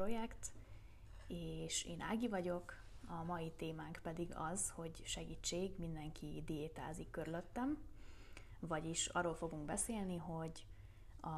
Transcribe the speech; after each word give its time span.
projekt, 0.00 0.52
és 1.26 1.84
én 1.84 2.00
Ági 2.00 2.28
vagyok. 2.28 2.74
A 3.06 3.22
mai 3.24 3.52
témánk 3.56 4.00
pedig 4.02 4.32
az, 4.34 4.70
hogy 4.70 5.02
segítség, 5.04 5.72
mindenki 5.78 6.42
diétázik 6.46 7.10
körülöttem. 7.10 7.78
Vagyis 8.60 9.06
arról 9.06 9.34
fogunk 9.34 9.64
beszélni, 9.64 10.16
hogy 10.16 10.66
a 11.20 11.28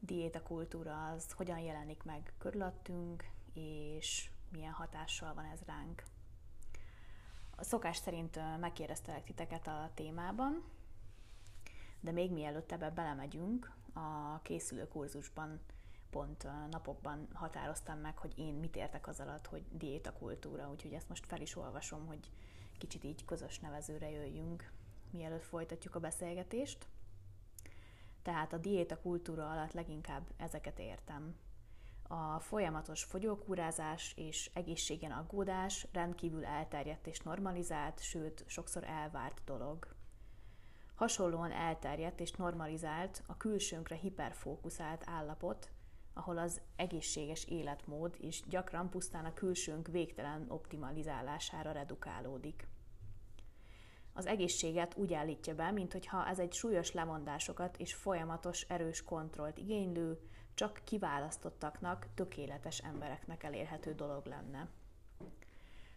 diéta 0.00 0.42
kultúra 0.42 1.06
az 1.06 1.32
hogyan 1.32 1.58
jelenik 1.58 2.02
meg 2.02 2.32
körülöttünk, 2.38 3.24
és 3.54 4.30
milyen 4.52 4.72
hatással 4.72 5.34
van 5.34 5.44
ez 5.44 5.60
ránk. 5.66 6.02
A 7.56 7.64
szokás 7.64 7.96
szerint 7.96 8.58
megkérdeztelek 8.60 9.24
titeket 9.24 9.66
a 9.66 9.90
témában, 9.94 10.64
de 12.00 12.10
még 12.10 12.32
mielőtt 12.32 12.72
ebbe 12.72 12.90
belemegyünk, 12.90 13.72
a 13.92 14.38
készülő 14.42 14.88
kurzusban 14.88 15.60
pont 16.14 16.46
napokban 16.70 17.28
határoztam 17.32 17.98
meg, 17.98 18.18
hogy 18.18 18.38
én 18.38 18.54
mit 18.54 18.76
értek 18.76 19.06
az 19.08 19.20
alatt, 19.20 19.46
hogy 19.46 19.64
diéta 19.70 20.12
kultúra, 20.12 20.70
úgyhogy 20.70 20.92
ezt 20.92 21.08
most 21.08 21.26
fel 21.26 21.40
is 21.40 21.56
olvasom, 21.56 22.06
hogy 22.06 22.30
kicsit 22.78 23.04
így 23.04 23.24
közös 23.24 23.58
nevezőre 23.58 24.10
jöjjünk, 24.10 24.72
mielőtt 25.10 25.42
folytatjuk 25.42 25.94
a 25.94 26.00
beszélgetést. 26.00 26.88
Tehát 28.22 28.52
a 28.52 28.58
diéta 28.58 29.00
kultúra 29.00 29.50
alatt 29.50 29.72
leginkább 29.72 30.22
ezeket 30.36 30.78
értem. 30.78 31.36
A 32.08 32.38
folyamatos 32.38 33.04
fogyókúrázás 33.04 34.12
és 34.16 34.50
egészségen 34.54 35.10
aggódás 35.10 35.86
rendkívül 35.92 36.44
elterjedt 36.44 37.06
és 37.06 37.20
normalizált, 37.20 38.02
sőt, 38.02 38.44
sokszor 38.46 38.84
elvárt 38.84 39.42
dolog. 39.44 39.94
Hasonlóan 40.94 41.52
elterjedt 41.52 42.20
és 42.20 42.32
normalizált 42.32 43.22
a 43.26 43.36
külsőnkre 43.36 43.96
hiperfókuszált 43.96 45.04
állapot, 45.06 45.73
ahol 46.14 46.38
az 46.38 46.60
egészséges 46.76 47.44
életmód 47.44 48.16
is 48.20 48.42
gyakran 48.48 48.90
pusztán 48.90 49.24
a 49.24 49.32
külsőnk 49.32 49.88
végtelen 49.88 50.44
optimalizálására 50.48 51.72
redukálódik. 51.72 52.66
Az 54.12 54.26
egészséget 54.26 54.96
úgy 54.96 55.14
állítja 55.14 55.54
be, 55.54 55.70
mintha 55.70 56.26
ez 56.26 56.38
egy 56.38 56.52
súlyos 56.52 56.92
lemondásokat 56.92 57.76
és 57.76 57.94
folyamatos 57.94 58.62
erős 58.62 59.02
kontrollt 59.02 59.58
igénylő, 59.58 60.20
csak 60.54 60.80
kiválasztottaknak, 60.84 62.06
tökéletes 62.14 62.78
embereknek 62.78 63.42
elérhető 63.42 63.94
dolog 63.94 64.26
lenne. 64.26 64.68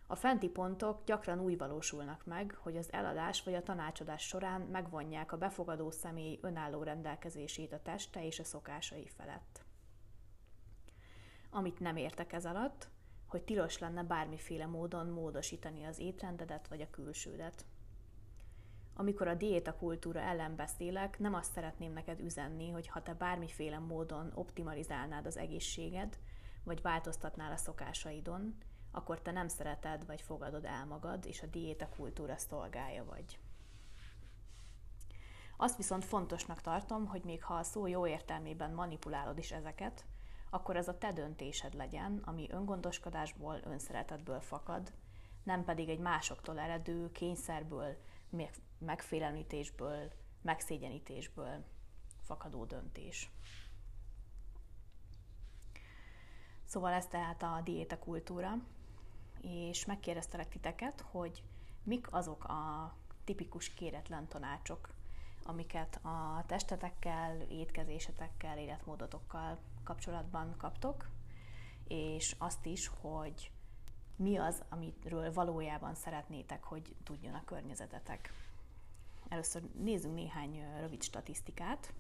A 0.08 0.16
fenti 0.16 0.50
pontok 0.50 1.04
gyakran 1.06 1.40
úgy 1.40 1.58
valósulnak 1.58 2.26
meg, 2.26 2.58
hogy 2.62 2.78
az 2.78 2.92
eladás 2.92 3.44
vagy 3.44 3.54
a 3.54 3.64
tanácsadás 3.64 4.28
során 4.28 4.62
megvonják 4.62 5.32
a 5.32 5.38
befogadó 5.38 5.92
személy 5.92 6.40
önálló 6.42 6.84
rendelkezését 6.84 7.74
a 7.74 7.82
teste 7.82 8.26
és 8.26 8.40
a 8.40 8.44
szokásai 8.44 9.08
felett. 9.08 9.67
Amit 11.58 11.80
nem 11.80 11.96
értek 11.96 12.34
ez 12.34 12.46
alatt, 12.46 12.90
hogy 13.28 13.44
tilos 13.44 13.80
lenne 13.80 14.04
bármiféle 14.04 14.66
módon 14.66 15.08
módosítani 15.08 15.84
az 15.84 16.00
étrendedet 16.00 16.68
vagy 16.68 16.82
a 16.82 16.90
külsődet. 16.90 17.66
Amikor 18.94 19.28
a 19.28 19.34
diéta 19.34 19.76
kultúra 19.76 20.20
ellen 20.20 20.56
beszélek, 20.56 21.20
nem 21.20 21.34
azt 21.34 21.52
szeretném 21.52 21.94
neked 21.94 22.20
üzenni, 22.20 22.70
hogy 22.70 22.88
ha 22.88 23.02
te 23.02 23.14
bármiféle 23.14 23.80
módon 23.80 24.32
optimalizálnád 24.34 25.26
az 25.26 25.38
egészséged, 25.38 26.18
vagy 26.64 26.82
változtatnál 26.82 27.52
a 27.52 27.58
szokásaidon, 27.58 28.58
akkor 28.92 29.22
te 29.22 29.32
nem 29.32 29.48
szereted 29.48 30.06
vagy 30.06 30.22
fogadod 30.22 30.66
el 30.66 30.86
magad, 30.86 31.26
és 31.26 31.42
a 31.42 31.48
diéta 31.48 31.90
kultúra 31.90 32.38
szolgája 32.38 33.06
vagy. 33.06 33.40
Azt 35.58 35.78
viszont 35.78 36.06
fontosnak 36.06 36.62
tartom, 36.62 37.06
hogy 37.06 37.24
még 37.24 37.44
ha 37.44 37.54
a 37.54 37.64
szó 37.64 37.88
jó 37.88 38.08
értelmében 38.08 38.72
manipulálod 38.72 39.38
is 39.38 39.52
ezeket, 39.52 40.06
akkor 40.50 40.76
ez 40.76 40.88
a 40.88 40.98
te 40.98 41.12
döntésed 41.12 41.74
legyen, 41.74 42.22
ami 42.26 42.48
öngondoskodásból, 42.52 43.60
önszeretetből 43.64 44.40
fakad, 44.40 44.94
nem 45.44 45.64
pedig 45.64 45.90
egy 45.90 46.00
másoktól 46.00 46.60
eredő 46.60 47.12
kényszerből, 47.12 47.98
megfélemlítésből, 48.78 50.12
megszégyenítésből 50.42 51.64
fakadó 52.22 52.66
döntés. 52.66 53.30
Szóval 56.64 56.94
ez 56.94 57.08
tehát 57.08 57.44
a 57.44 57.62
diéta 57.64 58.00
kultúra, 58.00 58.58
és 59.42 59.86
megkérdeztelek 59.86 60.50
titeket, 60.50 61.02
hogy 61.02 61.44
mik 61.84 62.14
azok 62.14 62.44
a 62.44 62.94
tipikus 63.24 63.74
kéretlen 63.74 64.28
tanácsok, 64.28 64.97
amiket 65.48 66.00
a 66.06 66.44
testetekkel, 66.46 67.42
étkezésetekkel, 67.42 68.58
életmódotokkal 68.58 69.58
kapcsolatban 69.84 70.56
kaptok, 70.58 71.10
és 71.88 72.36
azt 72.38 72.66
is, 72.66 72.92
hogy 73.02 73.52
mi 74.16 74.38
az, 74.38 74.64
amiről 74.70 75.34
valójában 75.34 75.96
szeretnétek, 75.96 76.64
hogy 76.64 76.96
tudjon 77.04 77.34
a 77.34 77.44
környezetetek. 77.46 78.34
Először 79.30 79.62
nézzünk 79.62 80.16
néhány 80.16 80.80
rövid 80.80 81.04
statisztikát. 81.04 81.94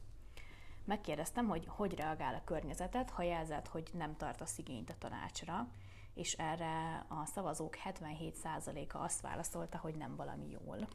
Megkérdeztem, 0.83 1.47
hogy 1.47 1.65
hogy 1.67 1.95
reagál 1.95 2.35
a 2.35 2.43
környezetet, 2.43 3.09
ha 3.09 3.21
jelzed, 3.21 3.67
hogy 3.67 3.89
nem 3.93 4.17
tartasz 4.17 4.57
igényt 4.57 4.89
a 4.89 4.97
tanácsra, 4.97 5.67
és 6.13 6.33
erre 6.33 7.05
a 7.07 7.25
szavazók 7.25 7.77
77%-a 7.85 8.97
azt 8.97 9.21
válaszolta, 9.21 9.77
hogy 9.77 9.95
nem 9.95 10.15
valami 10.15 10.49
jól. 10.49 10.87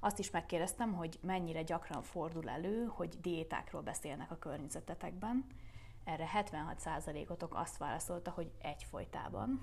Azt 0.00 0.18
is 0.18 0.30
megkérdeztem, 0.30 0.92
hogy 0.92 1.18
mennyire 1.22 1.62
gyakran 1.62 2.02
fordul 2.02 2.48
elő, 2.48 2.84
hogy 2.84 3.20
diétákról 3.20 3.82
beszélnek 3.82 4.30
a 4.30 4.38
környezetetekben. 4.38 5.46
Erre 6.04 6.28
76%-otok 6.34 7.54
azt 7.54 7.76
válaszolta, 7.76 8.30
hogy 8.30 8.52
egyfolytában. 8.58 9.60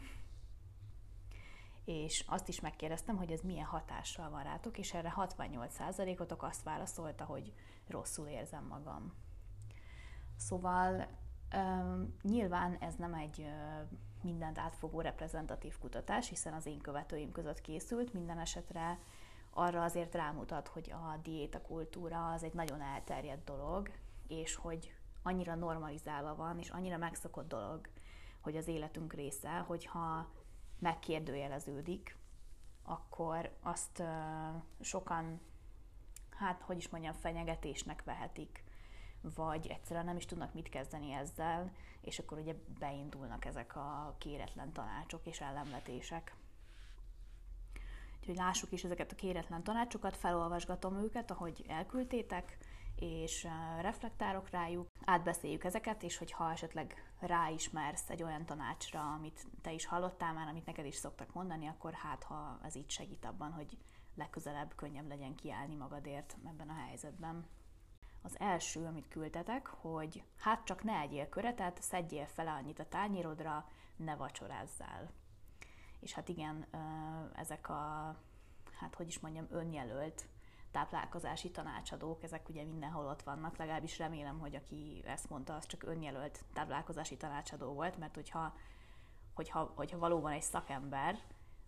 És 1.86 2.24
azt 2.28 2.48
is 2.48 2.60
megkérdeztem, 2.60 3.18
hogy 3.18 3.32
ez 3.32 3.42
milyen 3.42 3.66
hatással 3.66 4.30
van 4.30 4.44
rátok, 4.44 4.78
és 4.78 4.94
erre 4.94 5.14
68%-otok 5.18 6.44
azt 6.44 6.64
válaszolta, 6.64 7.26
hogy 7.26 7.54
rosszul 7.88 8.28
érzem 8.28 8.66
magam. 8.66 9.14
Szóval 10.36 11.08
nyilván 12.22 12.78
ez 12.80 12.96
nem 12.96 13.14
egy 13.14 13.50
mindent 14.22 14.58
átfogó 14.58 15.02
reprezentatív 15.02 15.78
kutatás, 15.78 16.30
hiszen 16.30 16.54
az 16.54 16.66
én 16.66 16.80
követőim 16.80 17.32
között 17.32 17.62
készült, 17.62 18.14
minden 18.14 18.40
esetre 18.40 19.00
arra 19.58 19.84
azért 19.84 20.16
rámutat, 20.16 20.68
hogy 20.68 20.92
a 20.92 21.18
diéta 21.24 21.62
kultúra 21.62 22.32
az 22.32 22.44
egy 22.44 22.54
nagyon 22.54 22.82
elterjedt 22.82 23.44
dolog, 23.44 23.90
és 24.28 24.56
hogy 24.56 24.94
annyira 25.24 25.56
normalizálva 25.56 26.36
van, 26.36 26.60
és 26.60 26.70
annyira 26.70 26.98
megszokott 26.98 27.48
dolog, 27.48 27.90
hogy 28.42 28.58
az 28.58 28.68
életünk 28.68 29.14
része, 29.14 29.58
hogyha 29.58 30.28
megkérdőjeleződik, 30.80 32.18
akkor 32.84 33.56
azt 33.62 34.04
sokan, 34.82 35.42
hát 36.30 36.62
hogy 36.62 36.78
is 36.78 36.90
mondjam, 36.90 37.14
fenyegetésnek 37.14 38.04
vehetik, 38.04 38.64
vagy 39.22 39.68
egyszerűen 39.68 40.06
nem 40.06 40.18
is 40.18 40.26
tudnak 40.26 40.54
mit 40.54 40.70
kezdeni 40.70 41.12
ezzel, 41.12 41.72
és 42.02 42.20
akkor 42.20 42.38
ugye 42.38 42.54
beindulnak 42.80 43.46
ezek 43.46 43.76
a 43.76 44.16
kéretlen 44.18 44.72
tanácsok 44.74 45.26
és 45.26 45.42
ellenvetések. 45.42 46.36
Úgyhogy 48.28 48.46
lássuk 48.46 48.72
is 48.72 48.84
ezeket 48.84 49.12
a 49.12 49.16
kéretlen 49.16 49.64
tanácsokat, 49.64 50.18
felolvasgatom 50.18 50.98
őket, 50.98 51.32
ahogy 51.32 51.66
elküldtétek, 51.68 52.58
és 52.96 53.48
reflektálok 53.82 54.50
rájuk, 54.50 54.88
átbeszéljük 55.06 55.64
ezeket, 55.64 56.04
és 56.04 56.18
hogyha 56.18 56.52
esetleg 56.52 57.12
ráismersz 57.20 58.10
egy 58.10 58.24
olyan 58.24 58.46
tanácsra, 58.46 59.14
amit 59.14 59.46
te 59.62 59.72
is 59.72 59.86
hallottál 59.86 60.34
már, 60.34 60.48
amit 60.48 60.66
neked 60.66 60.86
is 60.86 60.96
szoktak 60.96 61.34
mondani, 61.34 61.68
akkor 61.68 61.94
hát 61.94 62.24
ha 62.24 62.60
ez 62.64 62.76
így 62.76 62.90
segít 62.90 63.26
abban, 63.26 63.52
hogy 63.52 63.78
legközelebb 64.16 64.76
könnyebb 64.76 65.08
legyen 65.08 65.36
kiállni 65.36 65.76
magadért 65.76 66.38
ebben 66.46 66.70
a 66.70 66.86
helyzetben. 66.88 67.46
Az 68.22 68.40
első, 68.40 68.86
amit 68.86 69.08
küldtetek, 69.08 69.68
hogy 69.68 70.24
hát 70.38 70.64
csak 70.64 70.84
ne 70.84 71.00
egyél 71.00 71.30
köretet, 71.30 71.82
szedjél 71.82 72.26
fel 72.26 72.48
annyit 72.48 72.80
a 72.80 72.88
tányérodra, 72.88 73.66
ne 73.96 74.16
vacsorázzál. 74.16 75.12
És 76.00 76.14
hát 76.14 76.30
igen, 76.30 76.66
ezek 77.36 77.70
a, 77.70 78.16
hát 78.80 78.96
hogy 78.96 79.08
is 79.08 79.20
mondjam, 79.20 79.48
önjelölt 79.50 80.28
táplálkozási 80.72 81.52
tanácsadók, 81.52 82.24
ezek 82.24 82.50
ugye 82.50 82.64
mindenhol 82.64 83.06
ott 83.06 83.22
vannak, 83.22 83.58
legalábbis 83.58 83.98
remélem, 83.98 84.40
hogy 84.40 84.56
aki 84.56 85.02
ezt 85.06 85.30
mondta, 85.30 85.56
az 85.56 85.66
csak 85.66 85.84
önjelölt 85.84 86.44
táplálkozási 86.54 87.18
tanácsadó 87.18 87.74
volt, 87.74 87.98
mert 87.98 88.16
hogyha, 88.16 88.56
hogyha, 89.34 89.72
hogyha 89.76 89.98
valóban 89.98 90.32
egy 90.32 90.42
szakember, 90.42 91.20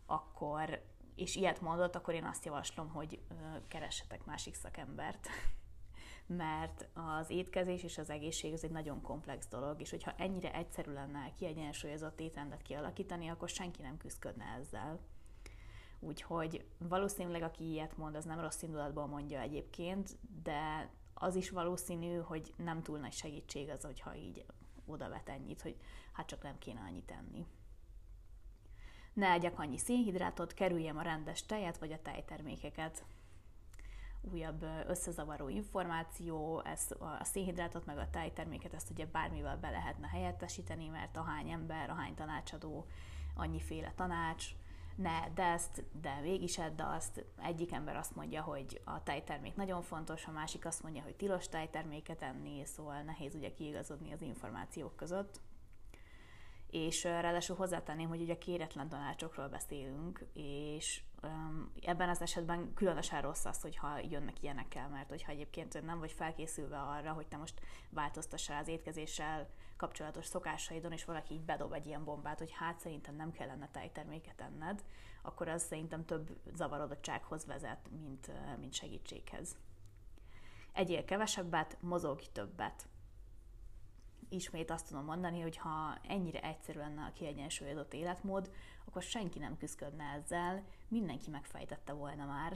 akkor, 0.05 0.83
és 1.15 1.35
ilyet 1.35 1.61
mondott, 1.61 1.95
akkor 1.95 2.13
én 2.13 2.25
azt 2.25 2.45
javaslom, 2.45 2.89
hogy 2.89 3.21
keressetek 3.67 4.25
másik 4.25 4.55
szakembert 4.55 5.27
mert 6.25 6.87
az 6.93 7.29
étkezés 7.29 7.83
és 7.83 7.97
az 7.97 8.09
egészség 8.09 8.53
az 8.53 8.63
egy 8.63 8.71
nagyon 8.71 9.01
komplex 9.01 9.47
dolog, 9.47 9.81
és 9.81 9.89
hogyha 9.89 10.13
ennyire 10.17 10.53
egyszerű 10.53 10.91
lenne 10.91 11.31
kiegyensúlyozott 11.35 12.19
étrendet 12.19 12.61
kialakítani, 12.61 13.27
akkor 13.27 13.49
senki 13.49 13.81
nem 13.81 13.97
küzdködne 13.97 14.45
ezzel. 14.59 14.99
Úgyhogy 15.99 16.65
valószínűleg 16.77 17.41
aki 17.41 17.69
ilyet 17.69 17.97
mond, 17.97 18.15
az 18.15 18.25
nem 18.25 18.39
rossz 18.39 18.61
indulatból 18.61 19.07
mondja 19.07 19.39
egyébként, 19.39 20.17
de 20.43 20.89
az 21.13 21.35
is 21.35 21.49
valószínű, 21.49 22.17
hogy 22.17 22.53
nem 22.57 22.81
túl 22.81 22.99
nagy 22.99 23.13
segítség 23.13 23.69
az, 23.69 23.83
hogyha 23.83 24.15
így 24.15 24.45
oda 24.85 25.09
vet 25.09 25.29
ennyit, 25.29 25.61
hogy 25.61 25.75
hát 26.11 26.27
csak 26.27 26.43
nem 26.43 26.57
kéne 26.57 26.79
annyit 26.79 27.11
enni. 27.11 27.45
Ne 29.13 29.31
egyek 29.31 29.59
annyi 29.59 29.77
szénhidrátot, 29.77 30.53
kerüljem 30.53 30.97
a 30.97 31.01
rendes 31.01 31.45
tejet 31.45 31.77
vagy 31.77 31.91
a 31.91 32.01
tejtermékeket. 32.01 33.05
Újabb 34.21 34.65
összezavaró 34.87 35.49
információ, 35.49 36.61
ez 36.65 36.91
a 36.99 37.23
szénhidrátot 37.23 37.85
meg 37.85 37.97
a 37.97 38.09
tejterméket, 38.09 38.73
ezt 38.73 38.89
ugye 38.89 39.05
bármivel 39.05 39.57
be 39.57 39.69
lehetne 39.69 40.07
helyettesíteni, 40.07 40.87
mert 40.87 41.17
ahány 41.17 41.49
ember, 41.49 41.89
ahány 41.89 42.15
tanácsadó, 42.15 42.85
annyiféle 43.35 43.93
tanács, 43.95 44.55
ne 45.01 45.29
de 45.33 45.43
ezt, 45.43 45.83
de 46.01 46.19
mégis 46.21 46.57
edd 46.57 46.81
azt. 46.81 47.25
Egyik 47.43 47.71
ember 47.71 47.95
azt 47.95 48.15
mondja, 48.15 48.41
hogy 48.41 48.81
a 48.83 49.03
tejtermék 49.03 49.55
nagyon 49.55 49.81
fontos, 49.81 50.25
a 50.25 50.31
másik 50.31 50.65
azt 50.65 50.83
mondja, 50.83 51.01
hogy 51.01 51.15
tilos 51.15 51.47
tejterméket 51.47 52.21
enni, 52.21 52.65
szóval 52.65 53.01
nehéz 53.01 53.35
ugye 53.35 53.53
kiigazodni 53.53 54.11
az 54.11 54.21
információk 54.21 54.95
között. 54.95 55.41
És 56.69 57.03
ráadásul 57.03 57.55
hozzátenném, 57.55 58.07
hogy 58.07 58.21
ugye 58.21 58.37
kéretlen 58.37 58.89
tanácsokról 58.89 59.47
beszélünk, 59.47 60.25
és 60.33 61.01
ebben 61.81 62.09
az 62.09 62.21
esetben 62.21 62.73
különösen 62.73 63.21
rossz 63.21 63.45
az, 63.45 63.61
hogyha 63.61 63.99
jönnek 64.09 64.43
ilyenekkel, 64.43 64.89
mert 64.89 65.09
hogyha 65.09 65.31
egyébként 65.31 65.85
nem 65.85 65.99
vagy 65.99 66.11
felkészülve 66.11 66.79
arra, 66.79 67.11
hogy 67.11 67.27
te 67.27 67.37
most 67.37 67.61
változtassál 67.89 68.61
az 68.61 68.67
étkezéssel 68.67 69.49
kapcsolatos 69.79 70.25
szokásaidon, 70.25 70.91
és 70.91 71.05
valaki 71.05 71.33
így 71.33 71.41
bedob 71.41 71.73
egy 71.73 71.85
ilyen 71.85 72.03
bombát, 72.03 72.39
hogy 72.39 72.51
hát 72.51 72.79
szerintem 72.79 73.15
nem 73.15 73.31
kellene 73.31 73.69
tejterméket 73.71 74.41
enned, 74.41 74.83
akkor 75.21 75.47
az 75.47 75.63
szerintem 75.63 76.05
több 76.05 76.29
zavarodottsághoz 76.53 77.45
vezet, 77.45 77.89
mint, 78.01 78.31
mint 78.59 78.73
segítséghez. 78.73 79.57
Egyél 80.73 81.05
kevesebbet, 81.05 81.77
mozogj 81.81 82.25
többet 82.31 82.87
ismét 84.29 84.71
azt 84.71 84.87
tudom 84.87 85.05
mondani, 85.05 85.41
hogy 85.41 85.57
ha 85.57 85.97
ennyire 86.07 86.41
egyszerű 86.41 86.79
lenne 86.79 87.03
a 87.03 87.13
kiegyensúlyozott 87.13 87.93
életmód, 87.93 88.51
akkor 88.85 89.01
senki 89.01 89.39
nem 89.39 89.57
küzdködne 89.57 90.03
ezzel, 90.03 90.63
mindenki 90.87 91.29
megfejtette 91.29 91.93
volna 91.93 92.25
már. 92.25 92.53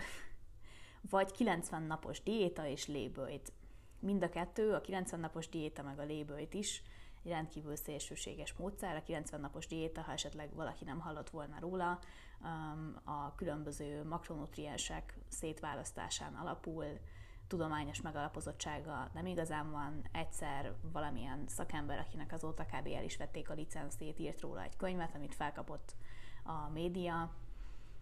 Vagy 1.10 1.31
90 1.31 1.84
napos 1.84 2.24
diéta 2.24 2.66
és 2.66 2.88
lébőjt. 2.88 3.52
Mind 4.00 4.24
a 4.24 4.30
kettő, 4.30 4.74
a 4.74 4.81
90 4.81 5.20
napos 5.20 5.50
diéta 5.50 5.84
meg 5.84 6.00
a 6.00 6.04
lébőjt 6.04 6.54
is 6.54 6.84
egy 7.24 7.31
rendkívül 7.31 7.75
szélsőséges 7.75 8.54
módszer. 8.54 8.96
A 8.96 9.04
90 9.04 9.40
napos 9.40 9.68
diéta, 9.68 10.02
ha 10.02 10.12
esetleg 10.12 10.54
valaki 10.56 10.84
nem 10.84 11.00
hallott 11.00 11.30
volna 11.30 11.60
róla, 11.60 12.00
um, 12.42 12.96
a 13.04 13.36
különböző 13.36 14.04
makronutriensek 14.04 15.18
szétválasztásán 15.28 16.34
alapul, 16.34 16.86
tudományos 17.48 18.02
megalapozottsága 18.02 19.10
nem 19.14 19.25
igazán 19.25 19.72
van. 19.72 20.02
Egyszer 20.12 20.75
valamilyen 20.92 21.44
szakember, 21.48 22.00
akinek 22.00 22.31
azóta 22.31 22.66
kb. 22.66 22.88
el 22.88 23.04
is 23.04 23.18
vették 23.18 23.50
a 23.50 23.54
licenszét, 23.54 24.20
írt 24.20 24.42
róla 24.42 24.64
egy 24.64 24.75
könyvet, 24.75 25.16
amit 25.16 25.36
felkapott 25.36 25.96
a 26.44 26.70
média, 26.70 27.34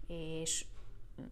és 0.08 0.66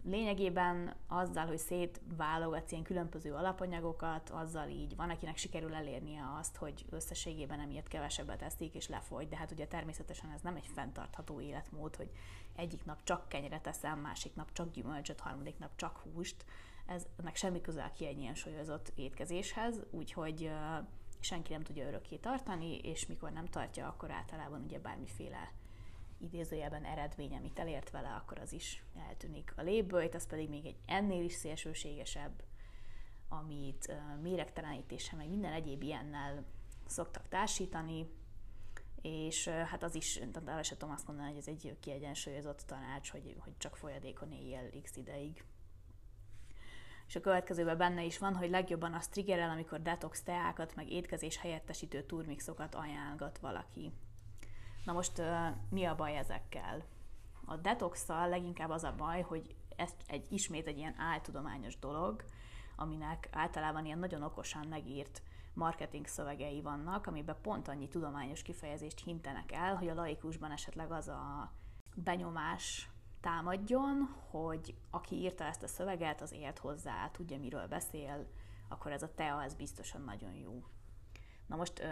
lényegében 0.04 0.94
azzal, 1.08 1.46
hogy 1.46 1.58
szétválogatsz 1.58 2.72
ilyen 2.72 2.84
különböző 2.84 3.32
alapanyagokat, 3.34 4.30
azzal 4.30 4.68
így 4.68 4.96
van, 4.96 5.10
akinek 5.10 5.36
sikerül 5.36 5.74
elérnie 5.74 6.22
azt, 6.38 6.56
hogy 6.56 6.84
összességében 6.90 7.60
emiatt 7.60 7.88
kevesebbet 7.88 8.42
eszik 8.42 8.74
és 8.74 8.88
lefogy, 8.88 9.28
de 9.28 9.36
hát 9.36 9.50
ugye 9.50 9.66
természetesen 9.66 10.30
ez 10.30 10.40
nem 10.40 10.56
egy 10.56 10.70
fenntartható 10.74 11.40
életmód, 11.40 11.96
hogy 11.96 12.10
egyik 12.56 12.84
nap 12.84 13.02
csak 13.04 13.28
kenyeret 13.28 13.66
eszem, 13.66 13.98
másik 13.98 14.34
nap 14.34 14.52
csak 14.52 14.70
gyümölcsöt, 14.70 15.20
harmadik 15.20 15.58
nap 15.58 15.70
csak 15.76 15.96
húst, 15.98 16.44
ez, 16.86 17.06
ennek 17.16 17.36
semmi 17.36 17.60
köze 17.60 17.82
a 17.82 17.92
kiegyensúlyozott 17.92 18.92
étkezéshez, 18.94 19.80
úgyhogy 19.90 20.50
senki 21.20 21.52
nem 21.52 21.62
tudja 21.62 21.86
örökké 21.86 22.16
tartani, 22.16 22.78
és 22.78 23.06
mikor 23.06 23.32
nem 23.32 23.46
tartja, 23.46 23.86
akkor 23.86 24.10
általában 24.10 24.62
ugye 24.62 24.78
bármiféle 24.78 25.52
idézőjelben 26.20 26.84
eredmény, 26.84 27.36
amit 27.36 27.58
elért 27.58 27.90
vele, 27.90 28.08
akkor 28.08 28.38
az 28.38 28.52
is 28.52 28.84
eltűnik. 29.08 29.52
A 29.56 29.62
lébőjt, 29.62 30.14
az 30.14 30.26
pedig 30.26 30.48
még 30.48 30.66
egy 30.66 30.78
ennél 30.86 31.24
is 31.24 31.32
szélsőségesebb, 31.32 32.42
amit 33.28 33.92
méregtelenítéssel, 34.22 35.18
meg 35.18 35.28
minden 35.28 35.52
egyéb 35.52 35.82
ilyennel 35.82 36.44
szoktak 36.86 37.28
társítani, 37.28 38.06
és 39.02 39.48
hát 39.48 39.82
az 39.82 39.94
is, 39.94 40.20
arra 40.46 40.62
sem 40.62 40.78
tudom 40.78 40.94
azt 40.94 41.06
mondani, 41.06 41.28
hogy 41.28 41.38
ez 41.38 41.48
egy 41.48 41.76
kiegyensúlyozott 41.80 42.62
tanács, 42.66 43.10
hogy, 43.10 43.36
hogy 43.38 43.56
csak 43.58 43.76
folyadékon 43.76 44.32
éjjel 44.32 44.70
x 44.82 44.96
ideig 44.96 45.44
és 47.10 47.16
a 47.16 47.20
következőben 47.20 47.76
benne 47.76 48.04
is 48.04 48.18
van, 48.18 48.36
hogy 48.36 48.50
legjobban 48.50 48.94
az 48.94 49.08
triggerel, 49.08 49.50
amikor 49.50 49.82
detox 49.82 50.22
teákat, 50.22 50.74
meg 50.74 50.90
étkezés 50.90 51.36
helyettesítő 51.36 52.02
turmixokat 52.02 52.74
ajánlgat 52.74 53.38
valaki. 53.38 53.92
Na 54.84 54.92
most 54.92 55.22
mi 55.68 55.84
a 55.84 55.94
baj 55.94 56.16
ezekkel? 56.16 56.84
A 57.44 57.56
detoxsal 57.56 58.28
leginkább 58.28 58.70
az 58.70 58.84
a 58.84 58.94
baj, 58.96 59.20
hogy 59.20 59.54
ez 59.76 59.90
egy, 60.06 60.26
ismét 60.32 60.66
egy 60.66 60.78
ilyen 60.78 60.94
áltudományos 60.98 61.78
dolog, 61.78 62.24
aminek 62.76 63.28
általában 63.32 63.84
ilyen 63.84 63.98
nagyon 63.98 64.22
okosan 64.22 64.66
megírt 64.66 65.22
marketing 65.54 66.06
szövegei 66.06 66.60
vannak, 66.60 67.06
amiben 67.06 67.36
pont 67.42 67.68
annyi 67.68 67.88
tudományos 67.88 68.42
kifejezést 68.42 69.04
hintenek 69.04 69.52
el, 69.52 69.76
hogy 69.76 69.88
a 69.88 69.94
laikusban 69.94 70.50
esetleg 70.50 70.92
az 70.92 71.08
a 71.08 71.52
benyomás 71.94 72.90
támadjon, 73.20 74.16
hogy 74.30 74.74
aki 74.90 75.14
írta 75.14 75.44
ezt 75.44 75.62
a 75.62 75.66
szöveget, 75.66 76.20
az 76.20 76.32
ért 76.32 76.58
hozzá, 76.58 77.10
tudja, 77.10 77.38
miről 77.38 77.66
beszél, 77.66 78.26
akkor 78.68 78.92
ez 78.92 79.02
a 79.02 79.14
tea, 79.14 79.42
ez 79.42 79.54
biztosan 79.54 80.02
nagyon 80.02 80.34
jó. 80.34 80.64
Na 81.46 81.56
most 81.56 81.82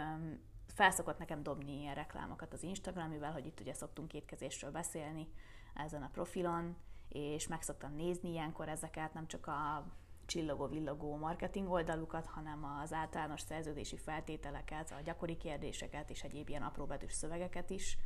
felszokott 0.73 1.17
nekem 1.17 1.43
dobni 1.43 1.79
ilyen 1.79 1.95
reklámokat 1.95 2.53
az 2.53 2.63
Instagram, 2.63 3.09
mivel 3.09 3.31
hogy 3.31 3.45
itt 3.45 3.59
ugye 3.59 3.73
szoktunk 3.73 4.07
kétkezésről 4.07 4.71
beszélni 4.71 5.27
ezen 5.73 6.03
a 6.03 6.09
profilon, 6.11 6.75
és 7.09 7.47
meg 7.47 7.61
szoktam 7.61 7.95
nézni 7.95 8.29
ilyenkor 8.29 8.69
ezeket, 8.69 9.13
nem 9.13 9.27
csak 9.27 9.47
a 9.47 9.85
csillogó-villogó 10.25 11.15
marketing 11.15 11.69
oldalukat, 11.69 12.25
hanem 12.25 12.63
az 12.83 12.93
általános 12.93 13.41
szerződési 13.41 13.97
feltételeket, 13.97 14.91
a 14.91 15.01
gyakori 15.03 15.37
kérdéseket 15.37 16.09
és 16.09 16.23
egyéb 16.23 16.49
ilyen 16.49 16.61
apróbetűs 16.61 17.13
szövegeket 17.13 17.69
is. 17.69 17.97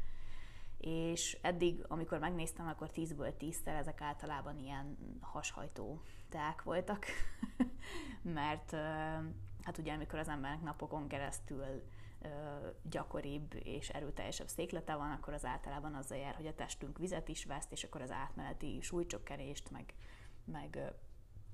És 0.78 1.38
eddig, 1.42 1.86
amikor 1.88 2.20
megnéztem, 2.20 2.68
akkor 2.68 2.90
10-ből 2.94 3.34
10-szer 3.40 3.78
ezek 3.78 4.02
általában 4.02 4.58
ilyen 4.58 4.98
hashajtó 5.22 6.02
teák 6.30 6.64
voltak, 6.64 7.06
mert 8.22 8.72
hát 9.64 9.78
ugye 9.78 9.94
amikor 9.94 10.20
az 10.20 10.28
embernek 10.28 10.62
napokon 10.62 11.08
keresztül 11.08 11.84
gyakoribb 12.82 13.54
és 13.64 13.90
erőteljesebb 13.90 14.48
széklete 14.48 14.96
van, 14.96 15.12
akkor 15.12 15.34
az 15.34 15.46
általában 15.46 15.94
azzal 15.94 16.18
jár, 16.18 16.36
hogy 16.36 16.48
a 16.48 16.56
testünk 16.56 16.98
vizet 16.98 17.28
is 17.28 17.46
veszt, 17.46 17.72
és 17.72 17.84
akkor 17.84 18.02
az 18.02 18.12
átmeneti 18.12 18.80
súlycsökkenést, 18.82 19.72
meg, 19.72 19.94
meg 20.46 20.94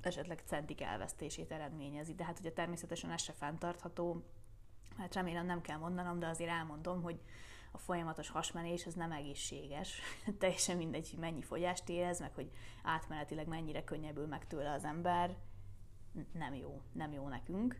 esetleg 0.01 0.41
centik 0.45 0.81
elvesztését 0.81 1.51
eredményezi. 1.51 2.15
De 2.15 2.25
hát 2.25 2.39
ugye 2.39 2.51
természetesen 2.51 3.11
ez 3.11 3.21
se 3.21 3.33
fenntartható, 3.33 4.23
hát 4.97 5.13
remélem 5.13 5.45
nem 5.45 5.61
kell 5.61 5.77
mondanom, 5.77 6.19
de 6.19 6.27
azért 6.27 6.49
elmondom, 6.49 7.01
hogy 7.01 7.19
a 7.71 7.77
folyamatos 7.77 8.29
hasmenés 8.29 8.85
az 8.85 8.93
nem 8.93 9.11
egészséges. 9.11 9.99
Teljesen 10.39 10.77
mindegy, 10.77 11.09
hogy 11.09 11.19
mennyi 11.19 11.41
fogyást 11.41 11.89
érez, 11.89 12.19
meg 12.19 12.33
hogy 12.33 12.51
átmenetileg 12.83 13.47
mennyire 13.47 13.83
könnyebbül 13.83 14.27
meg 14.27 14.47
tőle 14.47 14.71
az 14.71 14.83
ember, 14.83 15.37
nem 16.33 16.53
jó, 16.53 16.81
nem 16.91 17.11
jó 17.11 17.27
nekünk. 17.27 17.79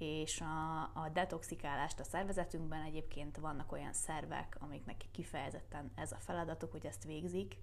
És 0.00 0.40
a, 0.40 0.80
a 0.82 1.08
detoxikálást 1.12 2.00
a 2.00 2.04
szervezetünkben 2.04 2.82
egyébként 2.82 3.36
vannak 3.36 3.72
olyan 3.72 3.92
szervek, 3.92 4.56
amiknek 4.60 5.04
kifejezetten 5.12 5.90
ez 5.94 6.12
a 6.12 6.18
feladatuk, 6.18 6.70
hogy 6.70 6.86
ezt 6.86 7.04
végzik, 7.04 7.56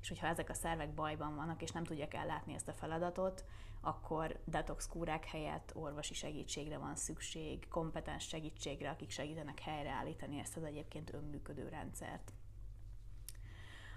és 0.00 0.08
hogyha 0.08 0.26
ezek 0.26 0.50
a 0.50 0.54
szervek 0.54 0.94
bajban 0.94 1.34
vannak, 1.34 1.62
és 1.62 1.70
nem 1.70 1.84
tudják 1.84 2.14
ellátni 2.14 2.54
ezt 2.54 2.68
a 2.68 2.72
feladatot, 2.72 3.44
akkor 3.80 4.40
detox 4.44 4.88
kúrák 4.88 5.24
helyett 5.24 5.72
orvosi 5.74 6.14
segítségre 6.14 6.78
van 6.78 6.96
szükség, 6.96 7.68
kompetens 7.68 8.24
segítségre, 8.24 8.90
akik 8.90 9.10
segítenek 9.10 9.60
helyreállítani 9.60 10.38
ezt 10.38 10.56
az 10.56 10.62
egyébként 10.62 11.12
önműködő 11.12 11.68
rendszert. 11.68 12.32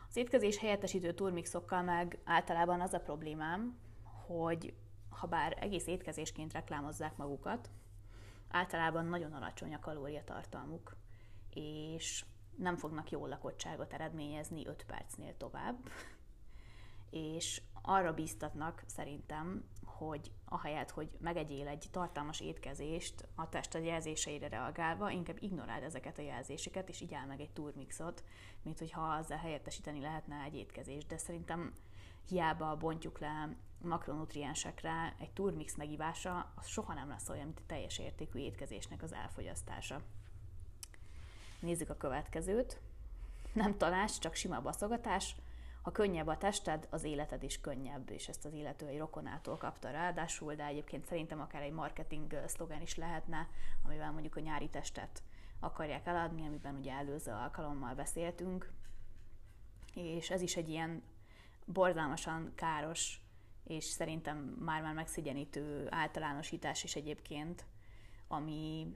Az 0.10 0.16
étkezés 0.16 0.58
helyettesítő 0.58 1.14
turmixokkal 1.14 1.82
meg 1.82 2.20
általában 2.24 2.82
az 2.82 2.94
a 2.94 3.00
problémám, 3.00 3.80
hogy 4.26 4.74
ha 5.10 5.28
bár 5.28 5.58
egész 5.60 5.88
étkezésként 5.88 6.54
reklámozzák 6.54 7.18
magukat, 7.18 7.70
általában 8.52 9.06
nagyon 9.06 9.34
alacsony 9.34 9.74
a 9.74 9.80
kalóriatartalmuk, 9.80 10.96
és 11.54 12.26
nem 12.58 12.78
fognak 12.78 13.12
jó 13.12 13.26
lakottságot 13.26 13.94
eredményezni 13.94 14.68
5 14.68 14.86
percnél 14.86 15.38
tovább, 15.38 15.78
és 17.10 17.62
arra 17.82 18.14
bíztatnak 18.14 18.84
szerintem, 18.86 19.64
hogy 19.86 20.32
ahelyett, 20.46 20.92
hogy 20.92 21.10
megegyél 21.20 21.68
egy 21.68 21.88
tartalmas 21.92 22.40
étkezést 22.40 23.28
a 23.36 23.50
test 23.50 23.76
a 23.76 23.80
jelzéseire 23.80 24.48
reagálva, 24.48 25.10
inkább 25.10 25.38
ignoráld 25.40 25.84
ezeket 25.84 26.18
a 26.18 26.22
jelzéseket, 26.22 26.90
és 26.90 27.02
így 27.02 27.18
meg 27.28 27.42
egy 27.42 27.52
turmixot, 27.52 28.24
mint 28.62 28.80
hogyha 28.80 29.02
azzal 29.02 29.38
helyettesíteni 29.38 30.00
lehetne 30.00 30.44
egy 30.44 30.56
étkezést. 30.56 31.08
De 31.08 31.18
szerintem 31.18 31.74
hiába 32.28 32.78
bontjuk 32.78 33.20
le 33.20 33.56
makronutriensekre 33.84 35.16
egy 35.20 35.32
turmix 35.32 35.76
megívása, 35.76 36.52
az 36.56 36.68
soha 36.68 36.94
nem 36.94 37.10
lesz 37.10 37.30
olyan, 37.30 37.46
mint 37.46 37.60
a 37.60 37.66
teljes 37.68 38.00
értékű 38.00 38.40
étkezésnek 38.40 39.04
az 39.04 39.14
elfogyasztása. 39.14 40.02
Nézzük 41.60 41.90
a 41.90 41.98
következőt. 41.98 42.80
Nem 43.54 43.78
tanács, 43.78 44.20
csak 44.20 44.36
sima 44.36 44.62
baszogatás. 44.62 45.36
Ha 45.82 45.92
könnyebb 45.92 46.28
a 46.28 46.38
tested, 46.38 46.88
az 46.90 47.04
életed 47.04 47.44
is 47.44 47.62
könnyebb, 47.62 48.10
és 48.10 48.28
ezt 48.28 48.46
az 48.46 48.54
illető 48.54 48.88
egy 48.88 48.98
rokonától 48.98 49.58
kapta 49.58 49.92
ráadásul, 49.92 50.56
de 50.56 50.66
egyébként 50.66 51.06
szerintem 51.06 51.42
akár 51.42 51.62
egy 51.62 51.72
marketing 51.72 52.44
szlogen 52.48 52.82
is 52.82 52.96
lehetne, 52.96 53.48
amivel 53.86 54.12
mondjuk 54.12 54.36
a 54.36 54.40
nyári 54.40 54.70
testet 54.70 55.24
akarják 55.60 56.08
eladni, 56.08 56.46
amiben 56.46 56.76
ugye 56.76 56.94
előző 56.94 57.32
alkalommal 57.32 57.94
beszéltünk. 57.94 58.72
És 59.94 60.30
ez 60.30 60.42
is 60.42 60.56
egy 60.56 60.70
ilyen 60.70 61.04
borzalmasan 61.66 62.52
káros 62.56 63.21
és 63.72 63.84
szerintem 63.84 64.38
már-már 64.38 64.94
megszigyenítő 64.94 65.88
általánosítás 65.90 66.84
is 66.84 66.96
egyébként, 66.96 67.66
ami 68.28 68.96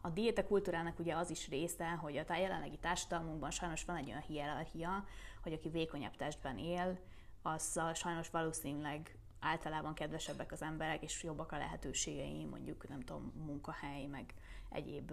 a 0.00 0.10
diéta 0.10 0.46
kultúrának 0.46 0.98
ugye 0.98 1.16
az 1.16 1.30
is 1.30 1.48
része, 1.48 1.88
hogy 1.88 2.16
a 2.16 2.34
jelenlegi 2.34 2.78
társadalmunkban 2.78 3.50
sajnos 3.50 3.84
van 3.84 3.96
egy 3.96 4.08
olyan 4.08 4.20
hierarchia, 4.20 5.04
hogy 5.42 5.52
aki 5.52 5.68
vékonyabb 5.68 6.16
testben 6.16 6.58
él, 6.58 6.98
az 7.42 7.80
sajnos 7.94 8.30
valószínűleg 8.30 9.18
általában 9.40 9.94
kedvesebbek 9.94 10.52
az 10.52 10.62
emberek, 10.62 11.02
és 11.02 11.22
jobbak 11.22 11.52
a 11.52 11.58
lehetőségei, 11.58 12.44
mondjuk 12.44 12.88
nem 12.88 13.00
tudom, 13.00 13.32
munkahely, 13.46 14.06
meg 14.06 14.34
egyéb 14.70 15.12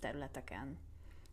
területeken. 0.00 0.78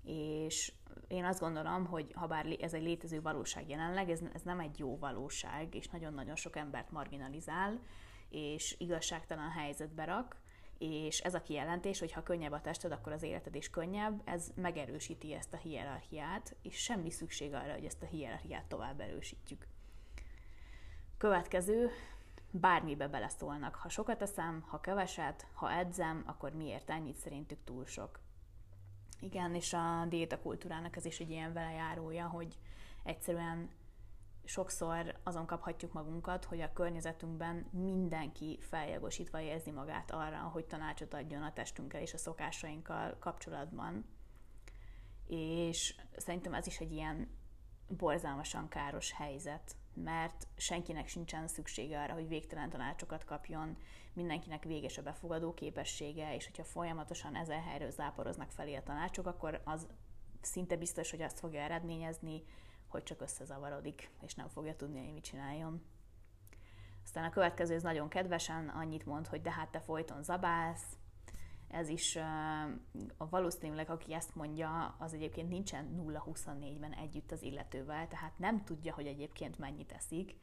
És 0.03 0.73
én 1.07 1.25
azt 1.25 1.39
gondolom, 1.39 1.85
hogy 1.85 2.11
ha 2.13 2.27
bár 2.27 2.57
ez 2.59 2.73
egy 2.73 2.83
létező 2.83 3.21
valóság 3.21 3.69
jelenleg, 3.69 4.09
ez, 4.09 4.19
ez 4.33 4.41
nem 4.41 4.59
egy 4.59 4.79
jó 4.79 4.97
valóság, 4.97 5.75
és 5.75 5.87
nagyon-nagyon 5.87 6.35
sok 6.35 6.55
embert 6.55 6.91
marginalizál, 6.91 7.79
és 8.29 8.75
igazságtalan 8.79 9.49
helyzetbe 9.49 10.05
rak, 10.05 10.35
és 10.77 11.19
ez 11.19 11.33
a 11.33 11.41
kijelentés, 11.41 11.99
hogy 11.99 12.11
ha 12.11 12.23
könnyebb 12.23 12.51
a 12.51 12.61
tested, 12.61 12.91
akkor 12.91 13.11
az 13.11 13.23
életed 13.23 13.55
is 13.55 13.69
könnyebb, 13.69 14.21
ez 14.25 14.51
megerősíti 14.55 15.33
ezt 15.33 15.53
a 15.53 15.57
hierarchiát, 15.57 16.55
és 16.61 16.75
semmi 16.75 17.11
szükség 17.11 17.53
arra, 17.53 17.73
hogy 17.73 17.85
ezt 17.85 18.01
a 18.01 18.05
hierarchiát 18.05 18.65
tovább 18.65 18.99
erősítjük. 18.99 19.67
Következő, 21.17 21.89
bármibe 22.51 23.07
beleszólnak. 23.07 23.75
Ha 23.75 23.89
sokat 23.89 24.21
eszem, 24.21 24.61
ha 24.67 24.79
keveset, 24.79 25.47
ha 25.53 25.71
edzem, 25.71 26.23
akkor 26.25 26.51
miért 26.53 26.89
ennyit 26.89 27.17
szerintük 27.17 27.63
túl 27.63 27.85
sok. 27.85 28.19
Igen, 29.21 29.55
és 29.55 29.73
a 29.73 30.05
diétakultúrának 30.09 30.95
ez 30.95 31.05
is 31.05 31.19
egy 31.19 31.29
ilyen 31.29 31.53
velejárója, 31.53 32.27
hogy 32.27 32.57
egyszerűen 33.03 33.69
sokszor 34.43 35.19
azon 35.23 35.45
kaphatjuk 35.45 35.93
magunkat, 35.93 36.45
hogy 36.45 36.61
a 36.61 36.73
környezetünkben 36.73 37.65
mindenki 37.71 38.59
feljagosítva 38.61 39.39
érzi 39.39 39.71
magát 39.71 40.11
arra, 40.11 40.37
hogy 40.37 40.65
tanácsot 40.65 41.13
adjon 41.13 41.43
a 41.43 41.53
testünkkel 41.53 42.01
és 42.01 42.13
a 42.13 42.17
szokásainkkal 42.17 43.17
kapcsolatban. 43.19 44.05
És 45.27 45.95
szerintem 46.17 46.53
ez 46.53 46.67
is 46.67 46.79
egy 46.79 46.91
ilyen 46.91 47.29
borzalmasan 47.87 48.67
káros 48.67 49.11
helyzet, 49.11 49.75
mert 49.93 50.47
senkinek 50.57 51.07
sincsen 51.07 51.47
szüksége 51.47 52.01
arra, 52.01 52.13
hogy 52.13 52.27
végtelen 52.27 52.69
tanácsokat 52.69 53.25
kapjon, 53.25 53.77
mindenkinek 54.13 54.63
véges 54.63 54.97
a 54.97 55.01
befogadó 55.01 55.53
képessége, 55.53 56.35
és 56.35 56.45
hogyha 56.45 56.63
folyamatosan 56.63 57.35
ezer 57.35 57.61
helyről 57.61 57.91
záporoznak 57.91 58.51
felé 58.51 58.75
a 58.75 58.83
tanácsok, 58.83 59.25
akkor 59.25 59.61
az 59.63 59.87
szinte 60.41 60.75
biztos, 60.75 61.11
hogy 61.11 61.21
azt 61.21 61.39
fogja 61.39 61.61
eredményezni, 61.61 62.43
hogy 62.87 63.03
csak 63.03 63.21
összezavarodik, 63.21 64.11
és 64.21 64.35
nem 64.35 64.47
fogja 64.47 64.75
tudni, 64.75 65.03
hogy 65.03 65.13
mit 65.13 65.23
csináljon. 65.23 65.81
Aztán 67.03 67.23
a 67.23 67.29
következő 67.29 67.73
ez 67.73 67.83
nagyon 67.83 68.09
kedvesen 68.09 68.69
annyit 68.69 69.05
mond, 69.05 69.27
hogy 69.27 69.41
de 69.41 69.51
hát 69.51 69.69
te 69.69 69.79
folyton 69.79 70.23
zabálsz, 70.23 70.97
ez 71.71 71.89
is 71.89 72.15
uh, 72.15 73.29
valószínűleg, 73.29 73.89
aki 73.89 74.13
ezt 74.13 74.35
mondja, 74.35 74.95
az 74.99 75.13
egyébként 75.13 75.49
nincsen 75.49 76.03
0-24-ben 76.07 76.93
együtt 76.93 77.31
az 77.31 77.41
illetővel, 77.41 78.07
tehát 78.07 78.39
nem 78.39 78.63
tudja, 78.63 78.93
hogy 78.93 79.05
egyébként 79.05 79.57
mennyit 79.57 79.91
eszik, 79.91 80.35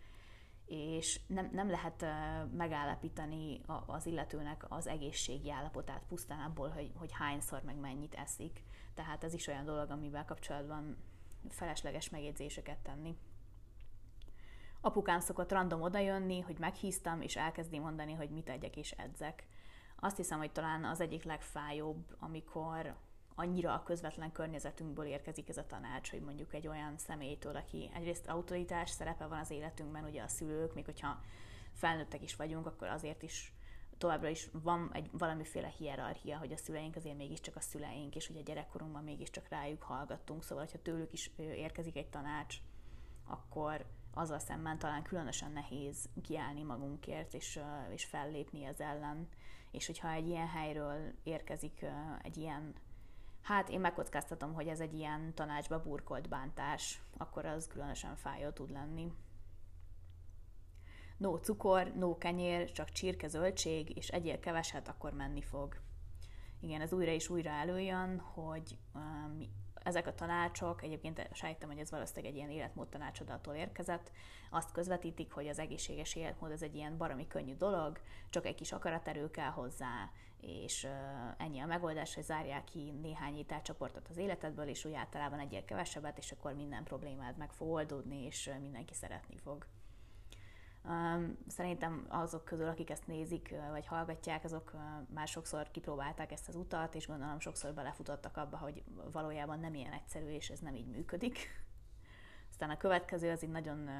és 0.68 1.20
nem, 1.26 1.48
nem 1.52 1.70
lehet 1.70 2.06
megállapítani 2.56 3.60
az 3.86 4.06
illetőnek 4.06 4.64
az 4.68 4.86
egészségi 4.86 5.50
állapotát 5.50 6.02
pusztán 6.08 6.40
abból, 6.40 6.68
hogy, 6.68 6.92
hogy 6.94 7.10
hányszor 7.12 7.62
meg 7.62 7.76
mennyit 7.76 8.14
eszik. 8.14 8.62
Tehát 8.94 9.24
ez 9.24 9.34
is 9.34 9.46
olyan 9.46 9.64
dolog, 9.64 9.90
amivel 9.90 10.24
kapcsolatban 10.24 10.96
felesleges 11.48 12.10
megjegyzéseket 12.10 12.78
tenni. 12.78 13.16
Apukám 14.80 15.20
szokott 15.20 15.52
random 15.52 15.82
odajönni, 15.82 16.40
hogy 16.40 16.58
meghíztam, 16.58 17.20
és 17.20 17.36
elkezdi 17.36 17.78
mondani, 17.78 18.12
hogy 18.12 18.30
mit 18.30 18.48
egyek 18.48 18.76
és 18.76 18.90
edzek 18.90 19.46
azt 20.00 20.16
hiszem, 20.16 20.38
hogy 20.38 20.52
talán 20.52 20.84
az 20.84 21.00
egyik 21.00 21.24
legfájóbb, 21.24 22.16
amikor 22.18 22.96
annyira 23.38 23.74
a 23.74 23.82
közvetlen 23.82 24.32
környezetünkből 24.32 25.06
érkezik 25.06 25.48
ez 25.48 25.56
a 25.56 25.66
tanács, 25.66 26.10
hogy 26.10 26.20
mondjuk 26.20 26.54
egy 26.54 26.68
olyan 26.68 26.96
személytől, 26.96 27.56
aki 27.56 27.90
egyrészt 27.94 28.28
autoritás 28.28 28.90
szerepe 28.90 29.26
van 29.26 29.38
az 29.38 29.50
életünkben, 29.50 30.04
ugye 30.04 30.22
a 30.22 30.28
szülők, 30.28 30.74
még 30.74 30.84
hogyha 30.84 31.20
felnőttek 31.72 32.22
is 32.22 32.36
vagyunk, 32.36 32.66
akkor 32.66 32.88
azért 32.88 33.22
is 33.22 33.52
továbbra 33.98 34.28
is 34.28 34.48
van 34.52 34.90
egy 34.92 35.10
valamiféle 35.12 35.72
hierarchia, 35.78 36.38
hogy 36.38 36.52
a 36.52 36.56
szüleink 36.56 36.96
azért 36.96 37.16
mégiscsak 37.16 37.56
a 37.56 37.60
szüleink, 37.60 38.16
és 38.16 38.30
ugye 38.30 38.40
gyerekkorunkban 38.40 39.04
mégiscsak 39.04 39.48
rájuk 39.48 39.82
hallgattunk, 39.82 40.42
szóval 40.42 40.66
ha 40.72 40.82
tőlük 40.82 41.12
is 41.12 41.30
érkezik 41.36 41.96
egy 41.96 42.08
tanács, 42.08 42.56
akkor 43.26 43.86
azzal 44.14 44.38
szemben 44.38 44.78
talán 44.78 45.02
különösen 45.02 45.52
nehéz 45.52 46.08
kiállni 46.22 46.62
magunkért, 46.62 47.34
és, 47.34 47.60
és 47.90 48.04
fellépni 48.04 48.64
ez 48.64 48.80
ellen. 48.80 49.28
És 49.70 49.86
hogyha 49.86 50.10
egy 50.10 50.28
ilyen 50.28 50.48
helyről 50.48 51.12
érkezik 51.22 51.84
egy 52.22 52.36
ilyen, 52.36 52.74
hát 53.42 53.68
én 53.68 53.80
megkockáztatom, 53.80 54.54
hogy 54.54 54.68
ez 54.68 54.80
egy 54.80 54.94
ilyen 54.94 55.34
tanácsba 55.34 55.82
burkolt 55.82 56.28
bántás, 56.28 57.02
akkor 57.16 57.46
az 57.46 57.66
különösen 57.66 58.16
fájó 58.16 58.50
tud 58.50 58.70
lenni. 58.70 59.12
No 61.16 61.38
cukor, 61.38 61.92
no 61.94 62.18
kenyér, 62.18 62.72
csak 62.72 62.92
csirke, 62.92 63.28
zöldség, 63.28 63.96
és 63.96 64.08
egyél 64.08 64.40
keveset, 64.40 64.88
akkor 64.88 65.12
menni 65.12 65.42
fog. 65.42 65.80
Igen, 66.60 66.80
ez 66.80 66.92
újra 66.92 67.10
és 67.10 67.28
újra 67.28 67.50
előjön, 67.50 68.18
hogy 68.18 68.78
um, 68.94 69.38
ezek 69.88 70.06
a 70.06 70.14
tanácsok, 70.14 70.82
egyébként 70.82 71.28
sejtem, 71.32 71.68
hogy 71.68 71.78
ez 71.78 71.90
valószínűleg 71.90 72.30
egy 72.30 72.36
ilyen 72.36 72.50
életmód 72.50 72.88
tanácsodattól 72.88 73.54
érkezett, 73.54 74.10
azt 74.50 74.72
közvetítik, 74.72 75.32
hogy 75.32 75.48
az 75.48 75.58
egészséges 75.58 76.14
életmód 76.14 76.50
ez 76.50 76.62
egy 76.62 76.74
ilyen 76.74 76.96
baromi 76.96 77.26
könnyű 77.26 77.54
dolog, 77.54 78.00
csak 78.30 78.46
egy 78.46 78.54
kis 78.54 78.72
akaraterő 78.72 79.30
kell 79.30 79.50
hozzá, 79.50 80.10
és 80.40 80.86
ennyi 81.36 81.60
a 81.60 81.66
megoldás, 81.66 82.14
hogy 82.14 82.24
zárják 82.24 82.64
ki 82.64 82.90
néhány 82.90 83.36
ételcsoportot 83.36 84.08
az 84.08 84.16
életedből, 84.16 84.66
és 84.66 84.84
úgy 84.84 84.94
általában 84.94 85.38
egyel 85.38 85.64
kevesebbet, 85.64 86.18
és 86.18 86.32
akkor 86.32 86.54
minden 86.54 86.84
problémád 86.84 87.36
meg 87.36 87.52
fog 87.52 87.68
oldódni, 87.68 88.24
és 88.24 88.50
mindenki 88.60 88.94
szeretni 88.94 89.36
fog. 89.36 89.66
Szerintem 91.46 92.06
azok 92.08 92.44
közül, 92.44 92.68
akik 92.68 92.90
ezt 92.90 93.06
nézik 93.06 93.54
vagy 93.70 93.86
hallgatják, 93.86 94.44
azok 94.44 94.72
már 95.14 95.28
sokszor 95.28 95.70
kipróbálták 95.70 96.32
ezt 96.32 96.48
az 96.48 96.54
utat, 96.54 96.94
és 96.94 97.06
gondolom 97.06 97.40
sokszor 97.40 97.74
belefutottak 97.74 98.36
abba, 98.36 98.56
hogy 98.56 98.82
valójában 99.12 99.60
nem 99.60 99.74
ilyen 99.74 99.92
egyszerű, 99.92 100.28
és 100.28 100.50
ez 100.50 100.58
nem 100.58 100.74
így 100.74 100.86
működik. 100.86 101.38
Aztán 102.50 102.70
a 102.70 102.76
következő 102.76 103.30
az 103.30 103.42
egy 103.42 103.50
nagyon 103.50 103.90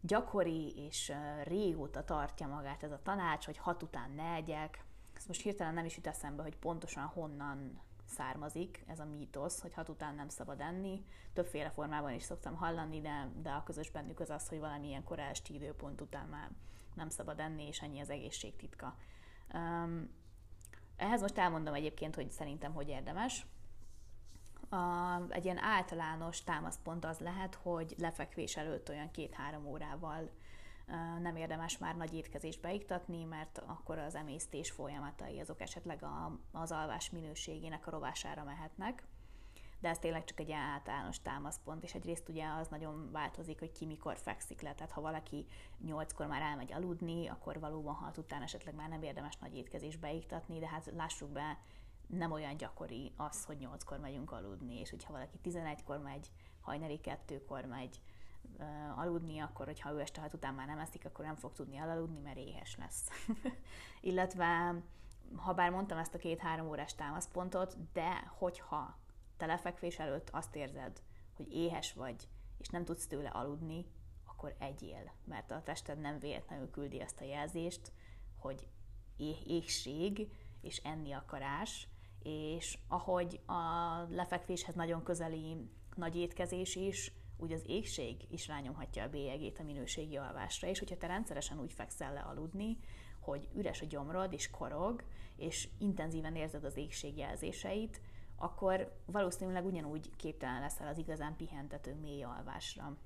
gyakori 0.00 0.84
és 0.86 1.12
régóta 1.44 2.04
tartja 2.04 2.46
magát 2.46 2.82
ez 2.82 2.92
a 2.92 3.02
tanács, 3.02 3.44
hogy 3.44 3.56
hat 3.56 3.82
után 3.82 4.10
ne 4.10 4.32
egyek. 4.34 4.84
Ezt 5.16 5.28
most 5.28 5.42
hirtelen 5.42 5.74
nem 5.74 5.84
is 5.84 5.96
jut 5.96 6.06
eszembe, 6.06 6.42
hogy 6.42 6.56
pontosan 6.56 7.04
honnan 7.04 7.80
származik 8.12 8.84
ez 8.86 8.98
a 9.00 9.04
mítosz, 9.04 9.60
hogy 9.60 9.74
hat 9.74 9.88
után 9.88 10.14
nem 10.14 10.28
szabad 10.28 10.60
enni. 10.60 11.04
Többféle 11.32 11.70
formában 11.70 12.12
is 12.12 12.22
szoktam 12.22 12.54
hallani, 12.54 13.00
de, 13.00 13.30
de 13.42 13.50
a 13.50 13.62
közös 13.62 13.90
bennük 13.90 14.20
az 14.20 14.30
az, 14.30 14.48
hogy 14.48 14.58
valamilyen 14.58 15.04
korásti 15.04 15.54
időpont 15.54 16.00
után 16.00 16.26
már 16.26 16.50
nem 16.94 17.08
szabad 17.08 17.40
enni, 17.40 17.66
és 17.66 17.80
ennyi 17.80 18.00
az 18.00 18.10
egészség 18.10 18.56
titka. 18.56 18.96
Um, 19.54 20.10
ehhez 20.96 21.20
most 21.20 21.38
elmondom 21.38 21.74
egyébként, 21.74 22.14
hogy 22.14 22.30
szerintem 22.30 22.72
hogy 22.72 22.88
érdemes. 22.88 23.46
A, 24.68 24.76
egy 25.28 25.44
ilyen 25.44 25.58
általános 25.58 26.44
támaszpont 26.44 27.04
az 27.04 27.18
lehet, 27.18 27.54
hogy 27.54 27.94
lefekvés 27.98 28.56
előtt 28.56 28.88
olyan 28.88 29.10
két-három 29.10 29.66
órával 29.66 30.30
nem 31.20 31.36
érdemes 31.36 31.78
már 31.78 31.96
nagy 31.96 32.14
étkezést 32.14 32.60
beiktatni, 32.60 33.24
mert 33.24 33.62
akkor 33.66 33.98
az 33.98 34.14
emésztés 34.14 34.70
folyamatai 34.70 35.40
azok 35.40 35.60
esetleg 35.60 36.02
a, 36.02 36.38
az 36.52 36.72
alvás 36.72 37.10
minőségének 37.10 37.86
a 37.86 37.90
rovására 37.90 38.44
mehetnek. 38.44 39.02
De 39.80 39.88
ez 39.88 39.98
tényleg 39.98 40.24
csak 40.24 40.40
egy 40.40 40.52
általános 40.52 41.22
támaszpont, 41.22 41.82
és 41.82 41.94
egyrészt 41.94 42.28
ugye 42.28 42.46
az 42.60 42.68
nagyon 42.68 43.08
változik, 43.12 43.58
hogy 43.58 43.72
ki 43.72 43.86
mikor 43.86 44.16
fekszik 44.16 44.60
le. 44.60 44.74
Tehát 44.74 44.92
ha 44.92 45.00
valaki 45.00 45.46
nyolckor 45.84 46.26
már 46.26 46.42
elmegy 46.42 46.72
aludni, 46.72 47.28
akkor 47.28 47.60
valóban 47.60 47.94
hat 47.94 48.18
után 48.18 48.42
esetleg 48.42 48.74
már 48.74 48.88
nem 48.88 49.02
érdemes 49.02 49.36
nagy 49.36 49.56
étkezést 49.56 50.00
beiktatni, 50.00 50.58
de 50.58 50.68
hát 50.68 50.92
lássuk 50.96 51.30
be, 51.30 51.58
nem 52.06 52.32
olyan 52.32 52.56
gyakori 52.56 53.12
az, 53.16 53.44
hogy 53.44 53.58
nyolckor 53.58 53.98
megyünk 53.98 54.32
aludni, 54.32 54.80
és 54.80 54.90
hogyha 54.90 55.12
valaki 55.12 55.38
11-kor 55.44 55.98
megy, 55.98 56.30
hajnali 56.60 57.00
kettőkor 57.00 57.64
megy, 57.64 58.00
aludni, 58.96 59.38
akkor 59.38 59.66
hogyha 59.66 59.92
ő 59.92 60.00
este 60.00 60.20
hat 60.20 60.34
után 60.34 60.54
már 60.54 60.66
nem 60.66 60.78
eszik, 60.78 61.04
akkor 61.04 61.24
nem 61.24 61.36
fog 61.36 61.52
tudni 61.52 61.76
elaludni, 61.76 62.20
mert 62.20 62.36
éhes 62.36 62.76
lesz. 62.76 63.08
Illetve, 64.00 64.74
ha 65.36 65.54
bár 65.54 65.70
mondtam 65.70 65.98
ezt 65.98 66.14
a 66.14 66.18
két-három 66.18 66.68
órás 66.68 66.94
támaszpontot, 66.94 67.76
de 67.92 68.32
hogyha 68.38 68.98
te 69.36 69.46
lefekvés 69.46 69.98
előtt 69.98 70.30
azt 70.30 70.56
érzed, 70.56 71.02
hogy 71.36 71.54
éhes 71.54 71.92
vagy, 71.92 72.28
és 72.58 72.68
nem 72.68 72.84
tudsz 72.84 73.06
tőle 73.06 73.28
aludni, 73.28 73.86
akkor 74.26 74.54
egyél, 74.58 75.12
mert 75.24 75.50
a 75.50 75.62
tested 75.62 76.00
nem 76.00 76.18
véletlenül 76.18 76.70
küldi 76.70 77.00
ezt 77.00 77.20
a 77.20 77.24
jelzést, 77.24 77.92
hogy 78.36 78.66
éhség 79.46 80.28
és 80.60 80.76
enni 80.76 81.12
akarás, 81.12 81.88
és 82.22 82.78
ahogy 82.88 83.40
a 83.46 83.52
lefekvéshez 84.10 84.74
nagyon 84.74 85.02
közeli 85.02 85.70
nagy 85.94 86.16
étkezés 86.16 86.76
is, 86.76 87.12
úgy 87.42 87.52
az 87.52 87.62
égség 87.66 88.16
is 88.30 88.46
rányomhatja 88.46 89.02
a 89.02 89.08
bélyegét 89.08 89.58
a 89.58 89.62
minőségi 89.62 90.16
alvásra, 90.16 90.68
és 90.68 90.78
hogyha 90.78 90.96
te 90.96 91.06
rendszeresen 91.06 91.60
úgy 91.60 91.72
fekszel 91.72 92.12
le 92.12 92.20
aludni, 92.20 92.78
hogy 93.20 93.48
üres 93.54 93.80
a 93.80 93.86
gyomrod 93.86 94.32
és 94.32 94.50
korog, 94.50 95.04
és 95.36 95.68
intenzíven 95.78 96.36
érzed 96.36 96.64
az 96.64 96.76
égség 96.76 97.16
jelzéseit, 97.16 98.00
akkor 98.36 99.00
valószínűleg 99.06 99.64
ugyanúgy 99.64 100.16
képtelen 100.16 100.60
leszel 100.60 100.88
az 100.88 100.98
igazán 100.98 101.36
pihentető 101.36 101.94
mély 101.94 102.22
alvásra. 102.22 102.96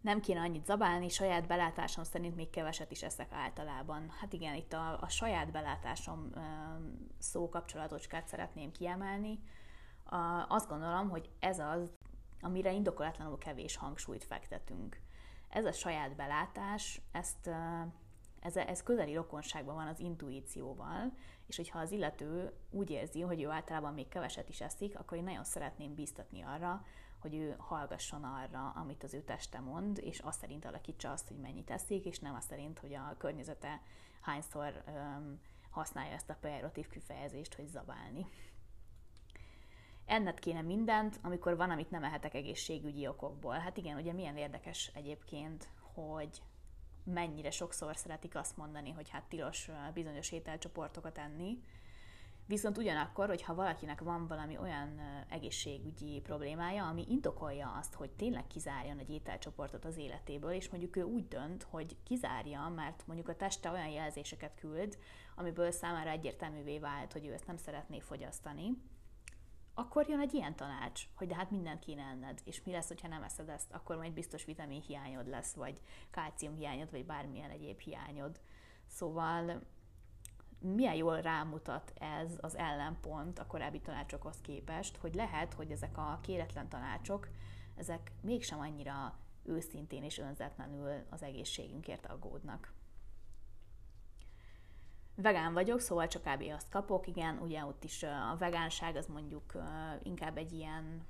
Nem 0.00 0.20
kéne 0.20 0.40
annyit 0.40 0.64
zabálni, 0.64 1.08
saját 1.08 1.46
belátásom 1.46 2.04
szerint 2.04 2.36
még 2.36 2.50
keveset 2.50 2.90
is 2.90 3.02
eszek 3.02 3.32
általában. 3.32 4.10
Hát 4.20 4.32
igen, 4.32 4.54
itt 4.54 4.72
a, 4.72 5.00
a 5.00 5.08
saját 5.08 5.50
belátásom 5.50 6.30
szó 7.18 7.48
kapcsolatocskát 7.48 8.26
szeretném 8.26 8.72
kiemelni. 8.72 9.38
Azt 10.48 10.68
gondolom, 10.68 11.08
hogy 11.08 11.30
ez 11.38 11.58
az, 11.58 11.95
amire 12.40 12.72
indokolatlanul 12.72 13.38
kevés 13.38 13.76
hangsúlyt 13.76 14.24
fektetünk. 14.24 15.00
Ez 15.48 15.64
a 15.64 15.72
saját 15.72 16.16
belátás, 16.16 17.00
ezt 17.12 17.50
ez, 18.46 18.56
ez 18.56 18.82
közeli 18.82 19.14
rokonságban 19.14 19.74
van 19.74 19.86
az 19.86 20.00
intuícióval, 20.00 21.12
és 21.46 21.56
hogyha 21.56 21.78
az 21.78 21.90
illető 21.90 22.52
úgy 22.70 22.90
érzi, 22.90 23.20
hogy 23.20 23.42
ő 23.42 23.50
általában 23.50 23.94
még 23.94 24.08
keveset 24.08 24.48
is 24.48 24.60
eszik, 24.60 24.98
akkor 24.98 25.18
én 25.18 25.24
nagyon 25.24 25.44
szeretném 25.44 25.94
bíztatni 25.94 26.42
arra, 26.42 26.84
hogy 27.18 27.34
ő 27.34 27.54
hallgasson 27.58 28.24
arra, 28.24 28.72
amit 28.76 29.02
az 29.02 29.14
ő 29.14 29.22
teste 29.22 29.60
mond, 29.60 29.98
és 29.98 30.18
azt 30.18 30.40
szerint 30.40 30.64
alakítsa 30.64 31.10
azt, 31.10 31.28
hogy 31.28 31.36
mennyit 31.36 31.70
eszik, 31.70 32.04
és 32.04 32.18
nem 32.18 32.34
azt 32.34 32.48
szerint, 32.48 32.78
hogy 32.78 32.94
a 32.94 33.14
környezete 33.18 33.80
hányszor 34.20 34.82
öm, 34.86 35.40
használja 35.70 36.12
ezt 36.12 36.30
a 36.30 36.36
pejoratív 36.40 36.88
kifejezést, 36.88 37.54
hogy 37.54 37.66
zabálni. 37.66 38.26
Enned 40.06 40.38
kéne 40.38 40.62
mindent, 40.62 41.18
amikor 41.22 41.56
van, 41.56 41.70
amit 41.70 41.90
nem 41.90 42.04
ehetek 42.04 42.34
egészségügyi 42.34 43.06
okokból. 43.06 43.58
Hát 43.58 43.76
igen, 43.76 43.96
ugye 43.96 44.12
milyen 44.12 44.36
érdekes 44.36 44.90
egyébként, 44.94 45.68
hogy 45.94 46.42
mennyire 47.04 47.50
sokszor 47.50 47.96
szeretik 47.96 48.34
azt 48.34 48.56
mondani, 48.56 48.90
hogy 48.90 49.10
hát 49.10 49.24
tilos 49.28 49.70
bizonyos 49.94 50.32
ételcsoportokat 50.32 51.18
enni, 51.18 51.58
Viszont 52.48 52.78
ugyanakkor, 52.78 53.28
hogyha 53.28 53.54
valakinek 53.54 54.00
van 54.00 54.26
valami 54.26 54.58
olyan 54.58 55.00
egészségügyi 55.28 56.20
problémája, 56.20 56.86
ami 56.86 57.04
indokolja 57.08 57.76
azt, 57.78 57.94
hogy 57.94 58.10
tényleg 58.10 58.46
kizárjon 58.46 58.98
egy 58.98 59.10
ételcsoportot 59.10 59.84
az 59.84 59.96
életéből, 59.96 60.50
és 60.50 60.68
mondjuk 60.68 60.96
ő 60.96 61.02
úgy 61.02 61.28
dönt, 61.28 61.62
hogy 61.62 61.96
kizárja, 62.02 62.72
mert 62.74 63.06
mondjuk 63.06 63.28
a 63.28 63.36
teste 63.36 63.70
olyan 63.70 63.88
jelzéseket 63.88 64.54
küld, 64.54 64.98
amiből 65.36 65.70
számára 65.70 66.10
egyértelművé 66.10 66.78
vált, 66.78 67.12
hogy 67.12 67.26
ő 67.26 67.32
ezt 67.32 67.46
nem 67.46 67.56
szeretné 67.56 68.00
fogyasztani, 68.00 68.76
akkor 69.78 70.08
jön 70.08 70.20
egy 70.20 70.34
ilyen 70.34 70.56
tanács, 70.56 71.08
hogy 71.16 71.26
de 71.26 71.34
hát 71.34 71.50
mindent 71.50 71.78
kéne 71.78 72.02
enned, 72.02 72.40
és 72.44 72.62
mi 72.62 72.72
lesz, 72.72 73.00
ha 73.00 73.08
nem 73.08 73.22
eszed 73.22 73.48
ezt, 73.48 73.72
akkor 73.72 73.96
majd 73.96 74.12
biztos 74.12 74.44
vitamin 74.44 74.80
hiányod 74.80 75.28
lesz, 75.28 75.54
vagy 75.54 75.80
kálcium 76.10 76.54
hiányod, 76.54 76.90
vagy 76.90 77.06
bármilyen 77.06 77.50
egyéb 77.50 77.80
hiányod. 77.80 78.40
Szóval 78.86 79.62
milyen 80.58 80.94
jól 80.94 81.20
rámutat 81.20 81.92
ez 81.98 82.38
az 82.40 82.56
ellenpont 82.56 83.38
a 83.38 83.46
korábbi 83.46 83.80
tanácsokhoz 83.80 84.40
képest, 84.40 84.96
hogy 84.96 85.14
lehet, 85.14 85.54
hogy 85.54 85.70
ezek 85.70 85.98
a 85.98 86.18
kéretlen 86.22 86.68
tanácsok, 86.68 87.28
ezek 87.74 88.12
mégsem 88.20 88.60
annyira 88.60 89.18
őszintén 89.42 90.02
és 90.02 90.18
önzetlenül 90.18 90.92
az 91.10 91.22
egészségünkért 91.22 92.06
aggódnak. 92.06 92.72
Vegán 95.16 95.52
vagyok, 95.52 95.80
szóval 95.80 96.06
csak 96.06 96.22
kb. 96.22 96.52
azt 96.56 96.68
kapok, 96.68 97.06
igen, 97.06 97.38
ugye 97.38 97.64
ott 97.64 97.84
is 97.84 98.02
a 98.02 98.36
vegánság 98.38 98.96
az 98.96 99.06
mondjuk 99.06 99.52
inkább 100.02 100.36
egy 100.36 100.52
ilyen 100.52 101.06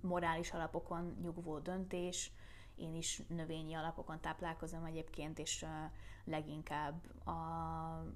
morális 0.00 0.52
alapokon 0.52 1.16
nyugvó 1.22 1.58
döntés, 1.58 2.32
én 2.74 2.94
is 2.94 3.22
növényi 3.28 3.74
alapokon 3.74 4.20
táplálkozom 4.20 4.84
egyébként, 4.84 5.38
és 5.38 5.66
leginkább 6.24 7.26
a, 7.26 7.32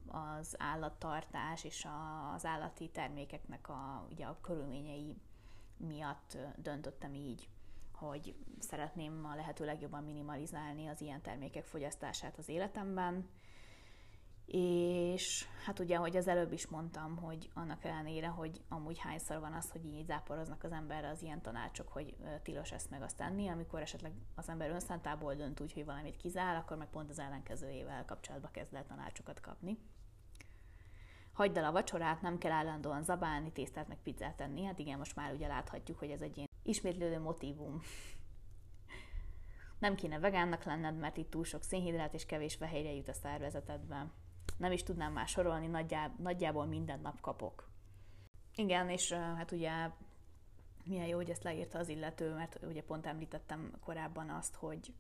az 0.06 0.54
állattartás 0.58 1.64
és 1.64 1.84
a, 1.84 2.32
az 2.34 2.44
állati 2.44 2.88
termékeknek 2.88 3.68
a, 3.68 4.06
ugye 4.10 4.24
a 4.26 4.38
körülményei 4.40 5.16
miatt 5.76 6.36
döntöttem 6.56 7.14
így, 7.14 7.48
hogy 7.92 8.34
szeretném 8.58 9.24
a 9.24 9.34
lehető 9.34 9.64
legjobban 9.64 10.04
minimalizálni 10.04 10.86
az 10.86 11.00
ilyen 11.00 11.20
termékek 11.20 11.64
fogyasztását 11.64 12.38
az 12.38 12.48
életemben, 12.48 13.28
és 14.52 15.46
hát 15.64 15.78
ugye, 15.78 15.96
hogy 15.96 16.16
az 16.16 16.28
előbb 16.28 16.52
is 16.52 16.66
mondtam, 16.66 17.16
hogy 17.16 17.50
annak 17.54 17.84
ellenére, 17.84 18.26
hogy 18.26 18.60
amúgy 18.68 18.98
hányszor 18.98 19.40
van 19.40 19.52
az, 19.52 19.70
hogy 19.70 19.84
így 19.84 20.06
záporoznak 20.06 20.64
az 20.64 20.72
emberre 20.72 21.08
az 21.08 21.22
ilyen 21.22 21.42
tanácsok, 21.42 21.88
hogy 21.88 22.16
tilos 22.42 22.72
ezt 22.72 22.90
meg 22.90 23.02
azt 23.02 23.16
tenni, 23.16 23.48
amikor 23.48 23.80
esetleg 23.80 24.12
az 24.34 24.48
ember 24.48 24.70
önszántából 24.70 25.34
dönt 25.34 25.60
úgy, 25.60 25.72
hogy 25.72 25.84
valamit 25.84 26.16
kizár, 26.16 26.56
akkor 26.56 26.76
meg 26.76 26.88
pont 26.88 27.10
az 27.10 27.18
ellenkezőjével 27.18 28.04
kapcsolatba 28.04 28.48
kezd 28.48 28.74
el 28.74 28.86
tanácsokat 28.86 29.40
kapni. 29.40 29.78
Hagyd 31.32 31.56
el 31.56 31.64
a 31.64 31.72
vacsorát, 31.72 32.20
nem 32.20 32.38
kell 32.38 32.52
állandóan 32.52 33.02
zabálni, 33.02 33.52
tésztát 33.52 33.88
meg 33.88 33.98
pizzát 34.02 34.36
tenni. 34.36 34.64
Hát 34.64 34.78
igen, 34.78 34.98
most 34.98 35.16
már 35.16 35.32
ugye 35.32 35.46
láthatjuk, 35.46 35.98
hogy 35.98 36.10
ez 36.10 36.20
egy 36.20 36.36
ilyen 36.36 36.48
ismétlődő 36.62 37.20
motivum. 37.20 37.80
Nem 39.78 39.94
kéne 39.94 40.18
vegánnak 40.18 40.64
lenned, 40.64 40.96
mert 40.96 41.16
itt 41.16 41.30
túl 41.30 41.44
sok 41.44 41.62
szénhidrát 41.62 42.14
és 42.14 42.26
kevés 42.26 42.54
fehérje 42.54 42.92
jut 42.92 43.08
a 43.08 43.12
szervezetedbe 43.12 44.10
nem 44.60 44.72
is 44.72 44.82
tudnám 44.82 45.12
már 45.12 45.28
sorolni, 45.28 45.66
nagyjából, 45.66 46.16
nagyjából 46.18 46.66
minden 46.66 47.00
nap 47.00 47.20
kapok. 47.20 47.68
Igen, 48.54 48.88
és 48.88 49.12
hát 49.12 49.52
ugye 49.52 49.90
milyen 50.84 51.06
jó, 51.06 51.16
hogy 51.16 51.30
ezt 51.30 51.42
leírta 51.42 51.78
az 51.78 51.88
illető, 51.88 52.34
mert 52.34 52.58
ugye 52.62 52.82
pont 52.82 53.06
említettem 53.06 53.72
korábban 53.84 54.30
azt, 54.30 54.54
hogy 54.54 54.94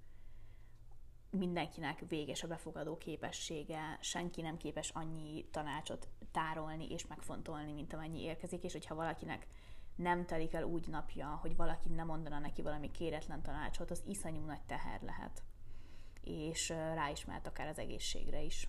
mindenkinek 1.30 2.04
véges 2.08 2.42
a 2.42 2.48
befogadó 2.48 2.96
képessége, 2.96 3.98
senki 4.00 4.40
nem 4.40 4.56
képes 4.56 4.90
annyi 4.90 5.44
tanácsot 5.50 6.08
tárolni 6.32 6.86
és 6.90 7.06
megfontolni, 7.06 7.72
mint 7.72 7.92
amennyi 7.92 8.22
érkezik, 8.22 8.62
és 8.62 8.72
hogyha 8.72 8.94
valakinek 8.94 9.46
nem 9.94 10.26
telik 10.26 10.54
el 10.54 10.64
úgy 10.64 10.88
napja, 10.88 11.38
hogy 11.40 11.56
valaki 11.56 11.88
nem 11.88 12.06
mondana 12.06 12.38
neki 12.38 12.62
valami 12.62 12.90
kéretlen 12.90 13.42
tanácsot, 13.42 13.90
az 13.90 14.02
iszonyú 14.06 14.44
nagy 14.44 14.62
teher 14.66 15.02
lehet. 15.02 15.42
És 16.22 16.68
rá 16.68 17.10
is 17.10 17.24
mehet 17.24 17.46
akár 17.46 17.68
az 17.68 17.78
egészségre 17.78 18.42
is 18.42 18.68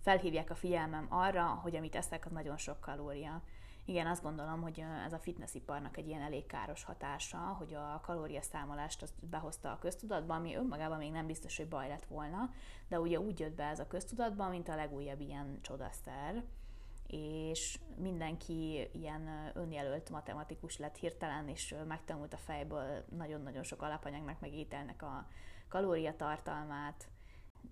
felhívják 0.00 0.50
a 0.50 0.54
figyelmem 0.54 1.06
arra, 1.08 1.44
hogy 1.44 1.76
amit 1.76 1.94
eszek, 1.94 2.26
az 2.26 2.32
nagyon 2.32 2.56
sok 2.56 2.80
kalória. 2.80 3.42
Igen, 3.84 4.06
azt 4.06 4.22
gondolom, 4.22 4.62
hogy 4.62 4.84
ez 5.04 5.12
a 5.12 5.18
fitnessiparnak 5.18 5.96
egy 5.96 6.06
ilyen 6.06 6.22
elég 6.22 6.46
káros 6.46 6.84
hatása, 6.84 7.38
hogy 7.38 7.74
a 7.74 8.00
kalóriaszámolást 8.02 9.02
azt 9.02 9.26
behozta 9.30 9.70
a 9.70 9.78
köztudatba, 9.78 10.34
ami 10.34 10.56
önmagában 10.56 10.98
még 10.98 11.10
nem 11.10 11.26
biztos, 11.26 11.56
hogy 11.56 11.68
baj 11.68 11.88
lett 11.88 12.04
volna, 12.04 12.50
de 12.88 13.00
ugye 13.00 13.20
úgy 13.20 13.38
jött 13.40 13.54
be 13.54 13.64
ez 13.64 13.78
a 13.78 13.86
köztudatba, 13.86 14.48
mint 14.48 14.68
a 14.68 14.74
legújabb 14.74 15.20
ilyen 15.20 15.58
csodaszer, 15.60 16.44
és 17.06 17.78
mindenki 17.96 18.88
ilyen 18.92 19.50
önjelölt 19.54 20.10
matematikus 20.10 20.78
lett 20.78 20.96
hirtelen, 20.96 21.48
és 21.48 21.74
megtanult 21.88 22.32
a 22.32 22.36
fejből 22.36 23.04
nagyon-nagyon 23.16 23.62
sok 23.62 23.82
alapanyagnak, 23.82 24.40
meg 24.40 24.54
ételnek 24.54 25.02
a 25.02 25.26
kalóriatartalmát, 25.68 27.08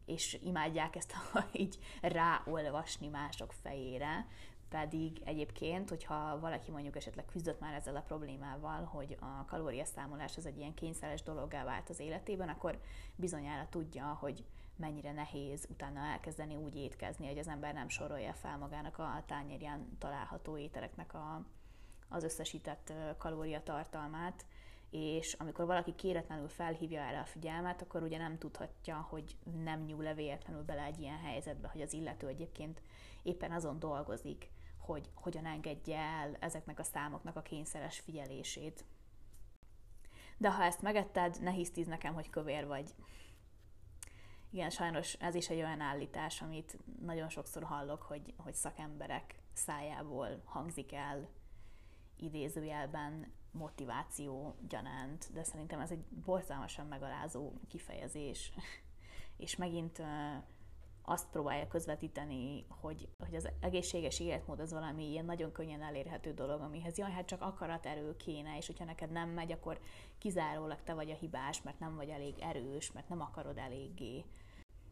és 0.07 0.39
imádják 0.43 0.97
ezt 0.97 1.15
így 1.53 1.79
ráolvasni 2.01 3.09
mások 3.09 3.53
fejére, 3.53 4.27
pedig 4.69 5.23
egyébként, 5.25 5.89
hogyha 5.89 6.39
valaki 6.41 6.71
mondjuk 6.71 6.97
esetleg 6.97 7.25
küzdött 7.25 7.61
már 7.61 7.75
ezzel 7.75 7.97
a 7.97 8.01
problémával, 8.01 8.85
hogy 8.85 9.17
a 9.21 9.45
kalóriaszámolás 9.45 10.37
az 10.37 10.47
egy 10.47 10.59
ilyen 10.59 10.75
kényszeres 10.75 11.23
dologgá 11.23 11.65
vált 11.65 11.89
az 11.89 12.01
életében, 12.01 12.49
akkor 12.49 12.81
bizonyára 13.17 13.67
tudja, 13.71 14.17
hogy 14.21 14.45
mennyire 14.77 15.13
nehéz 15.13 15.67
utána 15.71 16.01
elkezdeni 16.01 16.57
úgy 16.57 16.77
étkezni, 16.77 17.27
hogy 17.27 17.39
az 17.39 17.49
ember 17.49 17.75
nem 17.75 17.89
sorolja 17.89 18.33
fel 18.33 18.59
magának 18.59 18.99
a 18.99 19.23
tányérján 19.27 19.97
található 19.99 20.57
ételeknek 20.57 21.15
a, 21.15 21.45
az 22.09 22.25
összesített 22.25 22.93
kalóriatartalmát, 23.19 24.45
és 24.91 25.33
amikor 25.33 25.67
valaki 25.67 25.95
kéretlenül 25.95 26.49
felhívja 26.49 27.01
erre 27.01 27.21
a 27.21 27.25
figyelmet, 27.25 27.83
akkor 27.83 28.03
ugye 28.03 28.19
nem 28.19 28.39
tudhatja, 28.39 29.07
hogy 29.09 29.37
nem 29.63 29.85
nyúl-e 29.85 30.15
véletlenül 30.15 30.63
bele 30.63 30.83
egy 30.83 31.01
ilyen 31.01 31.19
helyzetbe, 31.19 31.69
hogy 31.69 31.81
az 31.81 31.93
illető 31.93 32.27
egyébként 32.27 32.83
éppen 33.23 33.53
azon 33.53 33.79
dolgozik, 33.79 34.51
hogy 34.79 35.11
hogyan 35.15 35.47
engedje 35.47 35.99
el 35.99 36.37
ezeknek 36.41 36.79
a 36.79 36.83
számoknak 36.83 37.37
a 37.37 37.43
kényszeres 37.43 37.99
figyelését. 37.99 38.85
de 40.39 40.51
ha 40.51 40.63
ezt 40.63 40.83
megetted, 40.83 41.37
ne 41.41 41.51
hisztíz 41.51 41.87
nekem, 41.87 42.15
hogy 42.15 42.31
kövér 42.31 42.67
vagy. 42.67 42.95
Igen, 44.51 44.71
sajnos 44.71 45.15
ez 45.15 45.35
is 45.35 45.49
egy 45.49 45.57
olyan 45.57 45.81
állítás, 45.81 46.43
amit 46.43 46.79
nagyon 47.01 47.29
sokszor 47.29 47.63
hallok, 47.63 48.03
hogy, 48.03 48.35
hogy 48.37 48.55
szakemberek 48.55 49.35
szájából 49.53 50.43
hangzik 50.45 50.93
el 50.93 51.29
idézőjelben 52.17 53.33
motiváció 53.59 54.55
gyanánt, 54.69 55.33
de 55.33 55.43
szerintem 55.45 55.81
ez 55.81 55.91
egy 55.91 56.05
borzalmasan 56.25 56.87
megalázó 56.87 57.53
kifejezés. 57.69 58.53
És 59.37 59.57
megint 59.57 60.03
azt 61.09 61.29
próbálja 61.31 61.67
közvetíteni, 61.67 62.65
hogy, 62.69 63.09
hogy 63.19 63.35
az 63.35 63.49
egészséges 63.61 64.21
életmód 64.21 64.61
az 64.61 64.73
valami 64.73 65.11
ilyen 65.11 65.25
nagyon 65.25 65.53
könnyen 65.53 65.83
elérhető 65.83 66.33
dolog, 66.33 66.61
amihez 66.61 66.99
jaj, 66.99 67.11
hát 67.11 67.27
csak 67.27 67.43
akaraterő 67.43 68.17
kéne, 68.17 68.57
és 68.57 68.67
hogyha 68.67 68.85
neked 68.85 69.11
nem 69.11 69.29
megy, 69.29 69.53
akkor 69.53 69.81
kizárólag 70.19 70.83
te 70.85 70.95
vagy 70.95 71.11
a 71.11 71.15
hibás, 71.15 71.63
mert 71.63 71.79
nem 71.79 71.97
vagy 71.97 72.09
elég 72.09 72.35
erős, 72.39 72.93
mert 72.93 73.09
nem 73.09 73.21
akarod 73.21 73.59
eléggé. 73.59 74.25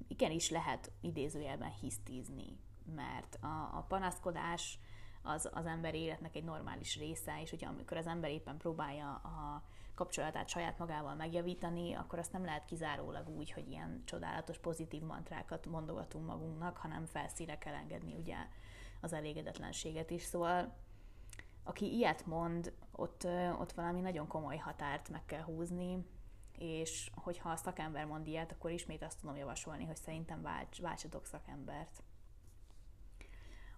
Igenis 0.09 0.51
lehet 0.51 0.93
idézőjelben 1.01 1.73
hisztízni, 1.81 2.59
mert 2.95 3.39
a, 3.41 3.71
a 3.77 3.85
panaszkodás 3.89 4.79
az, 5.27 5.51
az 5.53 5.67
ember 5.67 5.95
életnek 5.95 6.37
egy 6.37 6.45
normális 6.45 6.97
része, 6.99 7.41
és 7.43 7.53
ugye 7.53 7.67
amikor 7.67 7.97
az 7.97 8.07
ember 8.07 8.31
éppen 8.31 8.57
próbálja 8.57 9.15
a 9.15 9.63
kapcsolatát 9.95 10.49
saját 10.49 10.79
magával 10.79 11.15
megjavítani, 11.15 11.95
akkor 11.95 12.19
azt 12.19 12.33
nem 12.33 12.45
lehet 12.45 12.65
kizárólag 12.65 13.29
úgy, 13.29 13.53
hogy 13.53 13.69
ilyen 13.69 14.03
csodálatos 14.05 14.59
pozitív 14.59 15.03
mantrákat 15.03 15.67
mondogatunk 15.67 16.27
magunknak, 16.27 16.77
hanem 16.77 17.07
felszíre 17.07 17.59
kell 17.59 17.75
engedni 17.75 18.15
ugye 18.15 18.37
az 19.01 19.13
elégedetlenséget 19.13 20.11
is. 20.11 20.23
Szóval 20.23 20.75
aki 21.63 21.95
ilyet 21.95 22.27
mond, 22.27 22.73
ott, 22.93 23.27
ott 23.59 23.73
valami 23.73 24.01
nagyon 24.01 24.27
komoly 24.27 24.57
határt 24.57 25.09
meg 25.09 25.25
kell 25.25 25.43
húzni, 25.43 26.07
és 26.59 27.11
hogyha 27.15 27.51
a 27.51 27.57
szakember 27.57 28.05
mond 28.05 28.27
ilyet, 28.27 28.53
akkor 28.53 28.71
ismét 28.71 29.03
azt 29.03 29.21
tudom 29.21 29.37
javasolni, 29.37 29.85
hogy 29.85 29.97
szerintem 29.97 30.43
válts, 30.43 30.81
váltsatok 30.81 31.27
szakembert 31.27 32.03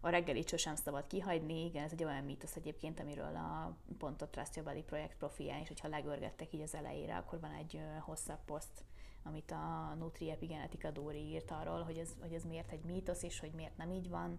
a 0.01 0.09
reggelit 0.09 0.49
sosem 0.49 0.75
szabad 0.75 1.07
kihagyni, 1.07 1.65
igen, 1.65 1.85
ez 1.85 1.93
egy 1.93 2.05
olyan 2.05 2.25
mítosz 2.25 2.57
egyébként, 2.57 3.01
amiről 3.01 3.37
a 3.37 3.77
Pontot 3.99 4.31
Trust 4.31 4.57
Your 4.57 4.69
Body 4.69 4.83
projekt 4.83 5.17
profián 5.17 5.61
is, 5.61 5.69
hogyha 5.69 5.89
legörgettek 5.89 6.53
így 6.53 6.61
az 6.61 6.75
elejére, 6.75 7.17
akkor 7.17 7.41
van 7.41 7.53
egy 7.53 7.81
hosszabb 8.01 8.45
poszt, 8.45 8.85
amit 9.23 9.51
a 9.51 9.95
Nutri 9.99 10.31
Epigenetika 10.31 10.91
Dóri 10.91 11.31
írt 11.31 11.51
arról, 11.51 11.83
hogy 11.83 11.99
ez, 11.99 12.09
hogy 12.21 12.33
ez 12.33 12.45
miért 12.45 12.73
egy 12.73 12.85
mítosz, 12.85 13.23
és 13.23 13.41
hogy 13.41 13.51
miért 13.51 13.77
nem 13.77 13.91
így 13.91 14.09
van. 14.09 14.39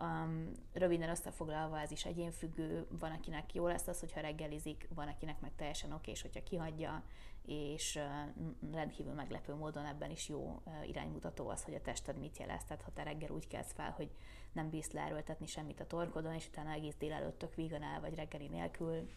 Um, 0.00 0.52
röviden 0.72 1.10
összefoglalva 1.10 1.80
ez 1.80 1.90
is 1.90 2.04
egyénfüggő, 2.04 2.86
van 2.90 3.10
akinek 3.10 3.54
jó 3.54 3.66
lesz 3.66 3.86
az, 3.86 4.00
hogyha 4.00 4.20
reggelizik, 4.20 4.88
van 4.94 5.08
akinek 5.08 5.40
meg 5.40 5.52
teljesen 5.56 5.92
oké, 5.92 6.10
és 6.10 6.22
hogyha 6.22 6.42
kihagyja, 6.42 7.02
és 7.46 7.96
uh, 7.96 8.72
rendkívül 8.72 9.12
meglepő 9.12 9.54
módon 9.54 9.86
ebben 9.86 10.10
is 10.10 10.28
jó 10.28 10.62
uh, 10.64 10.88
iránymutató 10.88 11.48
az, 11.48 11.64
hogy 11.64 11.74
a 11.74 11.80
tested 11.80 12.18
mit 12.18 12.38
jelez. 12.38 12.64
Tehát 12.64 12.82
ha 12.82 12.92
te 12.92 13.02
reggel 13.02 13.30
úgy 13.30 13.46
kezd 13.46 13.72
fel, 13.74 13.90
hogy 13.90 14.10
nem 14.52 14.70
bízsz 14.70 14.90
leerőltetni 14.90 15.46
semmit 15.46 15.80
a 15.80 15.86
torkodon, 15.86 16.34
és 16.34 16.46
utána 16.46 16.70
egész 16.70 16.94
délelőtt 16.98 17.38
tök 17.38 17.54
vígan 17.54 17.82
el 17.82 18.00
vagy 18.00 18.14
reggeli 18.14 18.48
nélkül, 18.48 19.08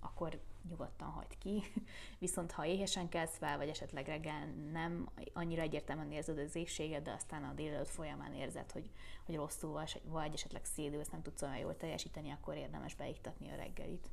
akkor 0.00 0.40
nyugodtan 0.68 1.08
hagyd 1.08 1.38
ki. 1.38 1.62
Viszont 2.18 2.52
ha 2.52 2.66
éhesen 2.66 3.08
kezd 3.08 3.34
fel, 3.34 3.56
vagy 3.56 3.68
esetleg 3.68 4.06
reggel 4.06 4.46
nem 4.72 5.08
annyira 5.32 5.62
egyértelműen 5.62 6.12
érzed 6.12 6.38
az 6.38 6.56
égséget, 6.56 7.02
de 7.02 7.12
aztán 7.12 7.44
a 7.44 7.52
délelőtt 7.52 7.88
folyamán 7.88 8.34
érzed, 8.34 8.70
hogy, 8.70 8.90
hogy 9.24 9.34
rosszul 9.34 9.72
vagy, 9.72 10.00
vagy 10.04 10.32
esetleg 10.34 10.64
szédülsz, 10.64 11.08
nem 11.08 11.22
tudsz 11.22 11.42
olyan 11.42 11.56
jól 11.56 11.76
teljesíteni, 11.76 12.30
akkor 12.30 12.56
érdemes 12.56 12.94
beiktatni 12.94 13.50
a 13.50 13.56
reggelit. 13.56 14.10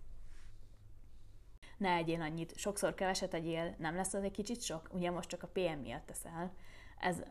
Ne 1.78 1.94
egyél 1.94 2.22
annyit, 2.22 2.58
sokszor 2.58 2.94
keveset 2.94 3.34
egyél, 3.34 3.76
nem 3.78 3.96
lesz 3.96 4.14
az 4.14 4.24
egy 4.24 4.32
kicsit 4.32 4.62
sok? 4.62 4.90
Ugye 4.92 5.12
most 5.12 5.30
csak 5.30 5.44
a 5.44 5.48
PM 5.48 5.80
miatt 5.82 6.06
teszel, 6.06 6.54
ez, 7.02 7.22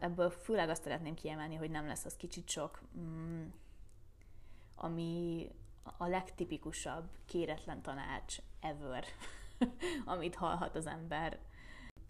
ebből 0.00 0.30
főleg 0.30 0.68
azt 0.68 0.82
szeretném 0.82 1.14
kiemelni, 1.14 1.54
hogy 1.54 1.70
nem 1.70 1.86
lesz 1.86 2.04
az 2.04 2.16
kicsit 2.16 2.48
sok, 2.48 2.82
mm, 2.98 3.46
ami 4.74 5.48
a 5.96 6.06
legtipikusabb 6.06 7.08
kéretlen 7.24 7.82
tanács 7.82 8.36
ever, 8.60 9.04
amit 10.14 10.34
hallhat 10.34 10.76
az 10.76 10.86
ember, 10.86 11.38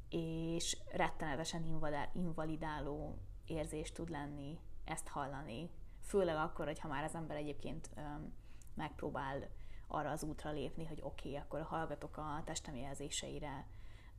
és 0.08 0.76
rettenetesen 0.92 1.64
invalidáló 2.12 3.18
érzés 3.46 3.92
tud 3.92 4.08
lenni 4.08 4.58
ezt 4.84 5.08
hallani. 5.08 5.70
Főleg 6.00 6.36
akkor, 6.36 6.66
hogyha 6.66 6.88
már 6.88 7.04
az 7.04 7.14
ember 7.14 7.36
egyébként 7.36 7.90
megpróbál 8.74 9.48
arra 9.86 10.10
az 10.10 10.22
útra 10.22 10.50
lépni, 10.50 10.84
hogy 10.84 11.00
oké, 11.02 11.28
okay, 11.28 11.40
akkor 11.40 11.62
hallgatok 11.62 12.16
a 12.16 12.42
testem 12.44 12.76
jelzéseire, 12.76 13.66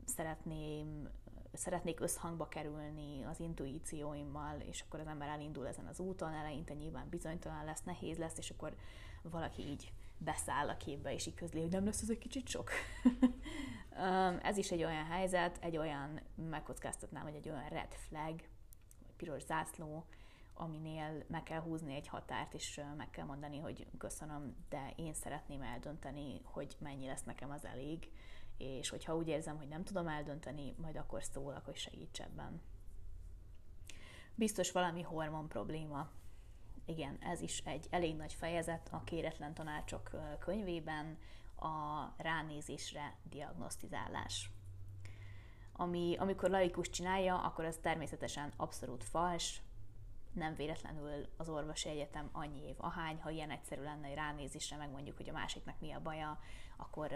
szeretném 0.05 1.09
szeretnék 1.55 1.99
összhangba 1.99 2.47
kerülni 2.47 3.23
az 3.23 3.39
intuícióimmal, 3.39 4.59
és 4.59 4.81
akkor 4.81 4.99
az 4.99 5.07
ember 5.07 5.27
elindul 5.27 5.67
ezen 5.67 5.85
az 5.85 5.99
úton, 5.99 6.33
eleinte 6.33 6.73
nyilván 6.73 7.09
bizonytalan 7.09 7.65
lesz, 7.65 7.83
nehéz 7.83 8.17
lesz, 8.17 8.37
és 8.37 8.49
akkor 8.49 8.75
valaki 9.21 9.61
így 9.61 9.91
beszáll 10.17 10.69
a 10.69 10.77
képbe, 10.77 11.13
és 11.13 11.25
így 11.25 11.33
közli, 11.33 11.61
hogy 11.61 11.71
nem 11.71 11.85
lesz 11.85 12.01
ez 12.01 12.09
egy 12.09 12.17
kicsit 12.17 12.47
sok. 12.47 12.69
ez 14.41 14.57
is 14.57 14.71
egy 14.71 14.83
olyan 14.83 15.05
helyzet, 15.05 15.57
egy 15.61 15.77
olyan, 15.77 16.19
megkockáztatnám, 16.49 17.23
hogy 17.23 17.35
egy 17.35 17.49
olyan 17.49 17.69
red 17.69 17.93
flag, 17.93 18.41
vagy 19.01 19.15
piros 19.17 19.43
zászló, 19.43 20.05
aminél 20.53 21.23
meg 21.27 21.43
kell 21.43 21.61
húzni 21.61 21.95
egy 21.95 22.07
határt, 22.07 22.53
és 22.53 22.81
meg 22.97 23.09
kell 23.09 23.25
mondani, 23.25 23.59
hogy 23.59 23.87
köszönöm, 23.97 24.55
de 24.69 24.93
én 24.95 25.13
szeretném 25.13 25.61
eldönteni, 25.61 26.41
hogy 26.43 26.75
mennyi 26.79 27.05
lesz 27.05 27.23
nekem 27.23 27.51
az 27.51 27.65
elég, 27.65 28.11
és 28.57 28.89
hogyha 28.89 29.15
úgy 29.15 29.27
érzem, 29.27 29.57
hogy 29.57 29.67
nem 29.67 29.83
tudom 29.83 30.07
eldönteni, 30.07 30.75
majd 30.77 30.95
akkor 30.95 31.23
szólok, 31.23 31.65
hogy 31.65 31.75
segíts 31.75 32.21
ebben. 32.21 32.61
Biztos 34.35 34.71
valami 34.71 35.01
hormon 35.01 35.47
probléma. 35.47 36.09
Igen, 36.85 37.17
ez 37.21 37.41
is 37.41 37.59
egy 37.59 37.87
elég 37.89 38.15
nagy 38.15 38.33
fejezet 38.33 38.89
a 38.91 39.03
kéretlen 39.03 39.53
tanácsok 39.53 40.09
könyvében, 40.39 41.17
a 41.59 42.13
ránézésre 42.17 43.15
diagnosztizálás. 43.23 44.49
Ami, 45.73 46.15
amikor 46.19 46.49
laikus 46.49 46.89
csinálja, 46.89 47.41
akkor 47.41 47.65
az 47.65 47.79
természetesen 47.81 48.53
abszolút 48.55 49.03
fals, 49.03 49.61
nem 50.35 50.55
véletlenül 50.55 51.25
az 51.37 51.49
orvosi 51.49 51.89
egyetem 51.89 52.29
annyi 52.31 52.67
év 52.67 52.75
ahány, 52.77 53.21
ha 53.21 53.29
ilyen 53.29 53.49
egyszerű 53.49 53.81
lenne, 53.81 54.07
hogy 54.07 54.15
ránézésre 54.15 54.77
megmondjuk, 54.77 55.17
hogy 55.17 55.29
a 55.29 55.33
másiknak 55.33 55.79
mi 55.79 55.91
a 55.91 56.01
baja, 56.01 56.39
akkor 56.77 57.09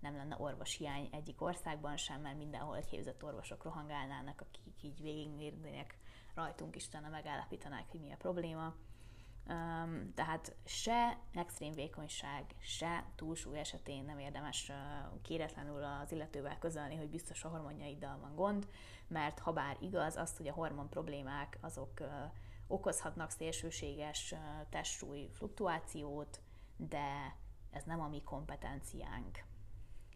nem 0.00 0.16
lenne 0.16 0.36
orvoshiány 0.38 1.08
egyik 1.12 1.42
országban 1.42 1.96
sem, 1.96 2.20
mert 2.20 2.36
mindenhol 2.36 2.76
egy 2.76 2.86
képzett 2.86 3.24
orvosok 3.24 3.62
rohangálnának, 3.62 4.40
akik 4.40 4.82
így 4.82 5.02
végigmérnének 5.02 5.98
rajtunk, 6.34 6.76
is 6.76 6.86
utána 6.86 7.08
megállapítanák, 7.08 7.90
hogy 7.90 8.00
mi 8.00 8.12
a 8.12 8.16
probléma. 8.16 8.74
Um, 9.48 10.12
tehát 10.14 10.56
se 10.64 11.18
extrém 11.34 11.72
vékonyság, 11.72 12.44
se 12.58 13.04
túlsúly 13.16 13.58
esetén 13.58 14.04
nem 14.04 14.18
érdemes 14.18 14.68
uh, 14.68 15.20
kéretlenül 15.22 15.84
az 15.84 16.12
illetővel 16.12 16.58
közölni, 16.58 16.96
hogy 16.96 17.08
biztos 17.08 17.44
a 17.44 17.48
hormonjaiddal 17.48 18.18
van 18.20 18.34
gond, 18.34 18.68
mert 19.08 19.38
ha 19.38 19.52
bár 19.52 19.76
igaz, 19.80 20.16
azt, 20.16 20.36
hogy 20.36 20.48
a 20.48 20.52
hormon 20.52 20.88
problémák 20.88 21.58
azok 21.60 22.00
uh, 22.00 22.08
okozhatnak 22.66 23.30
szélsőséges 23.30 24.34
testsúly 24.68 25.28
fluktuációt, 25.32 26.40
de 26.76 27.36
ez 27.70 27.84
nem 27.84 28.00
a 28.00 28.08
mi 28.08 28.22
kompetenciánk. 28.22 29.44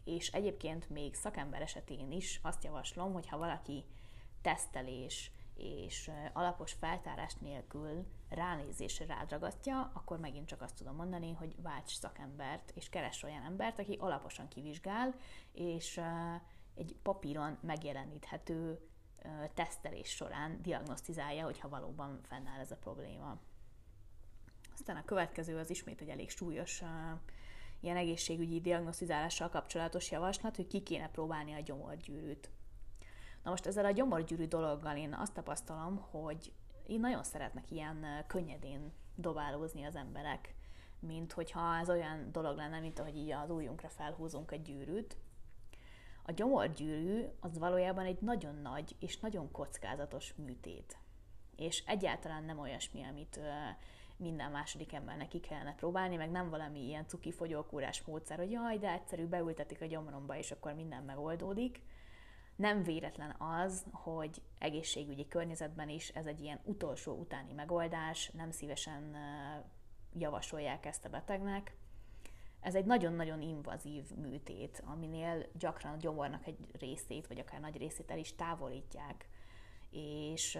És 0.03 0.31
egyébként 0.31 0.89
még 0.89 1.15
szakember 1.15 1.61
esetén 1.61 2.11
is 2.11 2.39
azt 2.43 2.63
javaslom, 2.63 3.13
hogy 3.13 3.27
ha 3.27 3.37
valaki 3.37 3.85
tesztelés 4.41 5.31
és 5.55 6.11
alapos 6.33 6.73
feltárás 6.73 7.35
nélkül 7.35 8.05
ránézésre 8.29 9.05
rádragasztja, 9.05 9.91
akkor 9.93 10.19
megint 10.19 10.47
csak 10.47 10.61
azt 10.61 10.75
tudom 10.75 10.95
mondani, 10.95 11.31
hogy 11.31 11.61
válts 11.61 11.91
szakembert, 11.91 12.71
és 12.75 12.89
keres 12.89 13.23
olyan 13.23 13.43
embert, 13.43 13.79
aki 13.79 13.97
alaposan 13.99 14.47
kivizsgál, 14.47 15.15
és 15.51 16.01
egy 16.75 16.95
papíron 17.03 17.57
megjeleníthető 17.61 18.79
tesztelés 19.53 20.09
során 20.09 20.61
diagnosztizálja, 20.61 21.43
hogyha 21.43 21.69
valóban 21.69 22.19
fennáll 22.27 22.59
ez 22.59 22.71
a 22.71 22.77
probléma. 22.77 23.37
Aztán 24.73 24.95
a 24.95 25.05
következő 25.05 25.57
az 25.57 25.69
ismét 25.69 26.01
egy 26.01 26.09
elég 26.09 26.29
súlyos 26.29 26.83
ilyen 27.79 27.97
egészségügyi 27.97 28.61
diagnosztizálással 28.61 29.49
kapcsolatos 29.49 30.11
javaslat, 30.11 30.55
hogy 30.55 30.67
ki 30.67 30.83
kéne 30.83 31.09
próbálni 31.09 31.53
a 31.53 31.61
gyomorgyűrűt. 31.61 32.49
Na 33.43 33.49
most 33.49 33.65
ezzel 33.65 33.85
a 33.85 33.91
gyomorgyűrű 33.91 34.47
dologgal 34.47 34.97
én 34.97 35.13
azt 35.13 35.33
tapasztalom, 35.33 35.97
hogy 35.97 36.53
én 36.87 36.99
nagyon 36.99 37.23
szeretnek 37.23 37.71
ilyen 37.71 38.05
könnyedén 38.27 38.93
dobálózni 39.15 39.83
az 39.83 39.95
emberek, 39.95 40.55
mint 40.99 41.31
hogyha 41.31 41.77
ez 41.77 41.89
olyan 41.89 42.31
dolog 42.31 42.57
lenne, 42.57 42.79
mint 42.79 42.99
ahogy 42.99 43.15
így 43.15 43.31
az 43.31 43.49
ujjunkra 43.49 43.89
felhúzunk 43.89 44.51
egy 44.51 44.61
gyűrűt. 44.61 45.17
A 46.29 46.31
gyomorgyűrű 46.31 47.25
az 47.39 47.57
valójában 47.57 48.05
egy 48.05 48.21
nagyon 48.21 48.55
nagy 48.55 48.95
és 48.99 49.19
nagyon 49.19 49.51
kockázatos 49.51 50.33
műtét. 50.33 50.97
És 51.55 51.83
egyáltalán 51.85 52.43
nem 52.43 52.59
olyasmi, 52.59 53.03
amit 53.03 53.39
minden 54.17 54.51
második 54.51 54.93
embernek 54.93 55.27
ki 55.27 55.39
kellene 55.39 55.75
próbálni, 55.75 56.15
meg 56.15 56.31
nem 56.31 56.49
valami 56.49 56.87
ilyen 56.87 57.07
cuki 57.07 57.31
fogyókúrás 57.31 58.03
módszer, 58.03 58.37
hogy 58.37 58.51
jaj, 58.51 58.77
de 58.77 58.91
egyszerű, 58.91 59.25
beültetik 59.25 59.81
a 59.81 59.85
gyomromba, 59.85 60.37
és 60.37 60.51
akkor 60.51 60.73
minden 60.73 61.03
megoldódik. 61.03 61.81
Nem 62.55 62.83
véletlen 62.83 63.35
az, 63.39 63.85
hogy 63.91 64.41
egészségügyi 64.59 65.27
környezetben 65.27 65.89
is 65.89 66.09
ez 66.09 66.25
egy 66.25 66.41
ilyen 66.41 66.59
utolsó 66.63 67.13
utáni 67.13 67.53
megoldás, 67.53 68.29
nem 68.29 68.51
szívesen 68.51 69.15
javasolják 70.13 70.85
ezt 70.85 71.05
a 71.05 71.09
betegnek. 71.09 71.77
Ez 72.61 72.75
egy 72.75 72.85
nagyon-nagyon 72.85 73.41
invazív 73.41 74.03
műtét, 74.15 74.83
aminél 74.85 75.45
gyakran 75.59 75.93
a 75.93 75.97
gyomornak 75.97 76.47
egy 76.47 76.57
részét, 76.79 77.27
vagy 77.27 77.39
akár 77.39 77.59
nagy 77.59 77.77
részét 77.77 78.11
el 78.11 78.17
is 78.17 78.35
távolítják 78.35 79.27
és 79.91 80.59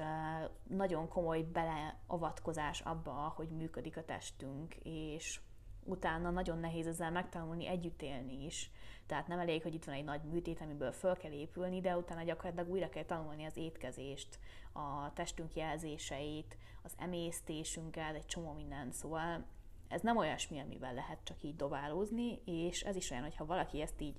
nagyon 0.67 1.07
komoly 1.07 1.41
beleavatkozás 1.41 2.81
abba, 2.81 3.33
hogy 3.35 3.47
működik 3.49 3.97
a 3.97 4.05
testünk, 4.05 4.75
és 4.83 5.39
utána 5.83 6.29
nagyon 6.29 6.59
nehéz 6.59 6.87
ezzel 6.87 7.11
megtanulni 7.11 7.67
együtt 7.67 8.01
élni 8.01 8.45
is. 8.45 8.71
Tehát 9.05 9.27
nem 9.27 9.39
elég, 9.39 9.61
hogy 9.61 9.73
itt 9.73 9.85
van 9.85 9.95
egy 9.95 10.03
nagy 10.03 10.23
műtét, 10.23 10.61
amiből 10.61 10.91
föl 10.91 11.17
kell 11.17 11.31
épülni, 11.31 11.81
de 11.81 11.97
utána 11.97 12.23
gyakorlatilag 12.23 12.69
újra 12.69 12.89
kell 12.89 13.03
tanulni 13.03 13.45
az 13.45 13.57
étkezést, 13.57 14.39
a 14.71 15.13
testünk 15.13 15.55
jelzéseit, 15.55 16.57
az 16.83 16.93
emésztésünket, 16.97 18.15
egy 18.15 18.25
csomó 18.25 18.53
minden. 18.53 18.91
Szóval 18.91 19.45
ez 19.89 20.01
nem 20.01 20.17
olyasmi, 20.17 20.59
amivel 20.59 20.93
lehet 20.93 21.19
csak 21.23 21.43
így 21.43 21.55
dobálózni, 21.55 22.41
és 22.45 22.81
ez 22.81 22.95
is 22.95 23.09
olyan, 23.11 23.23
hogyha 23.23 23.45
valaki 23.45 23.81
ezt 23.81 24.01
így 24.01 24.15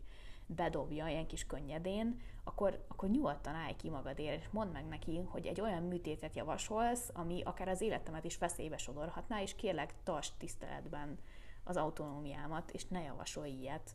bedobja 0.46 1.06
ilyen 1.06 1.26
kis 1.26 1.46
könnyedén, 1.46 2.20
akkor, 2.44 2.84
akkor 2.88 3.08
nyugodtan 3.08 3.54
állj 3.54 3.76
ki 3.76 3.90
magadért, 3.90 4.40
és 4.40 4.48
mondd 4.50 4.72
meg 4.72 4.86
neki, 4.86 5.20
hogy 5.26 5.46
egy 5.46 5.60
olyan 5.60 5.82
műtétet 5.82 6.36
javasolsz, 6.36 7.10
ami 7.14 7.42
akár 7.42 7.68
az 7.68 7.80
életemet 7.80 8.24
is 8.24 8.38
veszélybe 8.38 8.76
sodorhatná, 8.76 9.42
és 9.42 9.54
kérlek, 9.54 9.94
tartsd 10.02 10.32
tiszteletben 10.38 11.18
az 11.64 11.76
autonómiámat, 11.76 12.70
és 12.70 12.86
ne 12.86 13.02
javasolj 13.02 13.50
ilyet. 13.50 13.90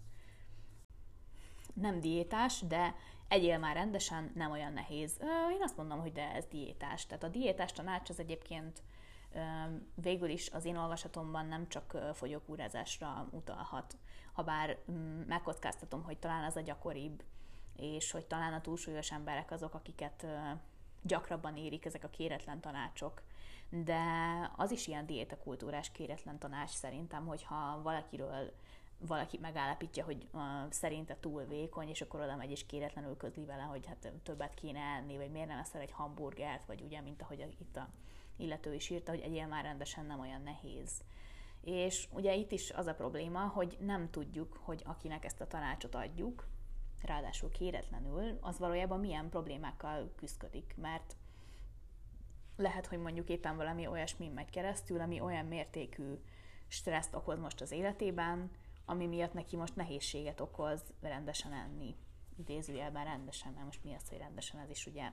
Nem 1.74 2.00
diétás, 2.00 2.62
de 2.62 2.96
egyél 3.28 3.58
már 3.58 3.76
rendesen, 3.76 4.32
nem 4.36 4.52
olyan 4.52 4.74
nehéz. 4.74 5.18
Én 5.52 5.62
azt 5.62 5.78
mondom, 5.78 6.00
hogy 6.00 6.12
de 6.12 6.32
ez 6.32 6.46
diétás. 6.46 7.06
Tehát 7.06 7.24
a 7.24 7.28
diétás 7.28 7.72
tanács 7.72 8.10
az 8.10 8.20
egyébként 8.20 8.82
végül 9.96 10.30
is 10.30 10.50
az 10.50 10.66
én 10.66 10.78
olvasatomban 10.78 11.46
nem 11.46 11.68
csak 11.68 11.98
fogyókúrázásra 12.14 13.28
utalhat, 13.32 13.98
ha 14.34 14.44
bár 14.44 14.78
mm, 14.92 15.22
megkockáztatom, 15.28 16.04
hogy 16.04 16.18
talán 16.18 16.44
az 16.44 16.56
a 16.56 16.62
gyakoribb, 16.62 17.24
és 17.76 18.12
hogy 18.12 18.26
talán 18.26 18.54
a 18.54 18.62
túlsúlyos 18.62 19.12
emberek 19.12 19.52
azok, 19.52 19.74
akiket 19.74 20.26
gyakrabban 21.02 21.58
érik 21.58 21.86
ezek 21.86 22.04
a 22.04 22.10
kéretlen 22.10 22.60
tanácsok. 22.60 23.22
De 23.70 24.02
az 24.56 24.72
is 24.72 24.88
ilyen 24.88 25.06
diétakultúrás 25.06 25.92
kéretlen 25.92 26.40
tanács 26.40 26.70
szerintem, 26.70 27.26
hogyha 27.26 27.82
valakiről 27.82 28.54
valaki 29.00 29.38
megállapítja, 29.42 30.04
hogy 30.04 30.28
uh, 30.32 30.42
szerinte 30.70 31.18
túl 31.20 31.44
vékony, 31.44 31.88
és 31.88 32.02
akkor 32.02 32.20
oda 32.20 32.36
megy 32.36 32.52
és 32.52 32.66
kéretlenül 32.66 33.18
közli 33.18 33.46
vele, 33.46 33.62
hogy 33.62 33.86
hát 33.86 34.12
többet 34.24 34.54
kéne 34.54 34.80
enni, 34.80 35.18
vagy 35.18 35.32
miért 35.32 35.48
nem 35.48 35.60
eszel 35.60 35.82
egy 35.82 35.92
hamburgert, 35.92 36.66
vagy 36.66 36.82
ugye, 36.82 37.02
mint 37.02 37.22
ahogy 37.22 37.56
itt 37.60 37.76
a 37.76 37.90
illető 38.38 38.74
is 38.74 38.90
írta, 38.90 39.12
hogy 39.12 39.22
egyél 39.22 39.48
már 39.48 39.64
rendesen 39.64 40.06
nem 40.06 40.20
olyan 40.20 40.42
nehéz. 40.42 41.04
És 41.62 42.08
ugye 42.12 42.36
itt 42.36 42.52
is 42.52 42.72
az 42.72 42.88
a 42.88 42.94
probléma, 42.94 43.40
hogy 43.40 43.78
nem 43.80 44.10
tudjuk, 44.10 44.60
hogy 44.64 44.82
akinek 44.86 45.26
ezt 45.26 45.42
a 45.42 45.48
tanácsot 45.48 45.96
adjuk, 45.96 46.48
ráadásul 47.02 47.50
kéretlenül, 47.50 48.38
az 48.42 48.60
valójában 48.60 49.00
milyen 49.00 49.30
problémákkal 49.30 50.12
küzdik, 50.16 50.76
mert 50.78 51.16
lehet, 52.56 52.86
hogy 52.86 53.00
mondjuk 53.00 53.30
éppen 53.30 53.56
valami 53.56 53.88
olyasmi 53.88 54.28
megy 54.28 54.50
keresztül, 54.50 55.00
ami 55.00 55.20
olyan 55.20 55.46
mértékű 55.46 56.14
stresszt 56.68 57.16
okoz 57.16 57.40
most 57.40 57.62
az 57.62 57.72
életében, 57.72 58.52
ami 58.86 59.06
miatt 59.06 59.34
neki 59.34 59.56
most 59.56 59.76
nehézséget 59.76 60.40
okoz 60.40 60.82
rendesen 61.02 61.54
enni. 61.54 61.96
Idézőjelben 62.38 63.04
rendesen, 63.04 63.52
mert 63.52 63.66
most 63.66 63.84
mi 63.84 63.94
az, 63.94 64.10
hogy 64.10 64.18
rendesen, 64.18 64.60
ez 64.60 64.70
is 64.70 64.86
ugye 64.86 65.12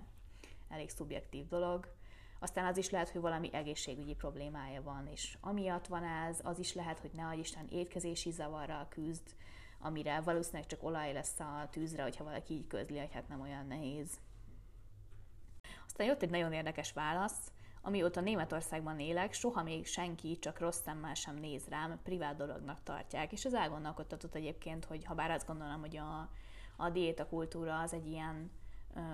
elég 0.69 0.91
szubjektív 0.91 1.49
dolog. 1.49 1.95
Aztán 2.43 2.65
az 2.65 2.77
is 2.77 2.91
lehet, 2.91 3.09
hogy 3.09 3.21
valami 3.21 3.49
egészségügyi 3.53 4.15
problémája 4.15 4.83
van, 4.83 5.07
és 5.07 5.37
amiatt 5.41 5.87
van 5.87 6.05
ez, 6.05 6.41
az 6.43 6.59
is 6.59 6.75
lehet, 6.75 6.99
hogy 6.99 7.11
ne 7.13 7.35
Isten 7.35 7.67
étkezési 7.71 8.31
zavarral 8.31 8.87
küzd, 8.89 9.35
amire 9.81 10.21
valószínűleg 10.21 10.67
csak 10.67 10.83
olaj 10.83 11.13
lesz 11.13 11.41
a 11.41 11.69
tűzre, 11.71 12.03
hogyha 12.03 12.25
valaki 12.25 12.55
így 12.55 12.67
közli, 12.67 12.99
hogy 12.99 13.13
hát 13.13 13.29
nem 13.29 13.41
olyan 13.41 13.67
nehéz. 13.67 14.19
Aztán 15.87 16.07
jött 16.07 16.23
egy 16.23 16.31
nagyon 16.31 16.53
érdekes 16.53 16.93
válasz, 16.93 17.53
amióta 17.83 18.21
Németországban 18.21 19.01
élek, 19.01 19.33
soha 19.33 19.63
még 19.63 19.87
senki 19.87 20.39
csak 20.39 20.59
rossz 20.59 20.81
szemmel 20.81 21.15
sem 21.15 21.35
néz 21.35 21.69
rám, 21.69 22.01
privát 22.03 22.37
dolognak 22.37 22.83
tartják. 22.83 23.33
És 23.33 23.45
ez 23.45 23.55
elgondolkodtatott 23.55 24.35
egyébként, 24.35 24.85
hogy 24.85 25.05
ha 25.05 25.15
bár 25.15 25.31
azt 25.31 25.47
gondolom, 25.47 25.81
hogy 25.81 25.97
a, 25.97 26.29
a 26.77 26.91
diétakultúra 26.91 27.81
az 27.81 27.93
egy 27.93 28.07
ilyen 28.07 28.51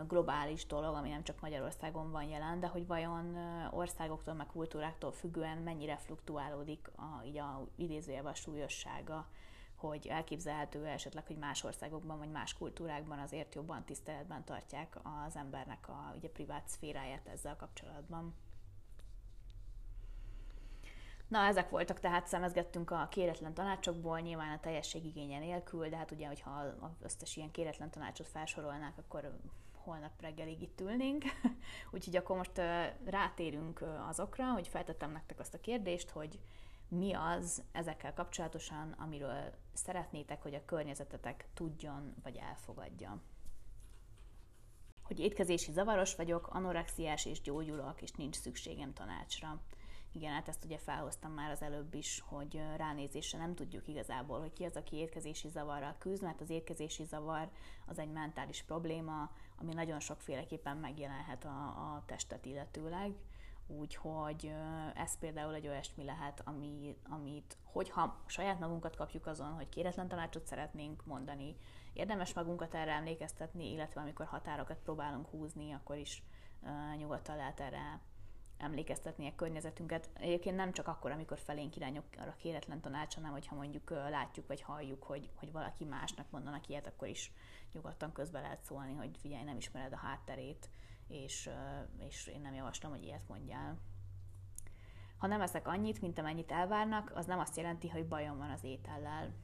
globális 0.09 0.67
dolog, 0.67 0.95
ami 0.95 1.09
nem 1.09 1.23
csak 1.23 1.41
Magyarországon 1.41 2.11
van 2.11 2.25
jelen, 2.25 2.61
de 2.61 2.67
hogy 2.67 2.87
vajon 2.87 3.37
országoktól, 3.71 4.35
meg 4.35 4.47
kultúráktól 4.47 5.13
függően 5.13 5.59
mennyire 5.59 5.97
fluktuálódik 5.97 6.91
a, 6.97 7.25
így 7.25 7.39
a 7.39 7.67
idézőjelben 7.77 8.33
a 8.33 8.37
súlyossága, 8.37 9.27
hogy 9.77 10.07
elképzelhető 10.07 10.87
esetleg, 10.87 11.27
hogy 11.27 11.37
más 11.37 11.65
országokban 11.65 12.19
vagy 12.19 12.31
más 12.31 12.55
kultúrákban 12.55 13.19
azért 13.19 13.55
jobban 13.55 13.85
tiszteletben 13.85 14.45
tartják 14.45 14.99
az 15.27 15.37
embernek 15.37 15.89
a 15.89 16.13
ugye, 16.17 16.29
privát 16.29 16.69
szféráját 16.69 17.27
ezzel 17.27 17.57
kapcsolatban. 17.57 18.35
Na, 21.29 21.39
ezek 21.39 21.71
voltak, 21.71 22.01
tehát 22.01 22.27
szemezgettünk 22.27 22.91
a 22.91 23.09
kéretlen 23.11 23.55
tanácsokból, 23.55 24.21
nyilván 24.21 24.57
a 24.57 24.61
teljesség 24.61 25.05
igénye 25.05 25.39
nélkül, 25.39 25.89
de 25.89 25.97
hát 25.97 26.11
ugye, 26.11 26.27
hogyha 26.27 26.51
az 26.81 26.91
összes 27.03 27.37
ilyen 27.37 27.51
kéretlen 27.51 27.91
tanácsot 27.91 28.29
felsorolnák, 28.29 28.99
akkor 28.99 29.39
holnap 29.89 30.21
reggelig 30.21 30.63
itt 30.63 30.81
ülnénk. 30.81 31.25
Úgyhogy 31.95 32.17
akkor 32.17 32.37
most 32.37 32.61
rátérünk 33.05 33.85
azokra, 34.09 34.53
hogy 34.53 34.69
feltettem 34.69 35.13
nektek 35.13 35.41
azt 35.41 35.55
a 35.55 35.61
kérdést, 35.61 36.11
hogy 36.11 36.39
mi 36.89 37.13
az 37.13 37.63
ezekkel 37.73 38.15
kapcsolatosan, 38.15 38.93
amiről 38.99 39.55
szeretnétek, 39.73 40.43
hogy 40.43 40.55
a 40.55 40.65
környezetetek 40.65 41.47
tudjon 41.55 42.15
vagy 42.23 42.37
elfogadja. 42.37 43.21
Hogy 45.03 45.21
étkezési 45.21 45.73
zavaros 45.73 46.15
vagyok, 46.15 46.47
anorexiás 46.47 47.27
és 47.27 47.41
gyógyulok, 47.41 48.03
és 48.03 48.11
nincs 48.11 48.37
szükségem 48.37 48.93
tanácsra. 48.93 49.61
Igen, 50.13 50.33
hát 50.33 50.49
ezt 50.49 50.65
ugye 50.65 50.79
felhoztam 50.79 51.33
már 51.33 51.51
az 51.51 51.63
előbb 51.63 51.95
is, 51.95 52.23
hogy 52.27 52.61
ránézésre 52.77 53.39
nem 53.39 53.55
tudjuk 53.55 53.89
igazából, 53.89 54.41
hogy 54.41 54.53
ki 54.53 54.65
az, 54.65 54.77
aki 54.77 54.97
étkezési 54.97 55.49
zavarral 55.49 55.95
küzd, 55.99 56.23
mert 56.23 56.41
az 56.41 56.51
étkezési 56.51 57.05
zavar 57.05 57.49
az 57.87 57.99
egy 57.99 58.11
mentális 58.11 58.63
probléma, 58.63 59.31
ami 59.61 59.75
nagyon 59.75 60.01
sokféleképpen 60.01 60.77
megjelenhet 60.77 61.45
a, 61.45 61.67
a 61.67 62.03
testet 62.07 62.45
illetőleg. 62.45 63.15
Úgyhogy 63.67 64.53
ez 64.95 65.19
például 65.19 65.55
egy 65.55 65.69
olyasmi 65.69 66.05
lehet, 66.05 66.43
ami, 66.45 66.97
amit, 67.09 67.57
hogyha 67.65 68.17
saját 68.27 68.59
magunkat 68.59 68.97
kapjuk 68.97 69.27
azon, 69.27 69.53
hogy 69.53 69.69
kéretlen 69.69 70.09
tanácsot 70.09 70.47
szeretnénk 70.47 71.05
mondani, 71.07 71.57
érdemes 71.93 72.35
magunkat 72.35 72.75
erre 72.75 72.93
emlékeztetni, 72.93 73.73
illetve 73.73 74.01
amikor 74.01 74.27
határokat 74.27 74.79
próbálunk 74.79 75.29
húzni, 75.29 75.73
akkor 75.73 75.97
is 75.97 76.23
uh, 76.63 76.99
nyugodtan 76.99 77.37
lehet 77.37 77.61
erre 77.61 78.01
emlékeztetni 78.59 79.27
a 79.27 79.35
környezetünket. 79.35 80.11
Egyébként 80.15 80.57
nem 80.57 80.73
csak 80.73 80.89
akkor, 80.89 81.11
amikor 81.11 81.39
felénk 81.39 81.77
irányok 81.77 82.05
arra 82.19 82.35
kéretlen 82.37 82.81
tanács, 82.81 83.15
hanem 83.15 83.31
hogyha 83.31 83.55
mondjuk 83.55 83.91
látjuk 83.91 84.47
vagy 84.47 84.61
halljuk, 84.61 85.03
hogy, 85.03 85.31
hogy 85.35 85.53
valaki 85.53 85.85
másnak 85.85 86.31
mondanak 86.31 86.69
ilyet, 86.69 86.87
akkor 86.87 87.09
is 87.09 87.33
nyugodtan 87.73 88.13
közbe 88.13 88.41
lehet 88.41 88.65
szólni, 88.65 88.95
hogy 88.95 89.17
figyelj, 89.19 89.45
nem 89.45 89.57
ismered 89.57 89.93
a 89.93 89.97
hátterét, 89.97 90.71
és, 91.09 91.51
és 92.09 92.27
én 92.27 92.41
nem 92.41 92.55
javaslom, 92.55 92.93
hogy 92.93 93.05
ilyet 93.05 93.29
mondjál. 93.29 93.79
Ha 95.19 95.27
nem 95.27 95.41
eszek 95.41 95.69
annyit, 95.69 96.01
mint 96.01 96.19
amennyit 96.19 96.53
elvárnak, 96.53 97.13
az 97.15 97.27
nem 97.27 97.39
azt 97.39 97.57
jelenti, 97.57 97.89
hogy 97.89 98.07
bajom 98.07 98.39
van 98.39 98.51
az 98.51 98.65
étellel. 98.65 99.35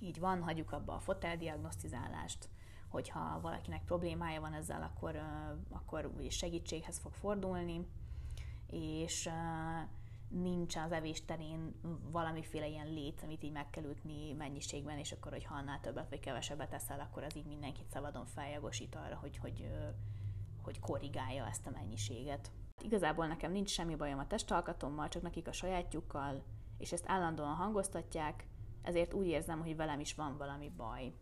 Így 0.00 0.18
van, 0.18 0.42
hagyjuk 0.42 0.72
abba 0.72 0.94
a 0.94 1.00
foteldiagnosztizálást, 1.00 2.48
hogyha 2.88 3.40
valakinek 3.40 3.84
problémája 3.84 4.40
van 4.40 4.52
ezzel, 4.52 4.82
akkor, 4.82 5.20
akkor 5.70 6.12
segítséghez 6.28 6.98
fog 6.98 7.12
fordulni, 7.12 7.86
és 8.70 9.30
nincs 10.28 10.76
az 10.76 10.92
evés 10.92 11.24
terén 11.24 11.74
valamiféle 12.10 12.68
ilyen 12.68 12.92
lét, 12.92 13.20
amit 13.22 13.42
így 13.42 13.52
meg 13.52 13.70
kell 13.70 13.84
ütni 13.84 14.32
mennyiségben, 14.32 14.98
és 14.98 15.12
akkor, 15.12 15.32
hogy 15.32 15.44
ha 15.44 15.54
annál 15.54 15.80
többet 15.80 16.08
vagy 16.08 16.20
kevesebbet 16.20 16.72
eszel, 16.72 17.00
akkor 17.00 17.22
az 17.22 17.36
így 17.36 17.46
mindenkit 17.46 17.90
szabadon 17.90 18.26
feljogosít 18.26 18.94
arra, 18.94 19.16
hogy, 19.16 19.36
hogy, 19.36 19.70
hogy 20.62 20.80
korrigálja 20.80 21.46
ezt 21.46 21.66
a 21.66 21.70
mennyiséget. 21.70 22.50
Igazából 22.82 23.26
nekem 23.26 23.52
nincs 23.52 23.70
semmi 23.70 23.94
bajom 23.94 24.18
a 24.18 24.26
testalkatommal, 24.26 25.08
csak 25.08 25.22
nekik 25.22 25.48
a 25.48 25.52
sajátjukkal, 25.52 26.42
és 26.78 26.92
ezt 26.92 27.08
állandóan 27.08 27.54
hangoztatják, 27.54 28.46
ezért 28.82 29.14
úgy 29.14 29.26
érzem, 29.26 29.60
hogy 29.60 29.76
velem 29.76 30.00
is 30.00 30.14
van 30.14 30.36
valami 30.36 30.72
baj. 30.76 31.12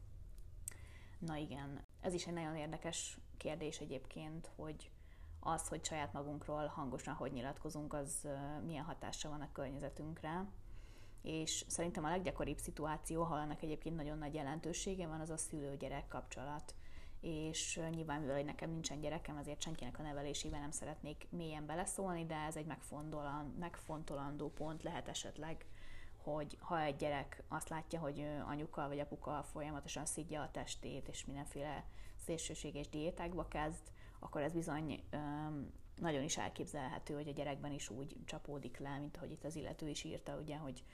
Na 1.18 1.36
igen, 1.36 1.84
ez 2.00 2.14
is 2.14 2.26
egy 2.26 2.32
nagyon 2.32 2.56
érdekes 2.56 3.18
kérdés 3.36 3.78
egyébként, 3.78 4.50
hogy 4.56 4.90
az, 5.40 5.68
hogy 5.68 5.84
saját 5.84 6.12
magunkról 6.12 6.66
hangosan 6.66 7.14
hogy 7.14 7.32
nyilatkozunk, 7.32 7.92
az 7.92 8.28
milyen 8.64 8.84
hatással 8.84 9.30
van 9.30 9.40
a 9.40 9.52
környezetünkre. 9.52 10.46
És 11.22 11.64
szerintem 11.68 12.04
a 12.04 12.08
leggyakoribb 12.08 12.58
szituáció, 12.58 13.22
ha 13.22 13.40
ennek 13.40 13.62
egyébként 13.62 13.96
nagyon 13.96 14.18
nagy 14.18 14.34
jelentősége 14.34 15.06
van, 15.06 15.20
az 15.20 15.30
a 15.30 15.36
szülő-gyerek 15.36 16.08
kapcsolat. 16.08 16.74
És 17.20 17.80
nyilván, 17.90 18.20
mivel 18.20 18.42
nekem 18.42 18.70
nincsen 18.70 19.00
gyerekem, 19.00 19.36
ezért 19.36 19.62
senkinek 19.62 19.98
a 19.98 20.02
nevelésével 20.02 20.60
nem 20.60 20.70
szeretnék 20.70 21.26
mélyen 21.30 21.66
beleszólni, 21.66 22.26
de 22.26 22.36
ez 22.36 22.56
egy 22.56 22.66
megfontolandó 23.58 24.50
pont 24.50 24.82
lehet 24.82 25.08
esetleg, 25.08 25.66
hogy 26.16 26.58
ha 26.60 26.80
egy 26.80 26.96
gyerek 26.96 27.42
azt 27.48 27.68
látja, 27.68 28.00
hogy 28.00 28.26
anyuka 28.46 28.88
vagy 28.88 28.98
apuka 28.98 29.42
folyamatosan 29.42 30.06
szidja 30.06 30.42
a 30.42 30.50
testét, 30.50 31.08
és 31.08 31.24
mindenféle 31.24 31.84
szélsőséges 32.24 32.88
diétákba 32.88 33.48
kezd, 33.48 33.92
akkor 34.18 34.42
ez 34.42 34.52
bizony 34.52 35.02
nagyon 35.96 36.22
is 36.22 36.36
elképzelhető, 36.36 37.14
hogy 37.14 37.28
a 37.28 37.32
gyerekben 37.32 37.72
is 37.72 37.90
úgy 37.90 38.16
csapódik 38.24 38.78
le, 38.78 38.98
mint 38.98 39.16
ahogy 39.16 39.30
itt 39.30 39.44
az 39.44 39.56
illető 39.56 39.88
is 39.88 40.04
írta, 40.04 40.36
ugye, 40.36 40.56
hogy 40.56 40.84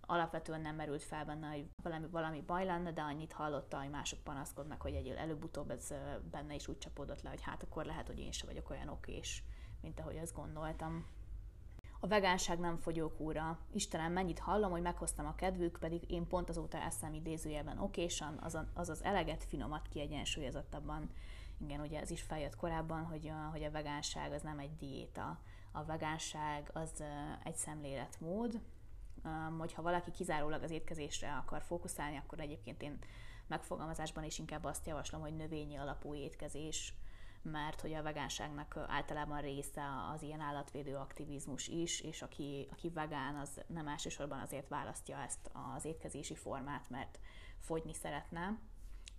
alapvetően 0.00 0.60
nem 0.60 0.74
merült 0.74 1.02
fel 1.02 1.24
benne, 1.24 1.48
hogy 1.48 1.68
valami, 1.82 2.06
valami 2.10 2.40
baj 2.40 2.64
lenne, 2.64 2.92
de 2.92 3.00
annyit 3.00 3.32
hallotta, 3.32 3.78
hogy 3.78 3.90
mások 3.90 4.18
panaszkodnak, 4.18 4.82
hogy 4.82 4.94
egy 4.94 5.08
előbb-utóbb 5.08 5.70
ez 5.70 5.94
benne 6.30 6.54
is 6.54 6.68
úgy 6.68 6.78
csapódott 6.78 7.22
le, 7.22 7.28
hogy 7.28 7.42
hát 7.42 7.62
akkor 7.62 7.84
lehet, 7.84 8.06
hogy 8.06 8.18
én 8.18 8.32
sem 8.32 8.48
vagyok 8.48 8.70
olyan 8.70 8.88
okés, 8.88 9.42
mint 9.80 10.00
ahogy 10.00 10.16
azt 10.16 10.34
gondoltam. 10.34 11.06
A 12.00 12.06
vegánság 12.06 12.58
nem 12.58 12.76
fogyókúra. 12.76 13.58
Istenem, 13.72 14.12
mennyit 14.12 14.38
hallom, 14.38 14.70
hogy 14.70 14.82
meghoztam 14.82 15.26
a 15.26 15.34
kedvük, 15.34 15.78
pedig 15.80 16.10
én 16.10 16.26
pont 16.26 16.48
azóta 16.48 16.78
eszem 16.78 17.14
idézőjelben 17.14 17.78
okésan, 17.78 18.38
az, 18.40 18.58
az 18.74 18.88
az 18.88 19.04
eleget, 19.04 19.44
finomat, 19.44 19.88
kiegyensúlyozottabban. 19.88 21.10
Igen, 21.60 21.80
ugye 21.80 22.00
ez 22.00 22.10
is 22.10 22.22
feljött 22.22 22.56
korábban, 22.56 23.04
hogy 23.04 23.28
a, 23.28 23.48
hogy 23.50 23.62
a 23.62 23.70
vegánság 23.70 24.32
az 24.32 24.42
nem 24.42 24.58
egy 24.58 24.76
diéta. 24.76 25.40
A 25.72 25.84
vegánság 25.84 26.70
az 26.72 27.04
egy 27.44 27.56
szemléletmód, 27.56 28.60
hogyha 29.58 29.82
valaki 29.82 30.10
kizárólag 30.10 30.62
az 30.62 30.70
étkezésre 30.70 31.36
akar 31.36 31.62
fókuszálni, 31.62 32.16
akkor 32.16 32.40
egyébként 32.40 32.82
én 32.82 32.98
megfogalmazásban 33.46 34.24
is 34.24 34.38
inkább 34.38 34.64
azt 34.64 34.86
javaslom, 34.86 35.20
hogy 35.20 35.36
növényi 35.36 35.76
alapú 35.76 36.14
étkezés, 36.14 36.94
mert 37.42 37.80
hogy 37.80 37.92
a 37.92 38.02
vegánságnak 38.02 38.76
általában 38.88 39.40
része 39.40 39.82
az 40.14 40.22
ilyen 40.22 40.40
állatvédő 40.40 40.96
aktivizmus 40.96 41.68
is, 41.68 42.00
és 42.00 42.22
aki, 42.22 42.68
aki 42.70 42.90
vegán, 42.90 43.36
az 43.36 43.60
nem 43.66 43.88
elsősorban 43.88 44.38
azért 44.38 44.68
választja 44.68 45.18
ezt 45.18 45.50
az 45.76 45.84
étkezési 45.84 46.34
formát, 46.34 46.90
mert 46.90 47.18
fogyni 47.58 47.92
szeretne. 47.92 48.58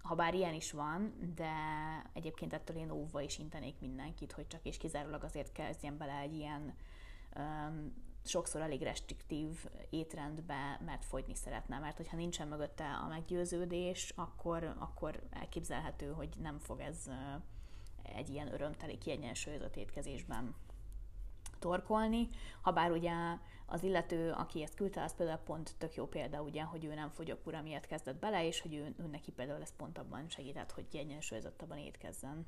Ha 0.01 0.15
bár 0.15 0.33
ilyen 0.33 0.53
is 0.53 0.71
van, 0.71 1.13
de 1.35 1.53
egyébként 2.13 2.53
ettől 2.53 2.77
én 2.77 2.91
óvva 2.91 3.21
is 3.21 3.37
intenék 3.37 3.79
mindenkit, 3.79 4.31
hogy 4.31 4.47
csak 4.47 4.59
és 4.63 4.77
kizárólag 4.77 5.23
azért 5.23 5.51
kezdjen 5.51 5.97
bele 5.97 6.17
egy 6.17 6.33
ilyen 6.33 6.75
um, 7.35 7.93
sokszor 8.23 8.61
elég 8.61 8.81
restriktív 8.81 9.65
étrendbe, 9.89 10.81
mert 10.85 11.05
fogyni 11.05 11.35
szeretne, 11.35 11.79
mert 11.79 11.97
hogyha 11.97 12.17
nincsen 12.17 12.47
mögötte 12.47 12.93
a 12.93 13.07
meggyőződés, 13.07 14.13
akkor, 14.15 14.75
akkor 14.79 15.19
elképzelhető, 15.29 16.11
hogy 16.11 16.29
nem 16.41 16.59
fog 16.59 16.79
ez 16.79 17.09
egy 18.15 18.29
ilyen 18.29 18.53
örömteli, 18.53 18.97
kiegyensúlyozott 18.97 19.75
étkezésben 19.75 20.55
torkolni, 21.59 22.27
ha 22.61 22.71
bár 22.71 22.91
ugye 22.91 23.13
az 23.65 23.83
illető, 23.83 24.31
aki 24.31 24.61
ezt 24.61 24.75
küldte, 24.75 25.03
az 25.03 25.15
például 25.15 25.37
pont 25.37 25.75
tök 25.77 25.95
jó 25.95 26.07
példa, 26.07 26.41
ugye, 26.41 26.63
hogy 26.63 26.85
ő 26.85 26.93
nem 26.93 27.09
fogyókúra 27.09 27.61
miatt 27.61 27.85
kezdett 27.85 28.19
bele, 28.19 28.45
és 28.45 28.61
hogy 28.61 28.73
ő, 28.73 28.95
ő 28.97 29.07
neki 29.07 29.31
például 29.31 29.61
ez 29.61 29.75
pont 29.75 29.97
abban 29.97 30.29
segített, 30.29 30.71
hogy 30.71 30.87
kiegyensúlyozottabban 30.87 31.77
étkezzen. 31.77 32.47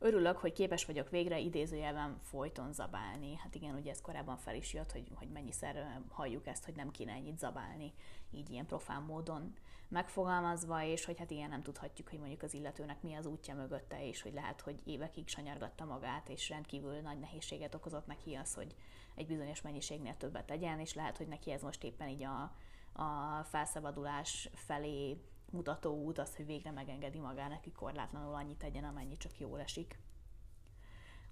Örülök, 0.00 0.36
hogy 0.36 0.52
képes 0.52 0.84
vagyok 0.84 1.10
végre 1.10 1.38
idézőjelben 1.38 2.18
folyton 2.22 2.72
zabálni. 2.72 3.36
Hát 3.36 3.54
igen, 3.54 3.74
ugye 3.74 3.90
ez 3.90 4.00
korábban 4.00 4.36
fel 4.36 4.54
is 4.54 4.72
jött, 4.72 4.92
hogy, 4.92 5.10
hogy 5.14 5.28
mennyiszer 5.28 6.00
halljuk 6.08 6.46
ezt, 6.46 6.64
hogy 6.64 6.74
nem 6.74 6.90
kéne 6.90 7.12
ennyit 7.12 7.38
zabálni, 7.38 7.92
így 8.30 8.50
ilyen 8.50 8.66
profán 8.66 9.02
módon 9.02 9.54
megfogalmazva, 9.88 10.82
és 10.82 11.04
hogy 11.04 11.18
hát 11.18 11.30
ilyen 11.30 11.48
nem 11.48 11.62
tudhatjuk, 11.62 12.08
hogy 12.08 12.18
mondjuk 12.18 12.42
az 12.42 12.54
illetőnek 12.54 13.02
mi 13.02 13.14
az 13.14 13.26
útja 13.26 13.54
mögötte, 13.54 14.06
és 14.06 14.22
hogy 14.22 14.32
lehet, 14.32 14.60
hogy 14.60 14.80
évekig 14.84 15.28
sanyargatta 15.28 15.84
magát, 15.84 16.28
és 16.28 16.48
rendkívül 16.48 17.00
nagy 17.00 17.18
nehézséget 17.18 17.74
okozott 17.74 18.06
neki 18.06 18.34
az, 18.34 18.54
hogy 18.54 18.74
egy 19.14 19.26
bizonyos 19.26 19.62
mennyiségnél 19.62 20.16
többet 20.16 20.46
tegyen, 20.46 20.80
és 20.80 20.94
lehet, 20.94 21.16
hogy 21.16 21.28
neki 21.28 21.52
ez 21.52 21.62
most 21.62 21.84
éppen 21.84 22.08
így 22.08 22.22
a, 22.22 22.42
a 23.02 23.42
felszabadulás 23.44 24.50
felé 24.54 25.20
mutató 25.50 26.04
út 26.04 26.18
az, 26.18 26.36
hogy 26.36 26.46
végre 26.46 26.70
megengedi 26.70 27.18
magának, 27.18 27.62
hogy 27.62 27.72
korlátlanul 27.72 28.34
annyit 28.34 28.58
tegyen, 28.58 28.84
amennyi 28.84 29.16
csak 29.16 29.38
jól 29.38 29.60
esik. 29.60 29.98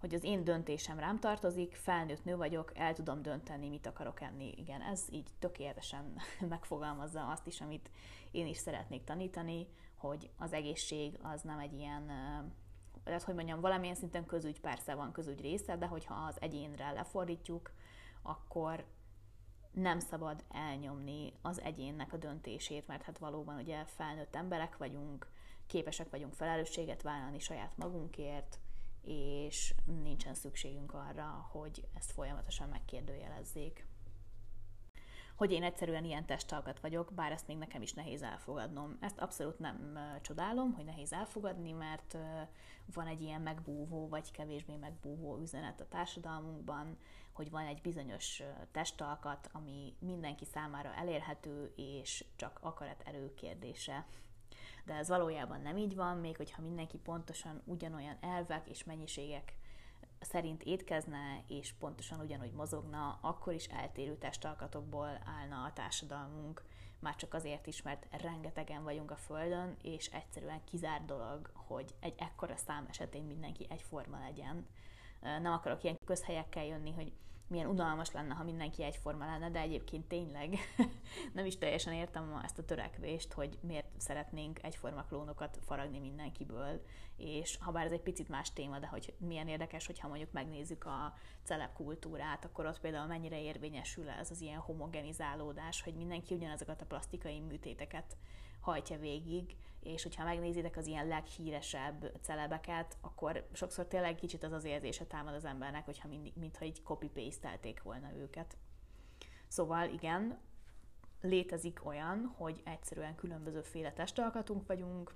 Hogy 0.00 0.14
az 0.14 0.24
én 0.24 0.44
döntésem 0.44 0.98
rám 0.98 1.18
tartozik, 1.18 1.74
felnőtt 1.74 2.24
nő 2.24 2.37
vagyok, 2.37 2.72
el 2.74 2.94
tudom 2.94 3.22
dönteni, 3.22 3.68
mit 3.68 3.87
akarok 3.87 4.20
enni. 4.20 4.54
Igen, 4.56 4.80
ez 4.80 5.04
így 5.11 5.30
tökéletesen 5.38 6.16
megfogalmazza 6.48 7.26
azt 7.26 7.46
is, 7.46 7.61
amit 7.61 7.90
én 8.30 8.46
is 8.46 8.56
szeretnék 8.56 9.04
tanítani, 9.04 9.66
hogy 9.96 10.30
az 10.38 10.52
egészség 10.52 11.18
az 11.22 11.42
nem 11.42 11.59
egy 11.59 11.72
ilyen, 11.72 12.06
tehát 13.04 13.22
hogy 13.22 13.35
mondjam, 13.35 13.61
valamilyen 13.61 13.94
szinten 13.94 14.26
közügy 14.26 14.61
persze 14.61 14.94
van 14.94 15.12
közügy 15.12 15.40
része, 15.40 15.76
de 15.76 15.87
hogyha 15.87 16.14
az 16.14 16.37
egyénre 16.40 16.90
lefordítjuk, 16.90 17.70
akkor 18.22 18.85
nem 19.72 19.98
szabad 19.98 20.44
elnyomni 20.48 21.32
az 21.42 21.61
egyénnek 21.61 22.12
a 22.12 22.16
döntését, 22.16 22.87
mert 22.87 23.02
hát 23.02 23.18
valóban 23.18 23.56
ugye 23.56 23.85
felnőtt 23.85 24.35
emberek 24.35 24.76
vagyunk, 24.76 25.28
képesek 25.66 26.11
vagyunk 26.11 26.35
felelősséget 26.35 27.02
vállalni 27.02 27.38
saját 27.38 27.76
magunkért, 27.76 28.59
és 29.07 29.75
nincsen 30.03 30.35
szükségünk 30.35 30.95
arra, 30.95 31.49
hogy 31.51 31.85
ezt 31.95 32.12
folyamatosan 32.12 32.69
megkérdőjelezzék 32.69 33.87
hogy 35.37 35.53
én 35.53 35.62
egyszerűen 35.62 36.05
ilyen 36.05 36.27
testalkat 36.27 36.81
vagyok, 36.81 37.12
bár 37.14 37.33
ezt 37.33 37.47
még 37.47 37.57
nekem 37.57 37.83
is 37.83 37.92
nehéz 37.92 38.23
elfogadnom. 38.23 38.97
Ezt 39.01 39.19
abszolút 39.19 39.59
nem 39.59 39.99
csodálom, 40.23 40.73
hogy 40.73 40.85
nehéz 40.85 41.12
elfogadni, 41.12 41.73
mert 41.73 42.16
van 42.95 43.07
egy 43.07 43.23
ilyen 43.23 43.40
megbúvó, 43.40 44.09
vagy 44.09 44.31
kevésbé 44.31 44.77
megbúvó 44.77 45.38
üzenet 45.40 45.81
a 45.81 45.88
társadalmunkban, 45.88 46.97
hogy 47.33 47.51
van 47.51 47.66
egy 47.66 47.81
bizonyos 47.81 48.42
testalkat, 48.73 49.49
ami 49.53 49.95
mindenki 49.99 50.45
számára 50.45 50.95
elérhető, 50.95 51.73
és 51.77 52.25
csak 52.37 52.59
akarat 52.62 53.03
erő 53.05 53.35
kérdése. 53.35 54.07
De 54.87 54.94
ez 54.94 55.09
valójában 55.09 55.61
nem 55.61 55.77
így 55.77 55.94
van, 55.94 56.16
még 56.16 56.37
hogyha 56.37 56.62
mindenki 56.62 56.99
pontosan 56.99 57.62
ugyanolyan 57.64 58.16
elvek 58.20 58.68
és 58.68 58.85
mennyiségek 58.85 59.55
szerint 60.20 60.62
étkezne, 60.62 61.42
és 61.49 61.72
pontosan 61.72 62.20
ugyanúgy 62.20 62.53
mozogna, 62.53 63.18
akkor 63.20 63.53
is 63.53 63.66
eltérő 63.66 64.16
testalkatokból 64.16 65.18
állna 65.25 65.62
a 65.62 65.72
társadalmunk, 65.72 66.62
már 66.99 67.16
csak 67.16 67.35
azért 67.35 67.66
is, 67.66 67.83
mert 67.83 68.07
rengetegen 68.22 68.83
vagyunk 68.83 69.11
a 69.11 69.16
Földön, 69.16 69.77
és 69.83 70.07
egyszerűen 70.07 70.64
kizár 70.64 71.05
dolog, 71.05 71.51
hogy 71.55 71.94
egy 72.01 72.14
ekkora 72.18 72.57
szám 72.57 72.87
esetén 72.88 73.22
mindenki 73.22 73.66
egyforma 73.68 74.18
legyen. 74.18 74.66
Nem 75.20 75.53
akarok 75.53 75.83
ilyen 75.83 75.99
közhelyekkel 76.05 76.64
jönni, 76.64 76.92
hogy 76.92 77.12
milyen 77.46 77.66
unalmas 77.66 78.12
lenne, 78.12 78.35
ha 78.35 78.44
mindenki 78.44 78.82
egyforma 78.82 79.24
lenne, 79.24 79.50
de 79.50 79.61
egyébként 79.61 80.09
tényleg 80.09 80.59
nem 81.35 81.46
is 81.46 81.59
teljesen 81.59 81.92
értem 81.92 82.40
ezt 82.44 82.59
a 82.59 82.64
törekvést, 82.64 83.32
hogy 83.32 83.59
miért 83.61 83.87
szeretnénk 83.96 84.62
egyforma 84.62 85.02
klónokat 85.02 85.59
faragni 85.66 85.98
mindenkiből, 85.98 86.82
és 87.16 87.56
ha 87.61 87.72
bár 87.72 87.87
ez 87.87 87.92
egy 87.92 88.02
picit 88.02 88.28
más 88.28 88.52
téma, 88.52 88.78
de 88.78 88.87
hogy 88.87 89.14
milyen 89.18 89.48
érdekes, 89.48 89.87
hogyha 89.87 90.09
mondjuk 90.09 90.32
megnézzük 90.32 90.85
a 90.85 91.14
celeb 91.42 91.72
kultúrát, 91.72 92.44
akkor 92.44 92.66
ott 92.66 92.80
például 92.80 93.06
mennyire 93.06 93.42
érvényesül 93.42 94.09
ez 94.09 94.30
az 94.30 94.40
ilyen 94.40 94.61
homogenizálódás, 94.61 95.82
hogy 95.82 95.94
mindenki 95.94 96.35
ugyanazokat 96.35 96.80
a 96.80 96.87
plastikai 96.87 97.40
műtéteket 97.40 98.16
hajtja 98.66 98.98
végig, 98.98 99.56
és 99.81 100.02
hogyha 100.02 100.25
megnézitek 100.25 100.77
az 100.77 100.87
ilyen 100.87 101.06
leghíresebb 101.06 102.12
celebeket, 102.21 102.96
akkor 103.00 103.48
sokszor 103.52 103.87
tényleg 103.87 104.14
kicsit 104.14 104.42
az 104.42 104.52
az 104.52 104.64
érzése 104.64 105.04
támad 105.04 105.35
az 105.35 105.44
embernek, 105.44 105.85
hogyha 105.85 106.08
mindig, 106.08 106.33
mintha 106.37 106.64
így 106.64 106.83
copy 106.83 107.08
paste 107.08 107.58
volna 107.83 108.14
őket. 108.14 108.56
Szóval 109.48 109.88
igen, 109.88 110.38
létezik 111.21 111.85
olyan, 111.85 112.35
hogy 112.37 112.60
egyszerűen 112.64 113.14
különbözőféle 113.14 113.92
testalkatunk 113.92 114.67
vagyunk, 114.67 115.14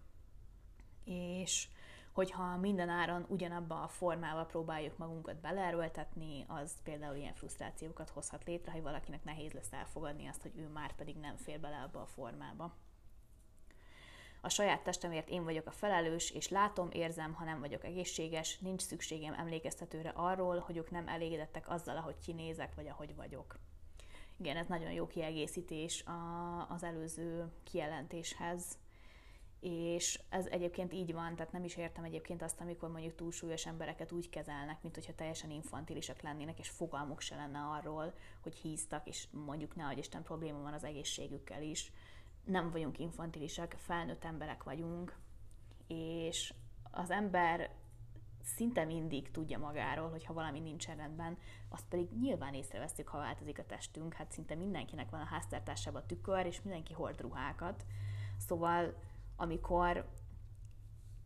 és 1.05 1.69
hogyha 2.13 2.57
minden 2.57 2.89
áron 2.89 3.25
ugyanabba 3.29 3.83
a 3.83 3.89
formába 3.89 4.45
próbáljuk 4.45 4.99
magunkat 4.99 5.41
beleerőltetni, 5.41 6.45
az 6.49 6.83
például 6.83 7.17
ilyen 7.17 7.35
frusztrációkat 7.35 8.11
hozhat 8.11 8.45
létre, 8.45 8.73
hogy 8.73 8.83
valakinek 8.83 9.25
nehéz 9.25 9.53
lesz 9.53 9.73
elfogadni 9.73 10.27
azt, 10.27 10.43
hogy 10.43 10.57
ő 10.57 10.69
már 10.69 10.95
pedig 10.95 11.17
nem 11.17 11.37
fér 11.37 11.61
bele 11.61 11.83
abba 11.83 12.01
a 12.01 12.07
formába. 12.07 12.77
A 14.41 14.49
saját 14.49 14.83
testemért 14.83 15.29
én 15.29 15.45
vagyok 15.45 15.67
a 15.67 15.71
felelős, 15.71 16.31
és 16.31 16.49
látom, 16.49 16.89
érzem, 16.93 17.33
ha 17.33 17.45
nem 17.45 17.61
vagyok 17.61 17.85
egészséges, 17.85 18.59
nincs 18.59 18.81
szükségem 18.83 19.35
emlékeztetőre 19.35 20.13
arról, 20.15 20.59
hogy 20.59 20.77
ők 20.77 20.91
nem 20.91 21.09
elégedettek 21.09 21.69
azzal, 21.69 21.97
ahogy 21.97 22.19
kinézek, 22.19 22.75
vagy 22.75 22.89
ahogy 22.89 23.17
vagyok. 23.17 23.59
Igen, 24.37 24.57
ez 24.57 24.67
nagyon 24.67 24.93
jó 24.93 25.07
kiegészítés 25.07 26.05
az 26.69 26.83
előző 26.83 27.53
kijelentéshez, 27.65 28.79
és 29.61 30.21
ez 30.29 30.47
egyébként 30.47 30.93
így 30.93 31.13
van, 31.13 31.37
tehát 31.37 31.53
nem 31.53 31.65
is 31.65 31.77
értem 31.77 32.05
egyébként 32.05 32.43
azt, 32.43 32.61
amikor 32.61 32.91
mondjuk 32.91 33.15
túlsúlyos 33.15 33.67
embereket 33.67 34.13
úgy 34.13 34.29
kezelnek, 34.29 34.83
mint 34.83 34.95
hogyha 34.95 35.15
teljesen 35.15 35.51
infantilisak 35.51 36.23
lennének, 36.23 36.59
és 36.59 36.69
fogalmuk 36.69 37.21
se 37.21 37.37
lenne 37.37 37.59
arról, 37.59 38.13
hogy 38.43 38.55
híztak, 38.55 39.07
és 39.07 39.27
mondjuk 39.31 39.75
ne 39.77 39.93
Isten 39.97 40.23
probléma 40.23 40.63
van 40.63 40.73
az 40.73 40.85
egészségükkel 40.85 41.63
is. 41.63 41.93
Nem 42.45 42.71
vagyunk 42.71 42.99
infantilisak, 42.99 43.75
felnőtt 43.79 44.25
emberek 44.25 44.63
vagyunk, 44.63 45.19
és 45.87 46.55
az 46.91 47.11
ember 47.11 47.71
szinte 48.43 48.85
mindig 48.85 49.31
tudja 49.31 49.59
magáról, 49.59 50.11
hogy 50.11 50.25
ha 50.25 50.33
valami 50.33 50.61
nincsen 50.61 50.97
rendben, 50.97 51.39
azt 51.69 51.89
pedig 51.89 52.09
nyilván 52.21 52.55
észreveszünk, 52.55 53.09
ha 53.09 53.19
változik 53.19 53.59
a 53.59 53.67
testünk. 53.67 54.15
Hát 54.15 54.33
szinte 54.33 54.55
mindenkinek 54.55 55.11
van 55.11 55.21
a 55.21 55.25
háztartásában 55.25 56.07
tükör, 56.07 56.47
és 56.47 56.63
mindenki 56.63 56.93
hord 56.93 57.21
ruhákat. 57.21 57.85
Szóval 58.39 58.95
amikor 59.37 60.09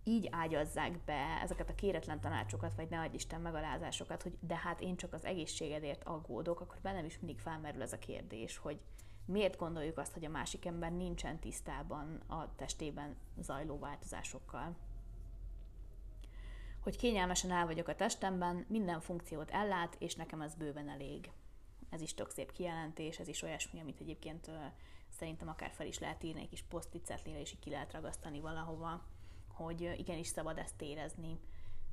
így 0.04 0.28
ágyazzák 0.30 1.04
be 1.04 1.38
ezeket 1.42 1.70
a 1.70 1.74
kéretlen 1.74 2.20
tanácsokat, 2.20 2.74
vagy 2.74 2.88
ne 2.88 3.00
adj 3.00 3.14
Isten 3.14 3.40
megalázásokat, 3.40 4.22
hogy 4.22 4.38
de 4.40 4.56
hát 4.56 4.80
én 4.80 4.96
csak 4.96 5.12
az 5.12 5.24
egészségedért 5.24 6.04
aggódok, 6.04 6.60
akkor 6.60 6.78
bennem 6.82 7.04
is 7.04 7.18
mindig 7.18 7.38
felmerül 7.38 7.82
ez 7.82 7.92
a 7.92 7.98
kérdés, 7.98 8.56
hogy 8.56 8.80
miért 9.24 9.56
gondoljuk 9.56 9.98
azt, 9.98 10.12
hogy 10.12 10.24
a 10.24 10.28
másik 10.28 10.64
ember 10.64 10.92
nincsen 10.92 11.38
tisztában 11.38 12.20
a 12.26 12.54
testében 12.54 13.16
zajló 13.40 13.78
változásokkal. 13.78 14.76
Hogy 16.80 16.96
kényelmesen 16.96 17.50
el 17.50 17.66
vagyok 17.66 17.88
a 17.88 17.94
testemben, 17.94 18.64
minden 18.68 19.00
funkciót 19.00 19.50
ellát, 19.50 19.96
és 19.98 20.14
nekem 20.14 20.40
ez 20.40 20.54
bőven 20.54 20.88
elég. 20.88 21.30
Ez 21.90 22.00
is 22.00 22.14
tök 22.14 22.30
szép 22.30 22.52
kijelentés, 22.52 23.18
ez 23.18 23.28
is 23.28 23.42
olyasmi, 23.42 23.80
amit 23.80 24.00
egyébként 24.00 24.50
szerintem 25.08 25.48
akár 25.48 25.70
fel 25.70 25.86
is 25.86 25.98
lehet 25.98 26.22
írni 26.22 26.40
egy 26.40 26.48
kis 26.48 26.62
posztit 26.62 27.14
és 27.24 27.52
így 27.52 27.58
ki 27.58 27.70
lehet 27.70 27.92
ragasztani 27.92 28.40
valahova, 28.40 29.02
hogy 29.48 29.94
igenis 29.98 30.26
szabad 30.26 30.58
ezt 30.58 30.82
érezni. 30.82 31.38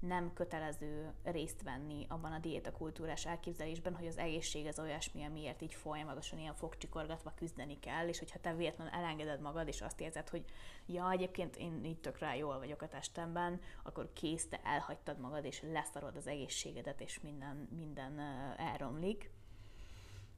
Nem 0.01 0.33
kötelező 0.33 1.13
részt 1.23 1.63
venni 1.63 2.05
abban 2.09 2.31
a 2.31 2.39
diétakultúrás 2.39 3.25
elképzelésben, 3.25 3.95
hogy 3.95 4.07
az 4.07 4.17
egészség 4.17 4.65
az 4.67 4.79
olyasmi, 4.79 5.23
amiért 5.23 5.61
így 5.61 5.73
folyamatosan 5.73 6.39
ilyen 6.39 6.55
fogcsikorgatva 6.55 7.33
küzdeni 7.35 7.79
kell, 7.79 8.07
és 8.07 8.19
hogyha 8.19 8.39
te 8.39 8.55
véletlenül 8.55 8.93
elengeded 8.93 9.41
magad, 9.41 9.67
és 9.67 9.81
azt 9.81 10.01
érzed, 10.01 10.29
hogy 10.29 10.45
ja, 10.85 11.11
egyébként 11.11 11.55
én 11.55 11.85
így 11.85 11.99
tökre 11.99 12.35
jól 12.35 12.57
vagyok 12.57 12.81
a 12.81 12.87
testemben, 12.87 13.61
akkor 13.83 14.13
kész, 14.13 14.47
te 14.47 14.59
elhagytad 14.63 15.19
magad, 15.19 15.45
és 15.45 15.61
leszarod 15.61 16.15
az 16.15 16.27
egészségedet, 16.27 17.01
és 17.01 17.19
minden, 17.19 17.67
minden 17.77 18.19
elromlik. 18.57 19.31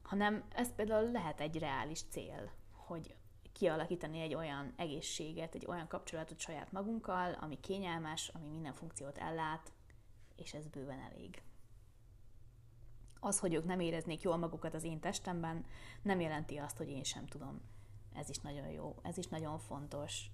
Hanem 0.02 0.44
ez 0.54 0.74
például 0.74 1.10
lehet 1.10 1.40
egy 1.40 1.58
reális 1.58 2.02
cél, 2.10 2.50
hogy 2.72 3.14
kialakítani 3.54 4.20
egy 4.20 4.34
olyan 4.34 4.72
egészséget, 4.76 5.54
egy 5.54 5.66
olyan 5.66 5.86
kapcsolatot 5.86 6.38
saját 6.38 6.72
magunkkal, 6.72 7.32
ami 7.32 7.60
kényelmes, 7.60 8.28
ami 8.28 8.46
minden 8.46 8.72
funkciót 8.72 9.18
ellát, 9.18 9.72
és 10.36 10.54
ez 10.54 10.66
bőven 10.66 11.00
elég. 11.00 11.42
Az, 13.20 13.38
hogy 13.38 13.54
ők 13.54 13.64
nem 13.64 13.80
éreznék 13.80 14.22
jól 14.22 14.36
magukat 14.36 14.74
az 14.74 14.84
én 14.84 15.00
testemben, 15.00 15.64
nem 16.02 16.20
jelenti 16.20 16.56
azt, 16.56 16.76
hogy 16.76 16.88
én 16.88 17.02
sem 17.02 17.26
tudom. 17.26 17.60
Ez 18.14 18.28
is 18.28 18.38
nagyon 18.38 18.68
jó, 18.68 18.96
ez 19.02 19.18
is 19.18 19.26
nagyon 19.26 19.58
fontos, 19.58 20.26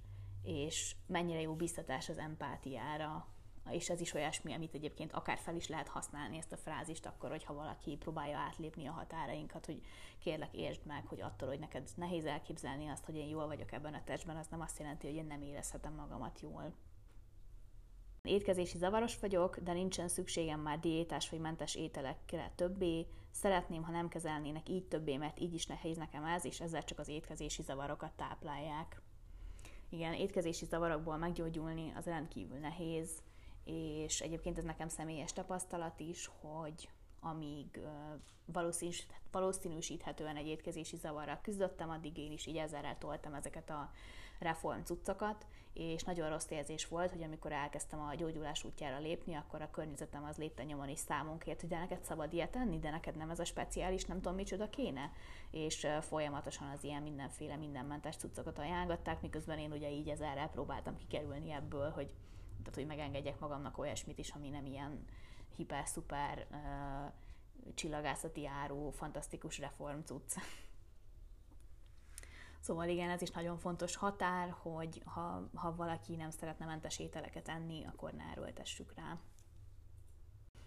és 0.43 0.97
mennyire 1.07 1.41
jó 1.41 1.55
biztatás 1.55 2.09
az 2.09 2.19
empátiára, 2.19 3.27
és 3.71 3.91
ez 3.91 4.01
is 4.01 4.15
olyasmi, 4.15 4.53
amit 4.53 4.75
egyébként 4.75 5.13
akár 5.13 5.39
fel 5.39 5.57
is 5.57 5.69
lehet 5.69 5.89
használni 5.89 6.37
ezt 6.37 6.53
a 6.53 6.57
frázist 6.57 7.07
akkor, 7.07 7.31
hogyha 7.31 7.55
valaki 7.55 7.97
próbálja 7.97 8.39
átlépni 8.39 8.87
a 8.87 8.93
határainkat, 8.93 9.67
hogy 9.67 9.81
kérlek 10.19 10.55
értsd 10.55 10.87
meg, 10.87 11.07
hogy 11.07 11.21
attól, 11.21 11.49
hogy 11.49 11.59
neked 11.59 11.89
nehéz 11.97 12.25
elképzelni 12.25 12.89
azt, 12.89 13.05
hogy 13.05 13.17
én 13.17 13.29
jól 13.29 13.47
vagyok 13.47 13.73
ebben 13.73 13.95
a 13.95 14.05
testben, 14.05 14.37
az 14.37 14.47
nem 14.47 14.61
azt 14.61 14.79
jelenti, 14.79 15.07
hogy 15.07 15.17
én 15.17 15.27
nem 15.27 15.43
érezhetem 15.43 15.95
magamat 15.95 16.41
jól. 16.41 16.75
Étkezési 18.23 18.79
zavaros 18.79 19.19
vagyok, 19.19 19.59
de 19.59 19.73
nincsen 19.73 20.09
szükségem 20.09 20.61
már 20.61 20.81
diétás 20.81 21.31
vagy 21.31 21.41
mentes 21.41 21.75
ételekre 21.75 22.53
többé. 22.55 23.07
Szeretném, 23.31 23.83
ha 23.83 23.91
nem 23.91 24.09
kezelnének 24.09 24.69
így 24.69 24.85
többé, 24.85 25.17
mert 25.17 25.41
így 25.41 25.55
is 25.55 25.67
nehéz 25.67 25.97
nekem 25.97 26.25
ez, 26.25 26.45
és 26.45 26.61
ezzel 26.61 26.85
csak 26.85 26.99
az 26.99 27.09
étkezési 27.09 27.63
zavarokat 27.63 28.13
táplálják. 28.13 29.03
Igen, 29.89 30.13
étkezési 30.13 30.65
zavarokból 30.65 31.17
meggyógyulni 31.17 31.93
az 31.97 32.05
rendkívül 32.05 32.59
nehéz 32.59 33.23
és 33.71 34.21
egyébként 34.21 34.59
ez 34.59 34.65
nekem 34.65 34.89
személyes 34.89 35.33
tapasztalat 35.33 36.01
is, 36.01 36.31
hogy 36.41 36.89
amíg 37.21 37.81
valószínűsíthetően 39.31 40.37
egy 40.37 40.47
étkezési 40.47 40.97
zavarral 40.97 41.39
küzdöttem, 41.43 41.91
addig 41.91 42.19
én 42.19 42.33
is 42.33 42.47
így 42.47 42.57
ezerrel 42.57 42.99
toltam 42.99 43.35
ezeket 43.35 43.71
a 43.71 43.91
reform 44.39 44.83
cuccokat, 44.83 45.47
és 45.73 46.03
nagyon 46.03 46.29
rossz 46.29 46.51
érzés 46.51 46.89
volt, 46.89 47.11
hogy 47.11 47.23
amikor 47.23 47.53
elkezdtem 47.53 48.01
a 48.01 48.15
gyógyulás 48.15 48.65
útjára 48.65 48.99
lépni, 48.99 49.35
akkor 49.35 49.63
a 49.63 49.71
környezetem 49.71 50.25
az 50.25 50.37
lépte 50.37 50.65
nyomon 50.65 50.89
is 50.89 50.99
számon 50.99 51.39
kért, 51.39 51.61
hogy 51.61 51.69
de 51.69 51.79
neked 51.79 52.05
szabad 52.05 52.33
ilyet 52.33 52.57
enni, 52.57 52.79
de 52.79 52.91
neked 52.91 53.17
nem 53.17 53.31
ez 53.31 53.39
a 53.39 53.45
speciális, 53.45 54.05
nem 54.05 54.17
tudom 54.17 54.35
micsoda 54.35 54.71
kéne, 54.71 55.13
és 55.51 55.87
folyamatosan 56.01 56.69
az 56.69 56.85
ilyen 56.85 57.03
mindenféle 57.03 57.57
mindenmentes 57.57 58.17
cuccokat 58.17 58.59
ajánlották, 58.59 59.21
miközben 59.21 59.59
én 59.59 59.73
ugye 59.73 59.91
így 59.91 60.09
ezerrel 60.09 60.49
próbáltam 60.49 60.97
kikerülni 60.97 61.53
ebből, 61.53 61.91
hogy 61.91 62.15
tehát 62.61 62.75
hogy 62.75 62.87
megengedjek 62.87 63.39
magamnak 63.39 63.79
olyasmit 63.79 64.19
is, 64.19 64.31
ami 64.31 64.49
nem 64.49 64.67
ilyen 64.67 65.05
hiper-szuper 65.57 66.47
uh, 66.51 67.13
csillagászati 67.75 68.47
áru, 68.47 68.91
fantasztikus 68.91 69.59
reform 69.59 70.01
cucc. 70.05 70.37
Szóval 72.61 72.89
igen, 72.89 73.11
ez 73.11 73.23
is 73.23 73.31
nagyon 73.31 73.59
fontos 73.59 73.97
határ, 73.97 74.51
hogy 74.51 75.03
ha, 75.05 75.49
ha 75.55 75.75
valaki 75.75 76.17
nem 76.17 76.31
szeretne 76.31 76.67
mentes 76.67 76.99
ételeket 76.99 77.49
enni, 77.49 77.85
akkor 77.85 78.13
ne 78.13 78.25
erőltessük 78.25 78.95
rá. 78.95 79.19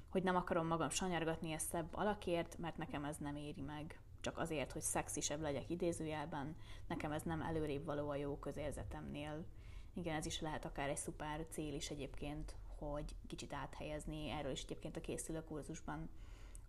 Hogy 0.09 0.23
nem 0.23 0.35
akarom 0.35 0.67
magam 0.67 0.89
sanyargatni 0.89 1.51
ezt 1.51 1.69
szebb 1.69 1.95
alakért, 1.95 2.57
mert 2.57 2.77
nekem 2.77 3.05
ez 3.05 3.17
nem 3.17 3.35
éri 3.35 3.61
meg. 3.61 3.99
Csak 4.21 4.37
azért, 4.37 4.71
hogy 4.71 4.81
szexisebb 4.81 5.41
legyek 5.41 5.69
idézőjelben, 5.69 6.55
nekem 6.87 7.11
ez 7.11 7.23
nem 7.23 7.41
előrébb 7.41 7.85
való 7.85 8.09
a 8.09 8.15
jó 8.15 8.37
közérzetemnél 8.37 9.45
igen, 9.93 10.15
ez 10.15 10.25
is 10.25 10.41
lehet 10.41 10.65
akár 10.65 10.89
egy 10.89 10.97
szuper 10.97 11.45
cél 11.49 11.73
is 11.73 11.89
egyébként, 11.89 12.55
hogy 12.77 13.15
kicsit 13.27 13.53
áthelyezni. 13.53 14.29
Erről 14.29 14.51
is 14.51 14.63
egyébként 14.63 14.97
a 14.97 15.01
készülő 15.01 15.43
kurzusban 15.43 16.09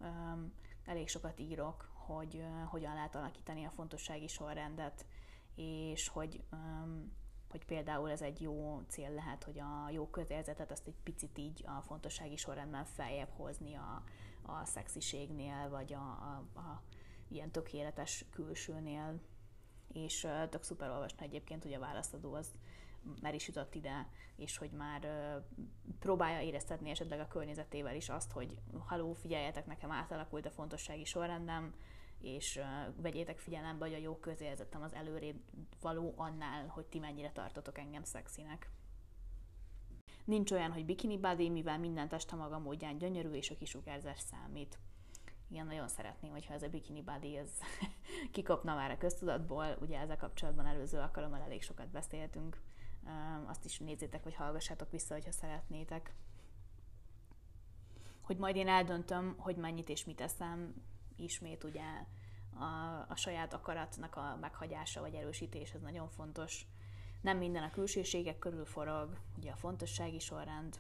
um, 0.01 0.53
elég 0.85 1.09
sokat 1.09 1.41
írok, 1.41 1.91
hogy 1.93 2.35
uh, 2.35 2.69
hogyan 2.69 2.95
lehet 2.95 3.15
alakítani 3.15 3.65
a 3.65 3.71
fontossági 3.71 4.27
sorrendet, 4.27 5.07
és 5.55 6.09
hogy, 6.09 6.43
um, 6.53 7.13
hogy 7.51 7.65
például 7.65 8.11
ez 8.11 8.23
egy 8.23 8.41
jó 8.41 8.83
cél 8.89 9.11
lehet, 9.11 9.45
hogy 9.45 9.59
a 9.59 9.91
jó 9.91 10.09
közérzetet 10.11 10.71
azt 10.71 10.87
egy 10.87 10.97
picit 11.03 11.39
így 11.39 11.65
a 11.67 11.81
fontossági 11.81 12.37
sorrendben 12.37 12.85
feljebb 12.85 13.31
hozni 13.37 13.75
a, 13.75 14.03
a 14.43 14.65
szexiségnél, 14.65 15.69
vagy 15.69 15.93
a, 15.93 15.99
a, 15.99 16.59
a 16.59 16.83
ilyen 17.29 17.51
tökéletes 17.51 18.25
külsőnél, 18.31 19.21
és 19.93 20.27
tök 20.51 20.63
szuper 20.63 20.91
olvasni 20.91 21.25
egyébként, 21.25 21.63
hogy 21.63 21.73
a 21.73 21.79
választadó 21.79 22.35
az 22.35 22.55
már 23.21 23.35
is 23.35 23.47
jutott 23.47 23.75
ide, 23.75 24.09
és 24.37 24.57
hogy 24.57 24.71
már 24.71 25.09
próbálja 25.99 26.41
éreztetni 26.41 26.91
esetleg 26.91 27.21
a 27.21 27.29
környezetével 27.29 27.97
is 27.97 28.09
azt, 28.09 28.33
hogy 28.33 28.59
haló, 28.87 29.13
figyeljetek, 29.13 29.67
nekem 29.67 29.91
átalakult 29.91 30.47
a 30.47 30.51
fontossági 30.51 31.05
sorrendem, 31.05 31.75
és 32.21 32.61
vegyétek 32.97 33.39
figyelembe, 33.39 33.85
hogy 33.85 33.95
a 33.95 33.99
jó 33.99 34.17
közérzetem 34.17 34.83
az 34.83 34.95
előrébb 34.95 35.41
való 35.81 36.15
annál, 36.17 36.67
hogy 36.67 36.87
ti 36.87 36.99
mennyire 36.99 37.31
tartotok 37.31 37.79
engem 37.79 38.03
szexinek. 38.05 38.71
Nincs 40.25 40.51
olyan, 40.53 40.73
hogy 40.73 40.85
bikini 40.85 41.19
body, 41.19 41.49
mivel 41.49 41.79
minden 41.79 42.09
test 42.09 42.33
a 42.33 42.37
maga 42.37 42.59
módján 42.59 42.99
gyönyörű, 42.99 43.31
és 43.31 43.51
a 43.51 43.57
kisugárzás 43.57 44.21
számít. 44.21 44.79
Igen, 45.49 45.67
nagyon 45.67 45.89
szeretném, 45.89 46.31
hogyha 46.31 46.55
ez 46.55 46.63
a 46.63 46.69
bikini 46.69 47.03
body 47.03 47.37
ez 47.37 47.51
kikopna 48.33 48.75
már 48.75 48.91
a 48.91 48.99
köztudatból. 48.99 49.77
Ugye 49.81 49.99
ezzel 49.99 50.17
kapcsolatban 50.17 50.67
előző 50.67 50.99
alkalommal 50.99 51.41
elég 51.41 51.63
sokat 51.63 51.89
beszéltünk 51.89 52.61
azt 53.47 53.65
is 53.65 53.79
nézzétek, 53.79 54.23
vagy 54.23 54.35
hallgassátok 54.35 54.91
vissza, 54.91 55.15
hogyha 55.15 55.33
szeretnétek. 55.33 56.15
Hogy 58.21 58.37
majd 58.37 58.57
én 58.57 58.69
eldöntöm, 58.69 59.35
hogy 59.39 59.57
mennyit 59.57 59.89
és 59.89 60.05
mit 60.05 60.21
eszem, 60.21 60.75
ismét 61.17 61.65
ugye 61.65 61.85
a, 62.55 63.05
a 63.09 63.17
saját 63.17 63.55
akaratnak 63.55 64.17
a 64.17 64.37
meghagyása 64.41 65.01
vagy 65.01 65.15
erősítés, 65.15 65.73
ez 65.73 65.81
nagyon 65.81 66.09
fontos. 66.09 66.67
Nem 67.21 67.39
minden 67.39 67.63
a 67.63 67.71
külsőségek 67.71 68.39
körül 68.39 68.65
forog, 68.65 69.19
ugye 69.39 69.51
a 69.51 69.57
fontossági 69.57 70.19
sorrend. 70.19 70.79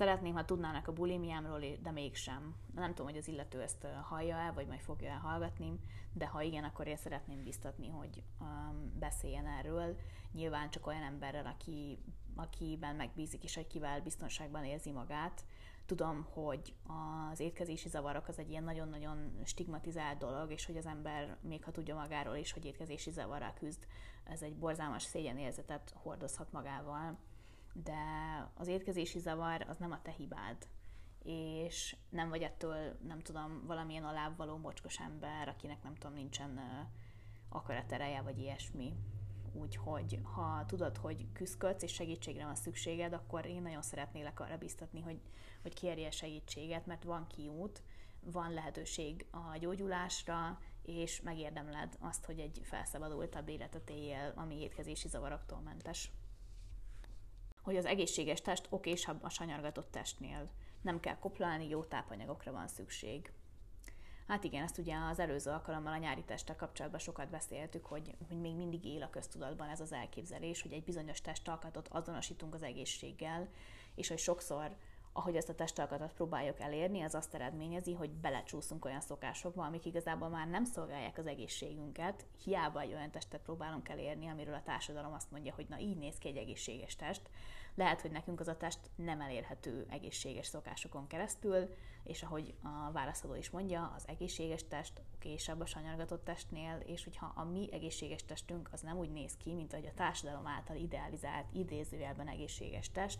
Szeretném, 0.00 0.34
ha 0.34 0.44
tudnának 0.44 0.88
a 0.88 0.92
bulimiámról, 0.92 1.60
de 1.82 1.90
mégsem. 1.90 2.54
Nem 2.74 2.88
tudom, 2.88 3.06
hogy 3.06 3.16
az 3.16 3.28
illető 3.28 3.60
ezt 3.60 3.86
hallja 4.02 4.36
el, 4.36 4.52
vagy 4.52 4.66
majd 4.66 4.80
fogja 4.80 5.10
el 5.10 5.18
hallgatni, 5.18 5.80
de 6.12 6.26
ha 6.26 6.42
igen, 6.42 6.64
akkor 6.64 6.86
én 6.86 6.96
szeretném 6.96 7.42
biztatni, 7.42 7.88
hogy 7.88 8.22
um, 8.40 8.92
beszéljen 8.98 9.46
erről, 9.46 9.96
nyilván 10.32 10.70
csak 10.70 10.86
olyan 10.86 11.02
emberrel, 11.02 11.46
aki, 11.46 11.98
akiben 12.34 12.96
megbízik 12.96 13.44
és 13.44 13.56
akivel 13.56 14.00
biztonságban 14.00 14.64
érzi 14.64 14.90
magát. 14.90 15.44
tudom, 15.86 16.26
hogy 16.32 16.74
az 17.30 17.40
étkezési 17.40 17.88
zavarok 17.88 18.28
az 18.28 18.38
egy 18.38 18.50
ilyen 18.50 18.64
nagyon-nagyon 18.64 19.40
stigmatizált 19.44 20.18
dolog, 20.18 20.52
és 20.52 20.66
hogy 20.66 20.76
az 20.76 20.86
ember, 20.86 21.36
még 21.40 21.64
ha 21.64 21.70
tudja 21.70 21.94
magáról 21.94 22.36
is, 22.36 22.52
hogy 22.52 22.64
étkezési 22.64 23.10
zavarral 23.10 23.52
küzd, 23.58 23.86
ez 24.24 24.42
egy 24.42 24.56
borzalmas 24.56 25.02
szégyenérzetet 25.02 25.92
hordozhat 25.94 26.52
magával. 26.52 27.18
De 27.72 28.02
az 28.54 28.66
étkezési 28.66 29.18
zavar 29.18 29.66
az 29.68 29.78
nem 29.78 29.92
a 29.92 30.02
te 30.02 30.10
hibád 30.10 30.68
és 31.24 31.96
nem 32.08 32.28
vagy 32.28 32.42
ettől, 32.42 32.96
nem 33.06 33.20
tudom, 33.20 33.62
valamilyen 33.66 34.04
alávaló 34.04 34.56
mocskos 34.56 34.98
ember, 34.98 35.48
akinek 35.48 35.82
nem 35.82 35.94
tudom, 35.94 36.16
nincsen 36.16 36.60
akaratereje, 37.48 38.22
vagy 38.22 38.38
ilyesmi. 38.38 38.94
Úgyhogy 39.52 40.20
ha 40.22 40.64
tudod, 40.66 40.96
hogy 40.96 41.32
küzdködsz 41.32 41.82
és 41.82 41.92
segítségre 41.92 42.44
van 42.44 42.54
szükséged, 42.54 43.12
akkor 43.12 43.46
én 43.46 43.62
nagyon 43.62 43.82
szeretnélek 43.82 44.40
arra 44.40 44.58
biztatni, 44.58 45.00
hogy, 45.00 45.20
hogy 45.62 45.74
kérje 45.74 46.10
segítséget, 46.10 46.86
mert 46.86 47.04
van 47.04 47.26
kiút, 47.26 47.82
van 48.20 48.52
lehetőség 48.52 49.26
a 49.30 49.56
gyógyulásra, 49.56 50.58
és 50.82 51.20
megérdemled 51.20 51.96
azt, 52.00 52.24
hogy 52.24 52.38
egy 52.38 52.60
felszabadultabb 52.62 53.48
életet 53.48 53.90
éljél, 53.90 54.32
ami 54.36 54.60
étkezési 54.60 55.08
zavaroktól 55.08 55.60
mentes. 55.60 56.10
Hogy 57.62 57.76
az 57.76 57.84
egészséges 57.84 58.40
test 58.40 58.66
okésabb 58.70 59.22
a 59.22 59.28
sanyargatott 59.28 59.90
testnél. 59.90 60.48
Nem 60.82 61.00
kell 61.00 61.18
koplálni, 61.18 61.68
jó 61.68 61.84
tápanyagokra 61.84 62.52
van 62.52 62.68
szükség. 62.68 63.32
Hát 64.26 64.44
igen, 64.44 64.62
ezt 64.62 64.78
ugye 64.78 64.96
az 65.10 65.18
előző 65.18 65.50
alkalommal 65.50 65.92
a 65.92 65.96
nyári 65.96 66.22
testtel 66.24 66.56
kapcsolatban 66.56 67.00
sokat 67.00 67.30
beszéltük, 67.30 67.86
hogy, 67.86 68.14
hogy 68.28 68.40
még 68.40 68.54
mindig 68.54 68.84
él 68.84 69.02
a 69.02 69.10
köztudatban 69.10 69.68
ez 69.68 69.80
az 69.80 69.92
elképzelés, 69.92 70.62
hogy 70.62 70.72
egy 70.72 70.84
bizonyos 70.84 71.20
testalkatot 71.20 71.88
azonosítunk 71.88 72.54
az 72.54 72.62
egészséggel, 72.62 73.48
és 73.94 74.08
hogy 74.08 74.18
sokszor 74.18 74.76
ahogy 75.12 75.36
ezt 75.36 75.48
a 75.48 75.54
testalkatot 75.54 76.12
próbáljuk 76.12 76.60
elérni, 76.60 77.02
az 77.02 77.14
azt 77.14 77.34
eredményezi, 77.34 77.92
hogy 77.92 78.10
belecsúszunk 78.10 78.84
olyan 78.84 79.00
szokásokba, 79.00 79.64
amik 79.64 79.84
igazából 79.84 80.28
már 80.28 80.48
nem 80.48 80.64
szolgálják 80.64 81.18
az 81.18 81.26
egészségünket, 81.26 82.26
hiába 82.44 82.80
egy 82.80 82.92
olyan 82.92 83.10
testet 83.10 83.40
próbálunk 83.40 83.88
elérni, 83.88 84.28
amiről 84.28 84.54
a 84.54 84.62
társadalom 84.62 85.12
azt 85.12 85.30
mondja, 85.30 85.54
hogy 85.54 85.66
na 85.68 85.78
így 85.78 85.96
néz 85.96 86.18
ki 86.18 86.28
egy 86.28 86.36
egészséges 86.36 86.96
test. 86.96 87.30
Lehet, 87.74 88.00
hogy 88.00 88.10
nekünk 88.10 88.40
az 88.40 88.48
a 88.48 88.56
test 88.56 88.78
nem 88.94 89.20
elérhető 89.20 89.86
egészséges 89.90 90.46
szokásokon 90.46 91.06
keresztül, 91.06 91.74
és 92.04 92.22
ahogy 92.22 92.54
a 92.62 92.92
válaszadó 92.92 93.34
is 93.34 93.50
mondja, 93.50 93.92
az 93.96 94.08
egészséges 94.08 94.68
test 94.68 95.00
okésebb 95.14 95.60
a 95.60 95.66
sanyargatott 95.66 96.24
testnél, 96.24 96.82
és 96.86 97.04
hogyha 97.04 97.32
a 97.34 97.44
mi 97.44 97.68
egészséges 97.72 98.24
testünk 98.24 98.68
az 98.72 98.80
nem 98.80 98.98
úgy 98.98 99.10
néz 99.10 99.36
ki, 99.36 99.54
mint 99.54 99.72
ahogy 99.72 99.86
a 99.86 99.94
társadalom 99.94 100.46
által 100.46 100.76
idealizált, 100.76 101.46
idézőjelben 101.52 102.28
egészséges 102.28 102.90
test, 102.90 103.18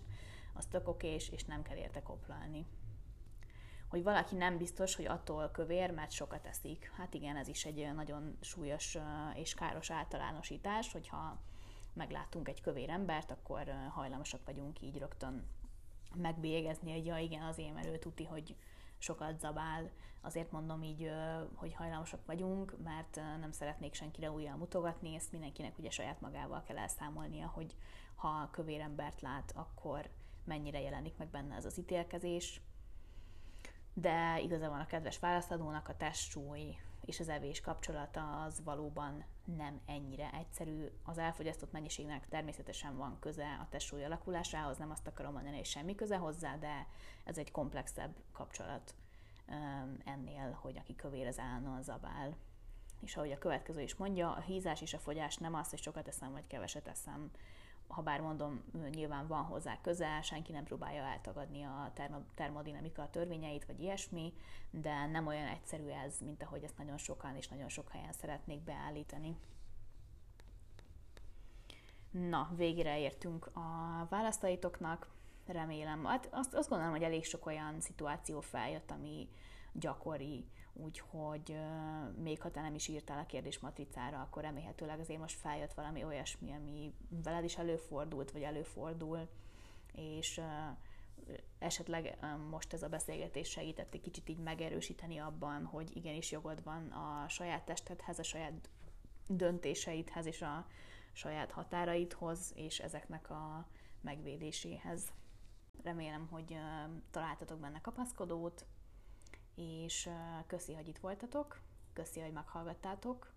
az 0.54 0.66
tök 0.66 0.88
okés, 0.88 1.28
és 1.28 1.44
nem 1.44 1.62
kell 1.62 1.76
érte 1.76 2.02
koplalni. 2.02 2.66
Hogy 3.88 4.02
valaki 4.02 4.34
nem 4.34 4.56
biztos, 4.56 4.94
hogy 4.96 5.06
attól 5.06 5.50
kövér, 5.50 5.90
mert 5.90 6.10
sokat 6.10 6.46
eszik. 6.46 6.92
Hát 6.96 7.14
igen, 7.14 7.36
ez 7.36 7.48
is 7.48 7.64
egy 7.64 7.94
nagyon 7.94 8.36
súlyos 8.40 8.98
és 9.34 9.54
káros 9.54 9.90
általánosítás, 9.90 10.92
hogyha 10.92 11.40
meglátunk 11.92 12.48
egy 12.48 12.60
kövér 12.60 12.90
embert, 12.90 13.30
akkor 13.30 13.74
hajlamosak 13.88 14.44
vagyunk 14.44 14.80
így 14.80 14.98
rögtön 14.98 15.46
megbélyegezni, 16.14 16.92
hogy 16.92 17.06
ja 17.06 17.16
igen, 17.16 17.42
azért, 17.42 17.74
mert 17.74 17.86
ő 17.86 17.98
tuti, 17.98 18.24
hogy 18.24 18.56
sokat 18.98 19.40
zabál. 19.40 19.90
Azért 20.20 20.50
mondom 20.50 20.82
így, 20.82 21.10
hogy 21.54 21.74
hajlamosak 21.74 22.26
vagyunk, 22.26 22.76
mert 22.84 23.20
nem 23.40 23.52
szeretnék 23.52 23.94
senkire 23.94 24.30
újra 24.30 24.56
mutogatni, 24.56 25.14
ezt 25.14 25.32
mindenkinek 25.32 25.78
ugye 25.78 25.90
saját 25.90 26.20
magával 26.20 26.62
kell 26.62 26.78
elszámolnia, 26.78 27.46
hogy 27.46 27.76
ha 28.14 28.48
kövér 28.50 28.80
embert 28.80 29.20
lát, 29.20 29.52
akkor 29.54 30.10
mennyire 30.50 30.80
jelenik 30.80 31.16
meg 31.16 31.28
benne 31.28 31.54
ez 31.54 31.64
az 31.64 31.78
ítélkezés. 31.78 32.60
De 33.94 34.40
van 34.58 34.80
a 34.80 34.86
kedves 34.86 35.18
válaszadónak 35.18 35.88
a 35.88 35.96
testsúly 35.96 36.76
és 37.04 37.20
az 37.20 37.28
evés 37.28 37.60
kapcsolata 37.60 38.42
az 38.42 38.64
valóban 38.64 39.24
nem 39.56 39.80
ennyire 39.86 40.30
egyszerű. 40.38 40.86
Az 41.04 41.18
elfogyasztott 41.18 41.72
mennyiségnek 41.72 42.28
természetesen 42.28 42.96
van 42.96 43.16
köze 43.20 43.58
a 43.60 43.68
testsúly 43.70 44.04
alakulásához, 44.04 44.78
nem 44.78 44.90
azt 44.90 45.06
akarom 45.06 45.32
mondani, 45.32 45.56
hogy 45.56 45.64
semmi 45.64 45.94
köze 45.94 46.16
hozzá, 46.16 46.56
de 46.56 46.86
ez 47.24 47.38
egy 47.38 47.50
komplexebb 47.50 48.14
kapcsolat 48.32 48.94
ennél, 50.04 50.58
hogy 50.60 50.78
aki 50.78 50.94
kövér 50.94 51.26
az 51.26 51.38
állandóan 51.38 51.82
zabál. 51.82 52.36
És 53.00 53.16
ahogy 53.16 53.32
a 53.32 53.38
következő 53.38 53.80
is 53.80 53.94
mondja, 53.94 54.32
a 54.32 54.40
hízás 54.40 54.80
és 54.80 54.94
a 54.94 54.98
fogyás 54.98 55.36
nem 55.36 55.54
az, 55.54 55.70
hogy 55.70 55.82
sokat 55.82 56.08
eszem 56.08 56.32
vagy 56.32 56.46
keveset 56.46 56.88
eszem, 56.88 57.30
ha 57.90 58.02
bár 58.02 58.20
mondom, 58.20 58.62
nyilván 58.90 59.26
van 59.26 59.44
hozzá 59.44 59.80
közel, 59.80 60.22
senki 60.22 60.52
nem 60.52 60.64
próbálja 60.64 61.02
eltagadni 61.02 61.62
a 61.62 61.90
termo- 61.94 62.34
termodinamika 62.34 63.10
törvényeit, 63.10 63.64
vagy 63.64 63.80
ilyesmi, 63.80 64.32
de 64.70 65.06
nem 65.06 65.26
olyan 65.26 65.46
egyszerű 65.46 65.88
ez, 65.88 66.20
mint 66.20 66.42
ahogy 66.42 66.62
ezt 66.62 66.78
nagyon 66.78 66.98
sokan 66.98 67.36
és 67.36 67.48
nagyon 67.48 67.68
sok 67.68 67.90
helyen 67.90 68.12
szeretnék 68.12 68.60
beállítani. 68.60 69.36
Na, 72.10 72.50
végére 72.56 72.98
értünk 72.98 73.46
a 73.46 74.06
választaitoknak, 74.08 75.08
remélem. 75.46 76.04
Hát 76.04 76.28
azt, 76.30 76.54
azt 76.54 76.68
gondolom, 76.68 76.92
hogy 76.92 77.02
elég 77.02 77.24
sok 77.24 77.46
olyan 77.46 77.80
szituáció 77.80 78.40
feljött, 78.40 78.90
ami 78.90 79.28
gyakori, 79.72 80.44
úgyhogy 80.72 81.56
még 82.22 82.40
ha 82.40 82.50
te 82.50 82.60
nem 82.60 82.74
is 82.74 82.88
írtál 82.88 83.18
a 83.18 83.26
kérdésmatricára, 83.26 84.20
akkor 84.20 84.42
remélhetőleg 84.42 85.00
azért 85.00 85.20
most 85.20 85.40
feljött 85.40 85.72
valami 85.72 86.04
olyasmi, 86.04 86.52
ami 86.52 86.94
veled 87.08 87.44
is 87.44 87.58
előfordult, 87.58 88.30
vagy 88.30 88.42
előfordul, 88.42 89.28
és 89.94 90.40
esetleg 91.58 92.18
most 92.50 92.72
ez 92.72 92.82
a 92.82 92.88
beszélgetés 92.88 93.48
segített 93.48 93.94
egy 93.94 94.00
kicsit 94.00 94.28
így 94.28 94.38
megerősíteni 94.38 95.18
abban, 95.18 95.64
hogy 95.64 95.96
igenis 95.96 96.30
jogod 96.30 96.62
van 96.64 96.88
a 96.88 97.28
saját 97.28 97.64
testedhez, 97.64 98.18
a 98.18 98.22
saját 98.22 98.68
döntéseidhez 99.28 100.26
és 100.26 100.42
a 100.42 100.66
saját 101.12 101.50
határaidhoz, 101.50 102.52
és 102.54 102.78
ezeknek 102.78 103.30
a 103.30 103.66
megvédéséhez. 104.00 105.12
Remélem, 105.82 106.26
hogy 106.30 106.56
találtatok 107.10 107.58
benne 107.58 107.80
kapaszkodót, 107.80 108.66
és 109.60 110.10
köszi, 110.46 110.74
hogy 110.74 110.88
itt 110.88 110.98
voltatok, 110.98 111.60
köszi, 111.92 112.20
hogy 112.20 112.32
meghallgattátok. 112.32 113.32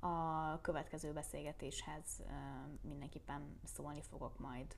A 0.00 0.60
következő 0.60 1.12
beszélgetéshez 1.12 2.22
mindenképpen 2.80 3.60
szólni 3.64 4.02
fogok 4.02 4.38
majd, 4.38 4.76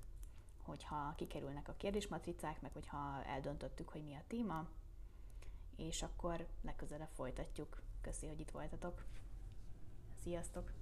hogyha 0.63 1.15
kikerülnek 1.17 1.69
a 1.69 1.75
kérdésmatricák, 1.77 2.61
meg 2.61 2.73
hogyha 2.73 3.25
eldöntöttük, 3.25 3.89
hogy 3.89 4.05
mi 4.05 4.15
a 4.15 4.23
téma, 4.27 4.67
és 5.77 6.03
akkor 6.03 6.47
legközelebb 6.63 7.11
folytatjuk. 7.15 7.83
Köszi, 8.01 8.27
hogy 8.27 8.41
itt 8.41 8.51
voltatok. 8.51 9.05
Sziasztok! 10.23 10.80